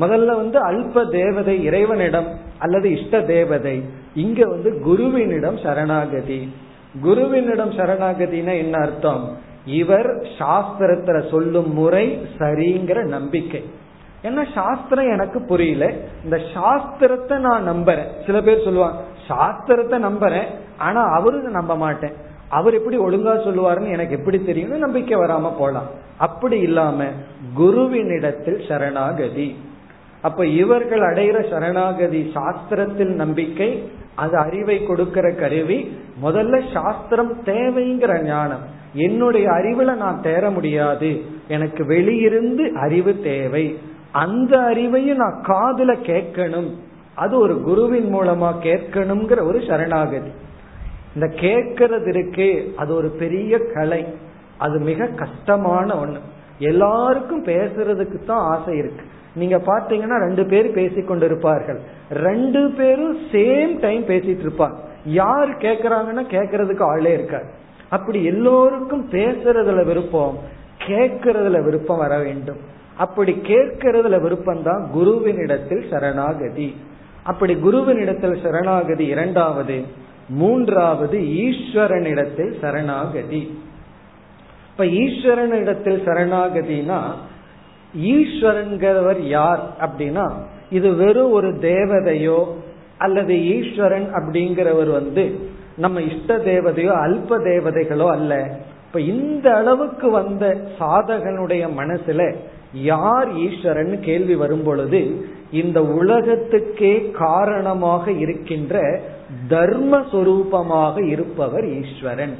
முதல்ல 0.00 0.26
வந்து 0.26 0.58
அல்ப 0.70 1.10
தேவதை 1.10 1.64
இறைவனிடம் 1.64 2.28
அல்லது 2.58 3.00
இஷ்ட 3.00 3.20
தேவதை. 3.20 3.84
இங்க 4.14 4.46
வந்து 4.46 4.70
குருவினிடம் 4.86 5.62
சரணாகதி. 5.62 6.54
குருவினிடம் 7.04 7.72
சரணாகதினா 7.78 8.56
என்ன 8.56 8.78
அர்த்தம்? 8.78 9.36
இவர் 9.64 10.26
சாஸ்திரத்துல 10.38 11.30
சொல்லும் 11.30 11.72
முறை 11.72 12.26
சரிங்கிற 12.38 13.04
நம்பிக்கை. 13.06 13.62
ஏன்னா 14.22 14.52
சாஸ்திரம் 14.54 15.10
எனக்கு 15.10 15.42
புரியல? 15.42 15.92
இந்த 16.24 16.40
சாஸ்திரத்தை 16.54 17.38
நான் 17.38 17.68
நம்புறேன். 17.68 18.26
சில 18.26 18.40
பேர் 18.40 18.64
சொல்லுவாங்க 18.64 19.00
சாஸ்திரத்தை 19.28 19.96
நம்புறேன் 20.08 20.46
ஆனா 20.78 21.02
அவரு 21.02 21.38
நம்ப 21.38 21.76
மாட்டேன். 21.76 22.12
அவர் 22.48 22.74
எப்படி 22.74 22.98
ஒழுங்கா 22.98 23.34
சொல்லுவாருன்னு 23.36 23.92
எனக்கு 23.92 24.18
எப்படி 24.18 24.44
தெரியும்னு 24.44 24.78
நம்பிக்கை 24.78 25.18
வராம 25.18 25.56
போலாம். 25.58 25.88
அப்படி 26.16 26.58
இல்லாம 26.58 27.04
குருவினிடத்தில் 27.58 28.68
சரணாகதி. 28.68 29.56
அப்ப 30.20 30.46
இவர்கள் 30.46 31.00
அடைகிற 31.00 31.50
சரணாகதி 31.50 32.32
சாஸ்திரத்தில் 32.34 33.14
நம்பிக்கை 33.14 33.90
அது 34.14 34.36
அறிவை 34.36 34.84
கொடுக்கிற 34.84 35.30
கருவி 35.30 35.96
முதல்ல 36.22 36.72
சாஸ்திரம் 36.72 37.32
தேவைங்கிற 37.44 38.22
ஞானம். 38.22 38.80
என்னுடைய 38.92 39.50
அறிவுல 39.50 39.94
நான் 39.94 40.20
தேர 40.22 40.50
முடியாது. 40.52 41.22
எனக்கு 41.48 41.84
வெளியிருந்து 41.84 42.72
அறிவு 42.72 43.20
தேவை. 43.20 43.78
அந்த 44.12 44.58
அறிவையும் 44.58 45.14
நான் 45.14 45.42
காதுல 45.46 45.96
கேட்கணும். 46.06 46.70
அது 47.14 47.38
ஒரு 47.38 47.60
குருவின் 47.60 48.14
மூலமா 48.14 48.54
கேட்கணுங்கிற 48.62 49.42
ஒரு 49.42 49.62
சரணாகதி. 49.68 50.30
இந்த 51.14 51.26
கேட்கறது 51.26 52.08
இருக்கே 52.08 52.74
அது 52.74 52.94
ஒரு 52.94 53.08
பெரிய 53.08 53.58
கலை. 53.74 54.06
அது 54.58 54.78
மிக 54.78 55.06
கஷ்டமான 55.06 55.94
ஒண்ணு. 55.94 56.18
எல்லாருக்கும் 56.58 57.44
பேசுறதுக்கு 57.44 58.24
தான் 58.24 58.58
ஆசை 58.58 58.76
இருக்கு. 58.76 59.04
நீங்க 59.34 59.56
பாத்தீங்கன்னா 59.56 60.18
ரெண்டு 60.18 60.46
பேர் 60.46 60.72
பேசிக்கொண்டு 60.72 61.26
இருப்பார்கள் 61.26 61.80
ரெண்டு 62.10 62.70
பேரும் 62.70 63.18
சேம் 63.18 63.80
டைம் 63.80 64.06
பேசிட்டு 64.06 64.46
இருப்பாங்க. 64.46 64.74
யார் 65.04 65.56
கேக்குறாங்கன்னா 65.56 66.26
கேக்குறதுக்கு 66.30 66.82
ஆளே 66.82 67.12
இருக்காது. 67.12 67.44
அப்படி 67.88 68.24
எல்லோருக்கும் 68.24 69.10
பேசுறதுல 69.10 69.84
விருப்பம் 69.84 70.38
கேட்கறதுல 70.86 71.64
விருப்பம் 71.64 71.98
வர 71.98 72.18
வேண்டும். 72.18 72.80
அப்படி 72.96 73.32
கேட்கறதுல 73.32 74.20
விருப்பம் 74.20 74.62
தான் 74.62 74.90
குருவினிடத்தில் 74.94 75.90
சரணாகதி. 75.90 76.76
அப்படி 77.22 77.54
குருவினிடத்தில் 77.54 78.42
சரணாகதி 78.42 79.06
இரண்டாவது 79.06 79.82
மூன்றாவது 80.28 81.18
ஈஸ்வரனிடத்தில் 81.18 82.60
சரணாகதி. 82.60 83.60
இப்ப 84.70 84.84
ஈஸ்வரனிடத்தில் 84.84 86.00
சரணாகதினா 86.06 87.00
ஈஸ்வரன்கிறவர் 87.98 89.20
யார் 89.20 89.62
அப்படின்னா 89.80 90.32
இது 90.70 90.94
வெறும் 90.94 91.30
ஒரு 91.30 91.48
தேவதையோ 91.48 92.44
அல்லது 92.98 93.44
ஈஸ்வரன் 93.44 94.08
அப்படிங்கிறவர் 94.14 94.90
வந்து 94.90 95.50
நம்ம 95.76 96.00
இஷ்ட 96.00 96.36
தேவதையோ 96.36 96.92
அல்ப 97.06 97.28
தேவதைகளோ 97.28 98.10
அல்ல. 98.10 98.60
இப்ப 98.86 99.00
இந்த 99.00 99.56
அளவுக்கு 99.56 100.10
வந்த 100.10 100.56
சாதகனுடைய 100.78 101.68
மனசுல 101.76 102.34
யார் 102.72 103.34
ஈஸ்வரன் 103.36 104.00
கேள்வி 104.00 104.34
வரும் 104.34 104.62
பொழுது 104.62 105.26
இந்த 105.50 105.82
உலகத்துக்கே 105.82 107.10
காரணமாக 107.10 108.10
இருக்கின்ற 108.12 109.00
தர்ம 109.48 110.00
சொரூபமாக 110.00 111.06
இருப்பவர் 111.06 111.64
ஈஸ்வரன். 111.80 112.34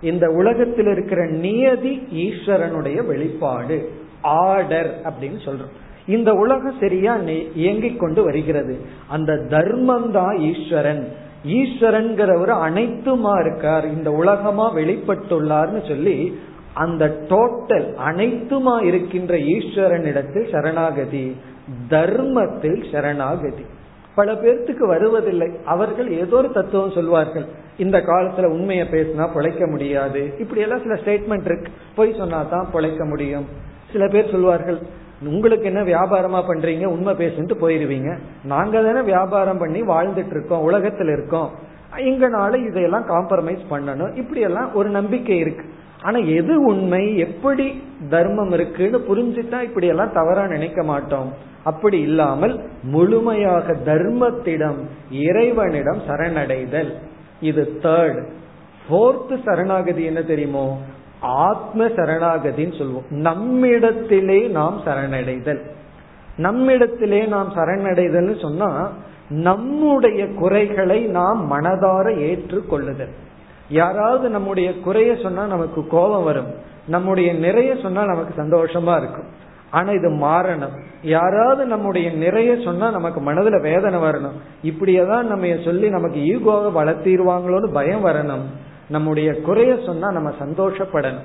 இந்த 0.00 0.28
உலகத்தில் 0.28 0.86
இருக்கிற 0.86 1.26
நியதி 1.26 2.08
ஈஸ்வரனுடைய 2.12 3.06
வெளிப்பாடு 3.06 3.90
ஆர்டர் 4.20 5.00
அப்படின்னு 5.04 5.38
சொல்றோம். 5.44 5.72
இந்த 6.06 6.32
உலகம் 6.32 6.74
சரியா 6.80 7.18
இயங்கிக் 7.54 7.98
கொண்டு 7.98 8.22
வருகிறது. 8.22 8.78
அந்த 9.08 9.36
தர்மம் 9.36 10.12
தான் 10.12 10.38
ஈஸ்வரன். 10.38 11.12
ஈஸ்வரன்கிறவர் 11.46 12.54
அனைத்துமா 12.66 13.40
இருக்கார். 13.40 13.92
இந்த 13.92 14.10
உலகமா 14.10 14.74
வெளிப்பட்டுள்ளார்னு 14.74 15.88
சொல்லி 15.88 16.38
அந்த 16.74 17.16
டோட்டல் 17.28 17.94
அனைத்துமா 18.06 18.82
இருக்கின்ற 18.82 19.36
ஈஸ்வரனிடத்தில் 19.36 20.50
சரணாகதி 20.52 21.36
தர்மத்தில் 21.88 22.84
சரணாகதி. 22.92 23.64
பல 24.14 24.32
பேர்த்துக்கு 24.32 24.86
வருவதில்லை. 24.86 25.50
அவர்கள் 25.64 26.08
ஏதோ 26.10 26.36
ஒரு 26.36 26.52
தத்துவம் 26.52 26.90
சொல்வார்கள். 26.90 27.44
இந்த 27.76 27.98
காலத்துல 27.98 28.44
உண்மையை 28.44 28.86
பேசினா 28.90 29.32
பிழைக்க 29.34 29.66
முடியாது. 29.66 30.34
இப்படி 30.38 30.60
எல்லாம் 30.60 30.80
சில 30.80 30.94
ஸ்டேட்மெண்ட் 30.94 31.44
இருக்கு. 31.44 31.72
போய் 31.96 32.14
சொன்னா 32.18 32.42
தான் 32.42 32.68
பிழைக்க 32.72 33.04
முடியும். 33.04 33.44
சில 33.92 34.08
பேர் 34.08 34.30
சொல்வார்கள் 34.30 34.78
உங்களுக்கு 35.24 35.64
என்ன 35.64 35.82
வியாபாரமா 35.82 36.42
பண்றீங்க? 36.48 36.84
உண்மை 36.84 37.14
பேசிட்டு 37.14 37.52
போயிருவீங்க. 37.60 38.18
நாங்க 38.44 38.82
தானே 38.82 39.00
வியாபாரம் 39.00 39.58
பண்ணி 39.58 39.82
வாழ்ந்துட்டு 39.82 40.30
இருக்கோம் 40.30 40.70
உலகத்துல 40.70 41.12
இருக்கோம். 41.12 41.50
எங்கனால 41.96 42.66
இதையெல்லாம் 42.66 43.08
காம்ப்ரமைஸ் 43.08 43.64
பண்ணணும். 43.70 44.16
இப்படி 44.16 44.40
எல்லாம் 44.40 44.74
ஒரு 44.74 44.88
நம்பிக்கை 44.88 45.38
இருக்கு. 45.38 45.64
ஆனா 46.04 46.18
எது 46.18 46.54
உண்மை 46.64 47.02
எப்படி 47.16 47.66
தர்மம் 48.10 48.52
இருக்குன்னு 48.52 48.98
புரிஞ்சுட்டா 49.08 49.58
இப்படி 49.62 49.86
எல்லாம் 49.86 50.12
தவறா 50.12 50.46
நினைக்க 50.46 50.82
மாட்டோம். 50.82 51.30
அப்படி 51.64 51.98
இல்லாமல் 52.00 52.54
முழுமையாக 52.82 53.72
தர்மத்திடம் 53.84 54.80
இறைவனிடம் 55.10 56.02
சரணடைதல். 56.08 56.90
இது 57.40 57.62
தேர்ட் 57.82 58.20
போர்த் 58.88 59.32
சரணாகதி 59.44 60.04
என்ன 60.04 60.22
தெரியுமோ? 60.22 60.66
ஆத்ம 61.20 61.86
சரணாகதின்னு 61.98 62.78
சொல்லுவோம் 62.78 63.08
நம்மிடத்திலே 63.08 64.40
நாம் 64.46 64.80
சரணடைதல். 64.84 65.62
நம்மிடத்திலே 66.36 67.26
நாம் 67.26 67.52
சரணடைதல் 67.56 68.40
சொன்னா 68.40 68.70
நம்முடைய 69.28 70.26
குறைகளை 70.28 71.00
நாம் 71.18 71.40
மனதார 71.50 72.06
ஏற்றுக்கொள்ளுதல். 72.28 73.14
யாராவது 73.68 74.28
நம்முடைய 74.28 74.80
குறைய 74.80 75.16
சொன்னா 75.22 75.46
நமக்கு 75.46 75.86
கோபம் 75.86 76.24
வரும். 76.24 76.54
நம்முடைய 76.86 77.32
நிறைய 77.32 77.76
சொன்னா 77.82 78.04
நமக்கு 78.04 78.42
சந்தோஷமா 78.42 78.96
இருக்கும். 78.96 79.42
ஆனா 79.70 79.90
இது 79.90 80.10
மாறணும். 80.10 80.82
யாராவது 81.02 81.64
நம்முடைய 81.64 82.10
நிறைய 82.10 82.56
சொன்னா 82.64 82.90
நமக்கு 82.90 83.20
மனதுல 83.20 83.60
வேதனை 83.60 83.98
வரணும். 83.98 84.32
இப்படியேதான் 84.64 85.22
நம்ம 85.22 85.54
சொல்லி 85.64 85.88
நமக்கு 85.88 86.20
ஈகோவை 86.20 86.72
வளர்த்திடுவாங்களோன்னு 86.76 87.72
பயம் 87.72 88.06
வரணும். 88.06 88.42
நம்முடைய 88.88 89.40
குறைய 89.40 89.78
சொன்னா 89.86 90.10
நம்ம 90.10 90.30
சந்தோஷப்படணும். 90.40 91.24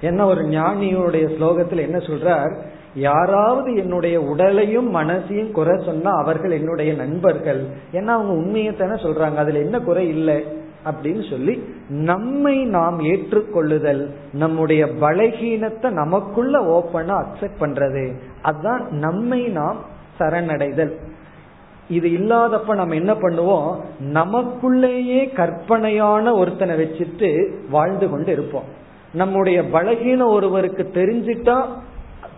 என்ன 0.00 0.26
ஒரு 0.26 0.42
ஞானியுடைய 0.42 1.36
ஸ்லோகத்தில் 1.38 1.76
என்ன 1.76 1.98
சொல்றார்? 1.98 2.62
யாராவது 2.94 3.74
என்னுடைய 3.74 4.20
உடலையும் 4.20 4.94
மனசையும் 4.94 5.50
குறை 5.50 5.82
சொன்னா 5.84 6.10
அவர்கள் 6.10 6.50
என்னுடைய 6.50 6.94
நண்பர்கள். 6.94 7.66
ஏன்னா 7.92 8.06
அவங்க 8.06 8.32
உண்மையை 8.32 8.72
தானே 8.72 8.92
சொல்றாங்க. 8.92 9.34
அதுல 9.34 9.58
என்ன 9.58 9.80
குறை 9.80 10.08
இல்லை? 10.08 10.64
அப்படின்னு 10.90 11.30
சொல்லி 11.30 11.62
நம்மை 11.88 12.64
நாம் 12.64 13.00
ஏற்றுக்கொள்ளுதல் 13.00 14.10
நம்முடைய 14.32 14.86
பலகீனத்தை 14.86 15.90
நமக்குள்ள 15.90 16.60
ஓப்பனா 16.60 17.24
அக்செப்ட் 17.24 17.60
பண்றது 17.60 18.12
அதுதான் 18.42 18.88
நம்மை 18.90 19.42
நாம் 19.42 19.76
சரணடைதல். 20.18 20.92
இது 21.88 22.08
இல்லாதப்ப 22.08 22.74
நம்ம 22.74 22.94
என்ன 22.94 23.12
பண்ணுவோம்? 23.14 23.76
நமக்குள்ளேயே 24.12 25.32
கற்பனையான 25.32 26.34
ஒருத்தனை 26.34 26.76
வச்சுட்டு 26.76 27.50
வாழ்ந்து 27.70 28.10
கொண்டு 28.10 28.32
இருப்போம். 28.32 28.64
நம்முடைய 29.12 29.62
பலகீனம் 29.62 30.32
ஒருவருக்கு 30.32 30.90
தெரிஞ்சிட்டா 30.94 31.66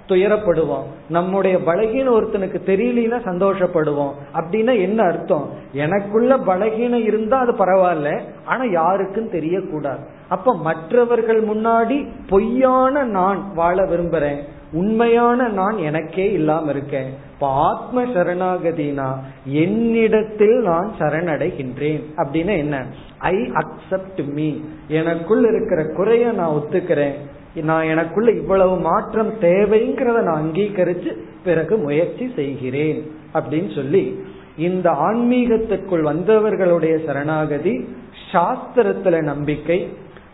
துயரப்படுவோம். 0.08 0.82
நம்முடைய 1.08 1.56
பலகீனம் 1.56 2.14
ஒருத்தனுக்கு 2.20 2.60
தெரியலனா 2.66 3.18
சந்தோஷப்படுவோம். 3.24 4.12
அப்படின்னா 4.34 4.80
என்ன 4.80 5.02
அர்த்தம்? 5.02 5.50
எனக்குள்ள 5.72 6.36
பலகீனம் 6.36 7.04
இருந்தா 7.04 7.38
அது 7.38 7.52
பரவாயில்ல 7.52 8.20
ஆனா 8.44 8.64
யாருக்கும் 8.64 9.30
தெரியக்கூடாது. 9.30 9.98
அப்ப 10.28 10.56
மற்றவர்கள் 10.56 11.44
முன்னாடி 11.44 12.08
பொய்யான 12.28 13.04
நான் 13.04 13.54
வாழ 13.54 13.84
விரும்புறேன். 13.84 14.38
உண்மையான 14.72 15.48
நான் 15.48 15.78
எனக்கே 15.78 16.32
இல்லாம 16.32 16.70
இருக்கேன். 16.70 17.12
இப்ப 17.34 17.46
ஆத்ம 17.48 18.04
சரணாகதினா 18.04 19.16
என்னிடத்தில் 19.44 20.60
நான் 20.60 20.92
சரணடைகின்றேன். 20.98 22.02
அப்படின்னா 22.16 22.56
என்ன? 22.56 22.86
ஐ 23.18 23.34
அக்செப்ட் 23.34 24.26
மீ 24.26 24.56
எனக்குள் 24.88 25.44
இருக்கிற 25.44 25.84
குறைய 25.96 26.32
நான் 26.32 26.48
ஒத்துக்கிறேன். 26.48 27.14
நான் 27.62 27.84
எனக்குள்ள 27.84 28.30
இவ்வளவு 28.30 28.76
மாற்றம் 28.76 29.32
தேவைங்கிறத 29.40 30.22
நான் 30.22 30.42
அங்கீகரிச்சு 30.42 31.16
பிறகு 31.44 31.76
முயற்சி 31.76 32.32
செய்கிறேன் 32.36 33.02
அப்படின்னு 33.34 33.74
சொல்லி 33.74 34.22
இந்த 34.56 34.90
ஆன்மீகத்துக்குள் 34.90 36.02
வந்தவர்களுடைய 36.02 37.06
சரணாகதி 37.06 37.88
சாஸ்திரத்துல 38.32 39.22
நம்பிக்கை. 39.22 39.88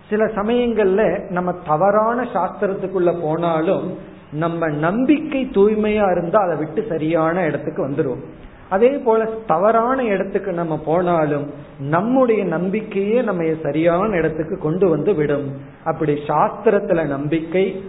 சில 0.09 0.25
சமயங்கள்ல 0.25 1.31
நம்ம 1.31 1.53
தவறான 1.67 2.29
சாஸ்திரத்துக்குள்ள 2.35 3.21
போனாலும் 3.21 3.99
நம்ம 4.33 4.69
நம்பிக்கை 4.69 5.51
தூய்மையா 5.53 6.11
இருந்தா 6.11 6.41
அதை 6.41 6.57
விட்டு 6.57 6.85
சரியான 6.89 7.47
இடத்துக்கு 7.47 7.89
வந்துடும் 7.89 8.21
அதே 8.69 8.89
போல 8.89 9.29
தவறான 9.47 10.05
இடத்துக்கு 10.05 10.53
நம்ம 10.53 10.79
போனாலும் 10.79 11.51
நம்முடைய 11.81 12.45
நம்பிக்கையே 12.45 13.23
நம்ம 13.23 13.45
சரியான 13.63 14.17
இடத்துக்கு 14.17 14.59
கொண்டு 14.59 14.89
வந்து 14.89 15.15
விடும். 15.15 15.53
அப்படி 15.85 16.13
சாஸ்திரத்துல 16.27 17.07
நம்பிக்கை 17.07 17.83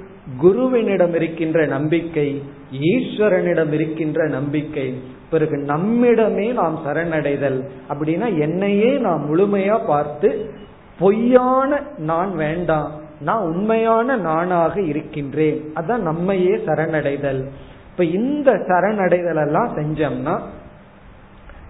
குருவினிடம் 0.44 1.16
இருக்கின்ற 1.16 1.66
நம்பிக்கை 1.66 2.42
ஈஸ்வரனிடம் 2.72 3.72
இருக்கின்ற 3.72 4.28
நம்பிக்கை 4.28 5.02
பிறகு 5.30 5.58
நம்மிடமே 5.58 6.54
நாம் 6.54 6.80
சரணடைதல் 6.86 7.64
அப்படின்னா 7.90 8.40
என்னையே 8.40 8.98
நாம் 8.98 9.36
முழுமையா 9.36 9.86
பார்த்து 9.88 10.50
பொய்யான 11.00 11.82
நான் 11.98 12.36
வேண்டாம் 12.36 12.92
நான் 13.22 13.42
உண்மையான 13.42 14.16
நானாக 14.16 14.82
இருக்கின்றேன். 14.82 15.72
அதான் 15.76 15.98
நம்மையே 15.98 16.56
சரணடைதல். 16.56 17.46
இப்ப 17.92 18.04
இந்த 18.04 18.52
சரணடைதல் 18.52 19.46
எல்லாம் 19.46 19.78
செஞ்சோம்னா 19.78 20.40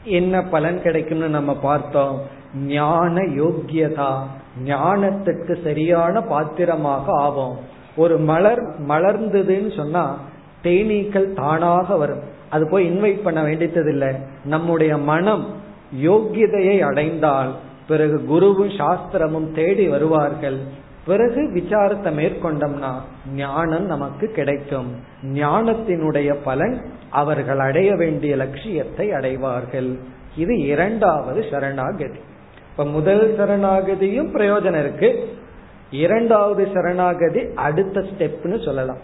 என்ன 0.05 0.41
பலன் 0.41 0.81
கிடைக்கும்னு 0.81 1.29
நம்ம 1.29 1.55
பார்த்தோம்? 1.55 2.21
ஞான 2.55 3.21
யோக்கியதா. 3.21 4.17
ஞானத்துக்கு 4.65 5.63
சரியான 5.63 6.21
பாத்திரமாக 6.21 7.11
ஆகும் 7.11 7.57
ஒரு 7.95 8.17
மலர் 8.17 8.87
மலர்ந்ததுன்னு 8.87 9.75
சொன்னா 9.75 10.17
தேனீக்கள் 10.63 11.33
தானாக 11.33 11.95
வரும். 11.95 12.19
அது 12.49 12.69
போய் 12.69 12.89
இன்வைட் 12.89 13.23
பண்ண 13.23 13.43
வேண்டியதில்லை. 13.43 14.13
நம்முடைய 14.45 14.97
மனம் 14.97 15.45
யோக்கியதையை 16.03 16.79
அடைந்தால் 16.79 17.55
பிறகு 17.87 18.25
குருவும் 18.29 18.71
சாஸ்திரமும் 18.77 19.51
தேடி 19.51 19.87
வருவார்கள். 19.87 20.59
பிறகு 21.05 21.41
விசாரத்தை 21.53 22.11
மேற்கொண்டோம்னா 22.11 22.93
ஞானம் 23.33 23.85
நமக்கு 23.85 24.27
கிடைக்கும். 24.27 24.95
ஞானத்தினுடைய 25.33 26.35
பலன் 26.43 26.81
அவர்கள் 27.09 27.59
அடைய 27.59 27.95
வேண்டிய 27.95 28.35
லட்சியத்தை 28.35 29.11
அடைவார்கள். 29.11 29.97
இது 30.37 30.57
இரண்டாவது 30.57 31.45
சரணாகதி. 31.51 32.19
இப்ப 32.71 32.85
முதல் 32.85 33.35
சரணாகதியும் 33.39 34.31
பிரயோஜனம் 34.33 34.79
இருக்கு. 34.79 35.29
இரண்டாவது 35.91 36.67
சரணாகதி 36.73 37.41
அடுத்த 37.55 37.99
ஸ்டெப்னு 37.99 38.65
சொல்லலாம். 38.65 38.97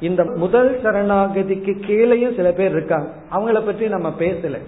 இந்த 0.00 0.24
முதல் 0.24 0.80
சரணாகதிக்கு 0.82 1.72
கீழேயும் 1.88 2.36
சில 2.36 2.52
பேர் 2.52 2.70
இருக்காங்க. 2.70 3.10
அவங்கள 3.30 3.64
பற்றி 3.64 3.88
நம்ம 3.88 4.14
பேசல. 4.18 4.58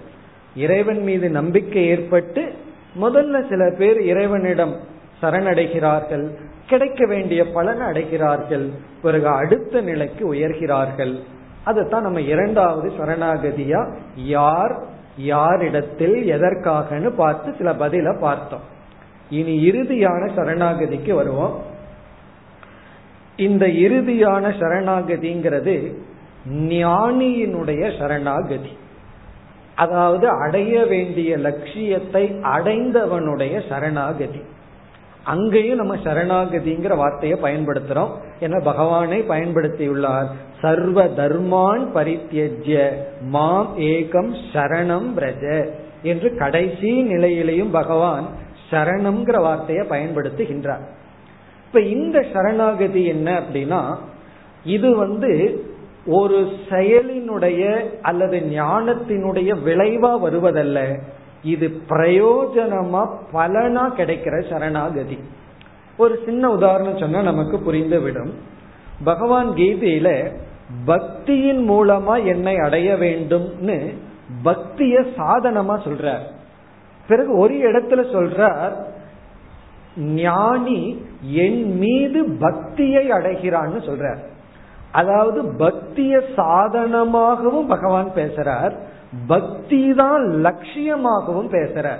இறைவன் 0.55 1.03
மீது 1.03 1.29
நம்பிக்கை 1.29 1.87
ஏற்பட்டு 1.87 2.53
முதல்ல 3.01 3.49
சில 3.49 3.75
பேர் 3.77 4.01
இறைவனிடம் 4.01 4.75
சரணடைகிறார்கள். 5.21 6.25
கிடைக்க 6.69 7.05
வேண்டிய 7.05 7.51
பலன் 7.51 7.81
அடைகிறார்கள். 7.81 8.69
பிறகு 9.01 9.27
அடுத்த 9.27 9.81
நிலைக்கு 9.81 10.33
உயர்கிறார்கள். 10.33 11.19
அதைத்தான் 11.63 12.01
நம்ம 12.01 12.21
இரண்டாவது 12.21 12.91
சரணாகதியா 12.99 13.95
யார் 14.15 14.83
யாரிடத்தில் 15.17 16.17
எதற்காகன்னு 16.31 17.09
பார்த்து 17.15 17.55
சில 17.57 17.73
பதில 17.73 18.19
பார்த்தோம். 18.19 18.61
இனி 19.29 19.71
இறுதியான 19.71 20.29
சரணாகதிக்கு 20.35 21.13
வருவோம். 21.13 21.61
இந்த 23.35 23.67
இறுதியான 23.67 24.45
சரணாகதிங்கிறது 24.59 25.93
ஞானியினுடைய 26.49 27.99
சரணாகதி. 27.99 28.77
அதாவது 29.75 30.29
அடைய 30.29 30.85
வேண்டிய 30.85 31.37
லட்சியத்தை 31.37 32.31
அடைந்தவனுடைய 32.31 33.69
சரணாகதி. 33.69 34.41
அங்கேயும் 35.23 35.77
நம்ம 35.77 35.95
சரணாகதிங்கிற 35.95 36.95
வார்த்தையை 36.95 37.39
பயன்படுத்துறோம். 37.41 38.09
என 38.39 38.59
பகவானை 38.59 39.21
பயன்படுத்தியுள்ளார். 39.21 40.27
சர்வ 40.61 41.05
தர்மான் 41.05 41.87
பரித்தியஜ்ய. 41.93 42.89
மாம் 43.21 43.73
ஏகம் 43.77 44.35
சரணம் 44.53 45.07
பிரஜ 45.15 45.69
என்று 46.03 46.37
கடைசி 46.37 47.03
நிலையிலையும் 47.03 47.71
பகவான் 47.71 48.25
சரணம்ங்கிற 48.71 49.41
வார்த்தையை 49.41 49.85
பயன்படுத்துகின்றார். 49.87 50.87
இப்ப 51.65 51.81
இந்த 51.81 52.25
சரணாகதி 52.33 53.05
என்ன 53.05 53.39
அப்படின்னா 53.39 53.95
இது 54.63 54.95
வந்து 54.95 55.63
ஒரு 56.05 56.49
செயலினுடைய 56.69 57.83
அல்லது 58.01 58.39
ஞானத்தினுடைய 58.39 59.57
விளைவா 59.65 60.19
வருவதல்ல. 60.23 61.01
இது 61.43 61.81
பிரயோஜனமா 61.89 63.07
பலனா 63.33 63.81
கிடைக்கிற 63.97 64.49
சரணாகதி. 64.49 65.19
ஒரு 65.97 66.19
சின்ன 66.25 66.49
உதாரணம் 66.49 66.97
சொன்னா 66.97 67.21
நமக்கு 67.21 67.57
புரிந்துவிடும். 67.57 68.31
பகவான் 69.03 69.49
கீதையில 69.49 70.31
பக்தியின் 70.87 71.69
மூலமா 71.69 72.25
என்னை 72.25 72.55
அடைய 72.55 72.93
வேண்டும்னு 72.93 73.93
பக்திய 74.45 75.07
சாதனமா 75.17 75.79
சொல்றார். 75.79 76.25
பிறகு 77.07 77.37
ஒரு 77.37 77.53
இடத்துல 77.53 78.01
சொல்றார் 78.15 78.73
ஞானி 79.97 81.05
என் 81.21 81.77
மீது 81.77 82.37
பக்தியை 82.39 83.09
அடைகிறான்னு 83.09 83.79
சொல்றார். 83.79 84.19
அதாவது 84.91 85.43
பக்திய 85.43 86.21
சாதனமாகவும் 86.35 87.67
பகவான் 87.67 88.11
பேசுறார் 88.15 88.73
பக்தி 89.27 89.93
தான் 89.93 90.21
லட்சியமாகவும் 90.21 91.49
பேசுற. 91.51 91.91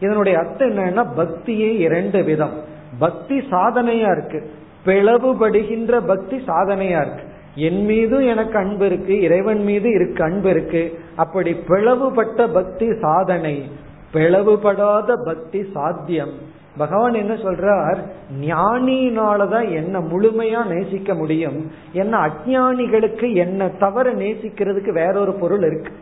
இதனுடைய 0.00 0.38
அர்த்தம் 0.38 0.76
என்னன்னா 0.76 1.06
பக்தியே 1.16 1.76
இரண்டு 1.78 2.22
விதம். 2.22 2.52
பக்தி 2.98 3.38
சாதனையா 3.38 4.10
இருக்கு. 4.10 4.50
பிளவுபடுகின்ற 4.86 6.06
பக்தி 6.06 6.36
சாதனையா 6.36 7.00
இருக்கு. 7.00 7.22
என் 7.54 7.84
மீதும் 7.84 8.26
எனக்கு 8.26 8.58
அன்பு 8.58 8.86
இருக்கு 8.86 9.20
இறைவன் 9.20 9.62
மீது 9.62 9.90
இருக்கு 9.90 10.24
அன்பு 10.24 10.50
இருக்கு. 10.50 10.98
அப்படி 11.16 11.56
பிளவுபட்ட 11.68 12.48
பக்தி 12.48 12.86
சாதனை 13.00 13.70
பிளவுபடாத 14.14 15.24
பக்தி 15.24 15.64
சாத்தியம். 15.72 16.32
பகவான் 16.76 17.14
என்ன 17.14 17.34
சொல்றார்? 17.34 17.98
ஞானினாலதான் 18.40 19.70
என்ன 19.70 20.00
முழுமையா 20.00 20.66
நேசிக்க 20.66 21.14
முடியும். 21.14 21.70
என்ன 21.92 22.18
அஜானிகளுக்கு 22.18 23.34
என்ன 23.34 23.68
தவற 23.68 24.12
நேசிக்கிறதுக்கு 24.12 24.92
வேறொரு 24.92 25.32
பொருள் 25.32 25.62
இருக்கு. 25.62 25.92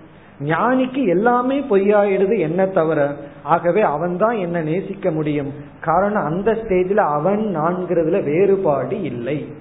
ஞானிக்கு 0.44 1.08
எல்லாமே 1.08 1.60
பொய்யாயிடுது 1.60 2.38
என்ன 2.38 2.66
தவிர? 2.66 3.14
ஆகவே 3.42 3.80
அவன் 3.80 4.16
தான் 4.16 4.36
என்ன 4.36 4.60
நேசிக்க 4.60 5.10
முடியும். 5.10 5.52
காரணம் 5.80 6.24
அந்த 6.24 6.52
ஸ்டேஜ்ல 6.52 6.96
அவன் 6.96 7.56
நான்கிறதுல 7.58 8.24
வேறுபாடு 8.24 9.02
இல்லை. 9.02 9.52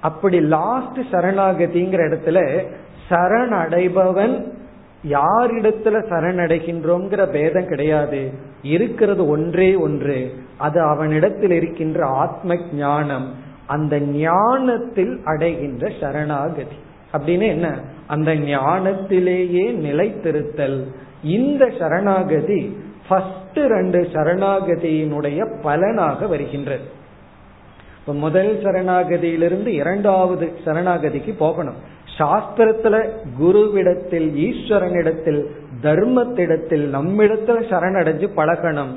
அப்படி 0.00 0.40
லாஸ்ட் 0.40 0.98
சரணாகதிங்கிற 1.12 2.00
இடத்துல 2.08 2.64
சரணடைபவன் 3.10 4.44
யாரிடத்துல 5.08 6.04
சரணடைகின்றோங்கிற 6.10 7.26
பேதம் 7.26 7.66
கிடையாது. 7.66 8.32
இருக்கிறது 8.62 9.28
ஒன்றே 9.28 9.74
ஒன்று. 9.74 10.32
அது 10.56 10.80
அவனிடத்தில் 10.80 11.50
இருக்கின்ற 11.50 12.06
ஆத்ம 12.06 12.54
ஞானம். 12.72 13.34
அந்த 13.66 14.00
ஞானத்தில் 14.00 15.20
அடைகின்ற 15.24 15.90
சரணாகதி. 16.00 16.76
அப்படின்னு 17.12 17.46
என்ன? 17.46 17.78
அந்த 18.10 18.30
ஞானத்திலேயே 18.50 19.64
நிலைத்திருத்தல். 19.86 20.78
இந்த 21.22 21.64
சரணாகதி 21.78 22.60
ஃபர்ஸ்ட் 23.08 23.58
ரெண்டு 23.74 24.00
சரணாகதியினுடைய 24.12 25.38
பலனாக 25.62 26.26
வருகின்றது. 26.26 26.86
இப்ப 28.00 28.14
முதல் 28.14 28.52
சரணாகதியிலிருந்து 28.62 29.72
இரண்டாவது 29.82 30.46
சரணாகதிக்கு 30.64 31.32
போகணும். 31.38 31.78
சாஸ்திரத்துல 32.18 32.96
குருவிடத்தில் 33.40 34.28
ஈஸ்வரனிடத்தில் 34.46 35.42
தர்மத்திடத்தில் 35.82 36.86
நம்மிடத்துல 36.96 37.58
சரணடைஞ்சு 37.70 38.28
பழகணும். 38.36 38.94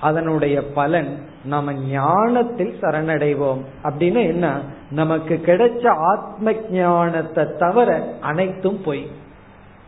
அதனுடைய 0.00 0.66
பலன் 0.66 1.18
நம்ம 1.44 1.72
ஞானத்தில் 1.72 2.74
சரணடைவோம். 2.80 3.60
அப்படின்னு 3.82 4.22
என்ன? 4.22 4.60
நமக்கு 4.90 5.40
கிடைச்ச 5.46 5.88
ஆத்ம 5.88 6.52
ஞானத்தை 6.70 7.44
தவிர 7.58 8.12
அனைத்தும் 8.20 8.82
பொய். 8.84 9.06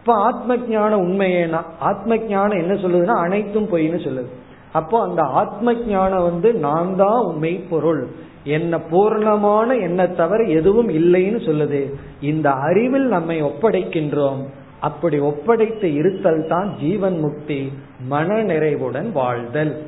இப்ப 0.00 0.14
ஆத்ம 0.14 0.56
ஞானம் 0.56 1.06
உண்மையேனா? 1.06 1.62
ஆத்ம 1.78 2.16
ஞானம் 2.16 2.58
என்ன 2.58 2.74
சொல்லுதுன்னா 2.74 3.16
அனைத்தும் 3.16 3.68
பொய்ன்னு 3.68 3.98
சொல்லுது. 4.08 4.26
அப்போ 4.72 5.02
அந்த 5.02 5.22
ஆத்ம 5.22 5.74
ஞானம் 5.74 6.22
வந்து 6.22 6.54
நான் 6.54 6.96
தான் 6.96 7.22
உண்மை 7.22 7.54
பொருள். 7.70 8.08
என்ன 8.44 8.78
பூர்ணமான 8.90 9.80
என்ன 9.80 10.06
தவிர 10.06 10.44
எதுவும் 10.44 10.88
இல்லைன்னு 10.88 11.40
சொல்லுது. 11.40 11.92
இந்த 12.20 12.50
அறிவில் 12.50 13.06
நம்மை 13.06 13.42
ஒப்படைக்கின்றோம். 13.42 14.44
அப்படி 14.80 15.18
ஒப்படைத்து 15.18 15.94
இருத்தல் 15.94 16.46
தான் 16.46 16.76
ஜீவன் 16.76 17.18
முக்தி 17.18 17.72
மன 18.00 18.42
நிறைவுடன் 18.42 19.12
வாழ்தல். 19.12 19.82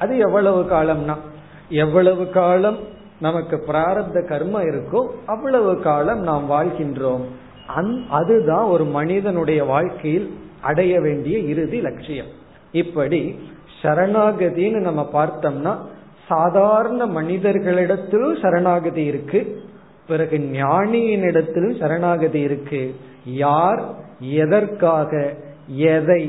அது 0.00 0.18
எவ்வளவு 0.18 0.60
காலம்னா? 0.62 1.16
எவ்வளவு 1.68 2.24
காலம் 2.30 2.78
நமக்கு 3.20 3.56
பிராரப்த 3.66 4.18
கர்மம் 4.28 4.66
இருக்கோ 4.66 5.00
அவ்வளவு 5.26 5.72
காலம் 5.80 6.22
நாம் 6.22 6.50
வாழ்கின்றோம். 6.50 7.24
அதுதான் 8.10 8.64
ஒரு 8.64 8.84
மனிதனுடைய 8.84 9.64
வாழ்க்கையில் 9.64 10.28
அடைய 10.60 11.00
வேண்டிய 11.00 11.38
இறுதி 11.38 11.80
லட்சியம். 11.80 12.30
இப்படி 12.72 13.20
சரணாகதின்னு 13.82 14.80
நம்ம 14.80 15.02
பார்த்தோம்னா 15.12 15.74
சாதாரண 16.28 17.06
மனிதர்களிடத்திலும் 17.06 18.40
சரணாகதி 18.42 19.04
இருக்கு 19.04 19.40
பிறகு 20.06 20.36
ஞானியினிடத்திலும் 20.38 21.78
சரணாகதி 21.80 22.40
இருக்கு. 22.40 22.82
யார் 23.24 23.80
எதற்காக 24.20 25.34
எதை 25.88 26.22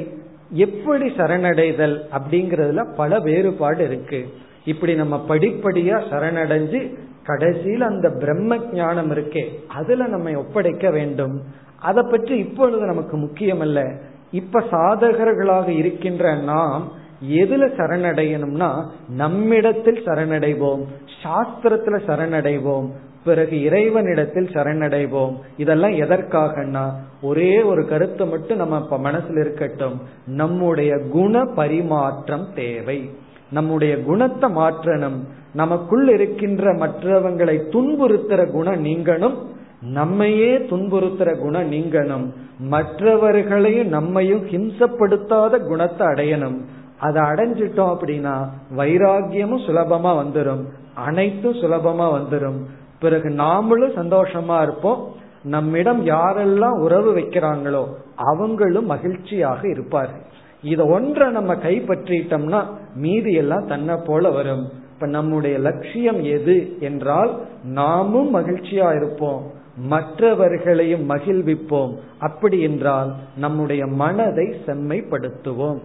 எப்படி 0.52 1.08
சரணடைதல் 1.08 2.02
அப்படிங்கறதுல 2.18 2.96
பல 2.96 3.20
வேறுபாடு 3.20 3.84
இருக்கு. 3.84 4.28
இப்படி 4.66 4.96
நம்ம 4.96 5.26
படிப்படியா 5.30 5.98
சரணடைஞ்சு 6.12 6.96
கடைசியில் 7.24 7.82
அந்த 7.82 8.10
பிரம்ம 8.10 8.58
ஞானம் 8.72 9.12
இருக்கே 9.12 9.44
அதுல 9.68 10.08
நம்ம 10.08 10.32
ஒப்படைக்க 10.32 10.90
வேண்டும். 10.90 11.42
அதை 11.80 12.04
பற்றி 12.10 12.38
இப்பொழுது 12.38 12.86
நமக்கு 12.86 13.18
முக்கியம் 13.18 13.60
அல்ல 13.60 13.92
இப்ப 14.32 14.64
சாதகர்களாக 14.72 15.68
இருக்கின்ற 15.68 16.36
நாம் 16.36 16.92
எதுல 17.22 17.64
சரணடையணும்னா 17.78 18.86
நம்மிடத்தில் 19.10 20.04
சரணடைவோம் 20.06 20.84
சாஸ்திரத்துல 21.24 21.98
சரணடைவோம் 22.08 22.90
பிறகு 23.24 23.62
இறைவனிடத்தில் 23.62 24.46
சரணடைவோம். 24.46 25.36
இதெல்லாம் 25.58 25.92
எதற்காகனா 25.92 26.90
ஒரே 27.22 27.62
ஒரு 27.62 27.88
கருத்தை 27.88 28.28
மட்டும் 28.28 28.58
நம்ம 28.58 28.78
இப்ப 28.78 28.98
மனசுல 28.98 29.40
இருக்கட்டும். 29.40 30.02
நம்முடைய 30.26 30.98
குண 30.98 31.46
பரிமாற்றம் 31.46 32.48
தேவை. 32.56 33.10
நம்முடைய 33.52 34.04
குணத்தை 34.04 34.56
மாற்றணும். 34.56 35.20
நமக்குள் 35.54 36.10
இருக்கின்ற 36.10 36.74
மற்றவங்களை 36.74 37.62
துன்புறுத்துற 37.70 38.52
குணம் 38.52 38.86
நீங்கணும். 38.86 39.36
நம்மையே 39.82 40.58
துன்புறுத்துற 40.58 41.38
குணம் 41.38 41.72
நீங்கணும். 41.72 42.34
மற்றவர்களையும் 42.60 43.88
நம்மையும் 43.88 44.48
ஹிம்சப்படுத்தாத 44.48 45.58
குணத்தை 45.58 46.08
அடையணும். 46.08 46.62
அதை 47.00 47.22
அடைஞ்சிட்டோம் 47.22 47.96
அப்படின்னா 47.96 48.48
வைராகியமும் 48.78 49.66
சுலபமா 49.68 50.24
வந்துடும் 50.24 50.66
அனைத்தும் 50.94 51.54
சுலபமா 51.54 52.20
வந்துடும் 52.20 52.58
பிறகு 53.02 53.30
நாமளும் 53.30 53.98
சந்தோஷமா 53.98 54.62
இருப்போம். 54.62 55.16
நம்மிடம் 55.44 56.06
யாரெல்லாம் 56.06 56.80
உறவு 56.80 57.18
வைக்கிறாங்களோ 57.18 57.88
அவங்களும் 58.16 58.86
மகிழ்ச்சியாக 58.86 59.70
இருப்பார்கள். 59.70 60.22
இத 60.64 60.86
ஒன்றை 60.86 61.32
நம்ம 61.32 61.56
கைப்பற்றிட்டோம்னா 61.56 62.66
மீதி 62.96 63.34
எல்லாம் 63.34 63.68
தன்னை 63.68 63.96
போல 64.06 64.30
வரும். 64.30 64.70
இப்ப 64.94 65.08
நம்முடைய 65.08 65.58
லட்சியம் 65.58 66.24
எது 66.24 66.78
என்றால் 66.80 67.42
நாமும் 67.64 68.36
மகிழ்ச்சியா 68.36 68.96
இருப்போம். 68.96 69.52
மற்றவர்களையும் 69.78 71.10
மகிழ்விப்போம். 71.10 71.96
அப்படி 72.20 72.62
என்றால் 72.62 73.14
நம்முடைய 73.38 73.86
மனதை 73.86 74.48
செம்மைப்படுத்துவோம். 74.66 75.80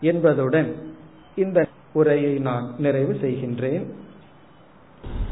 என்பதுடன் 0.00 0.74
இந்த 1.36 1.66
உரையை 1.92 2.38
நான் 2.38 2.74
நிறைவு 2.78 3.16
செய்கின்றேன். 3.22 3.86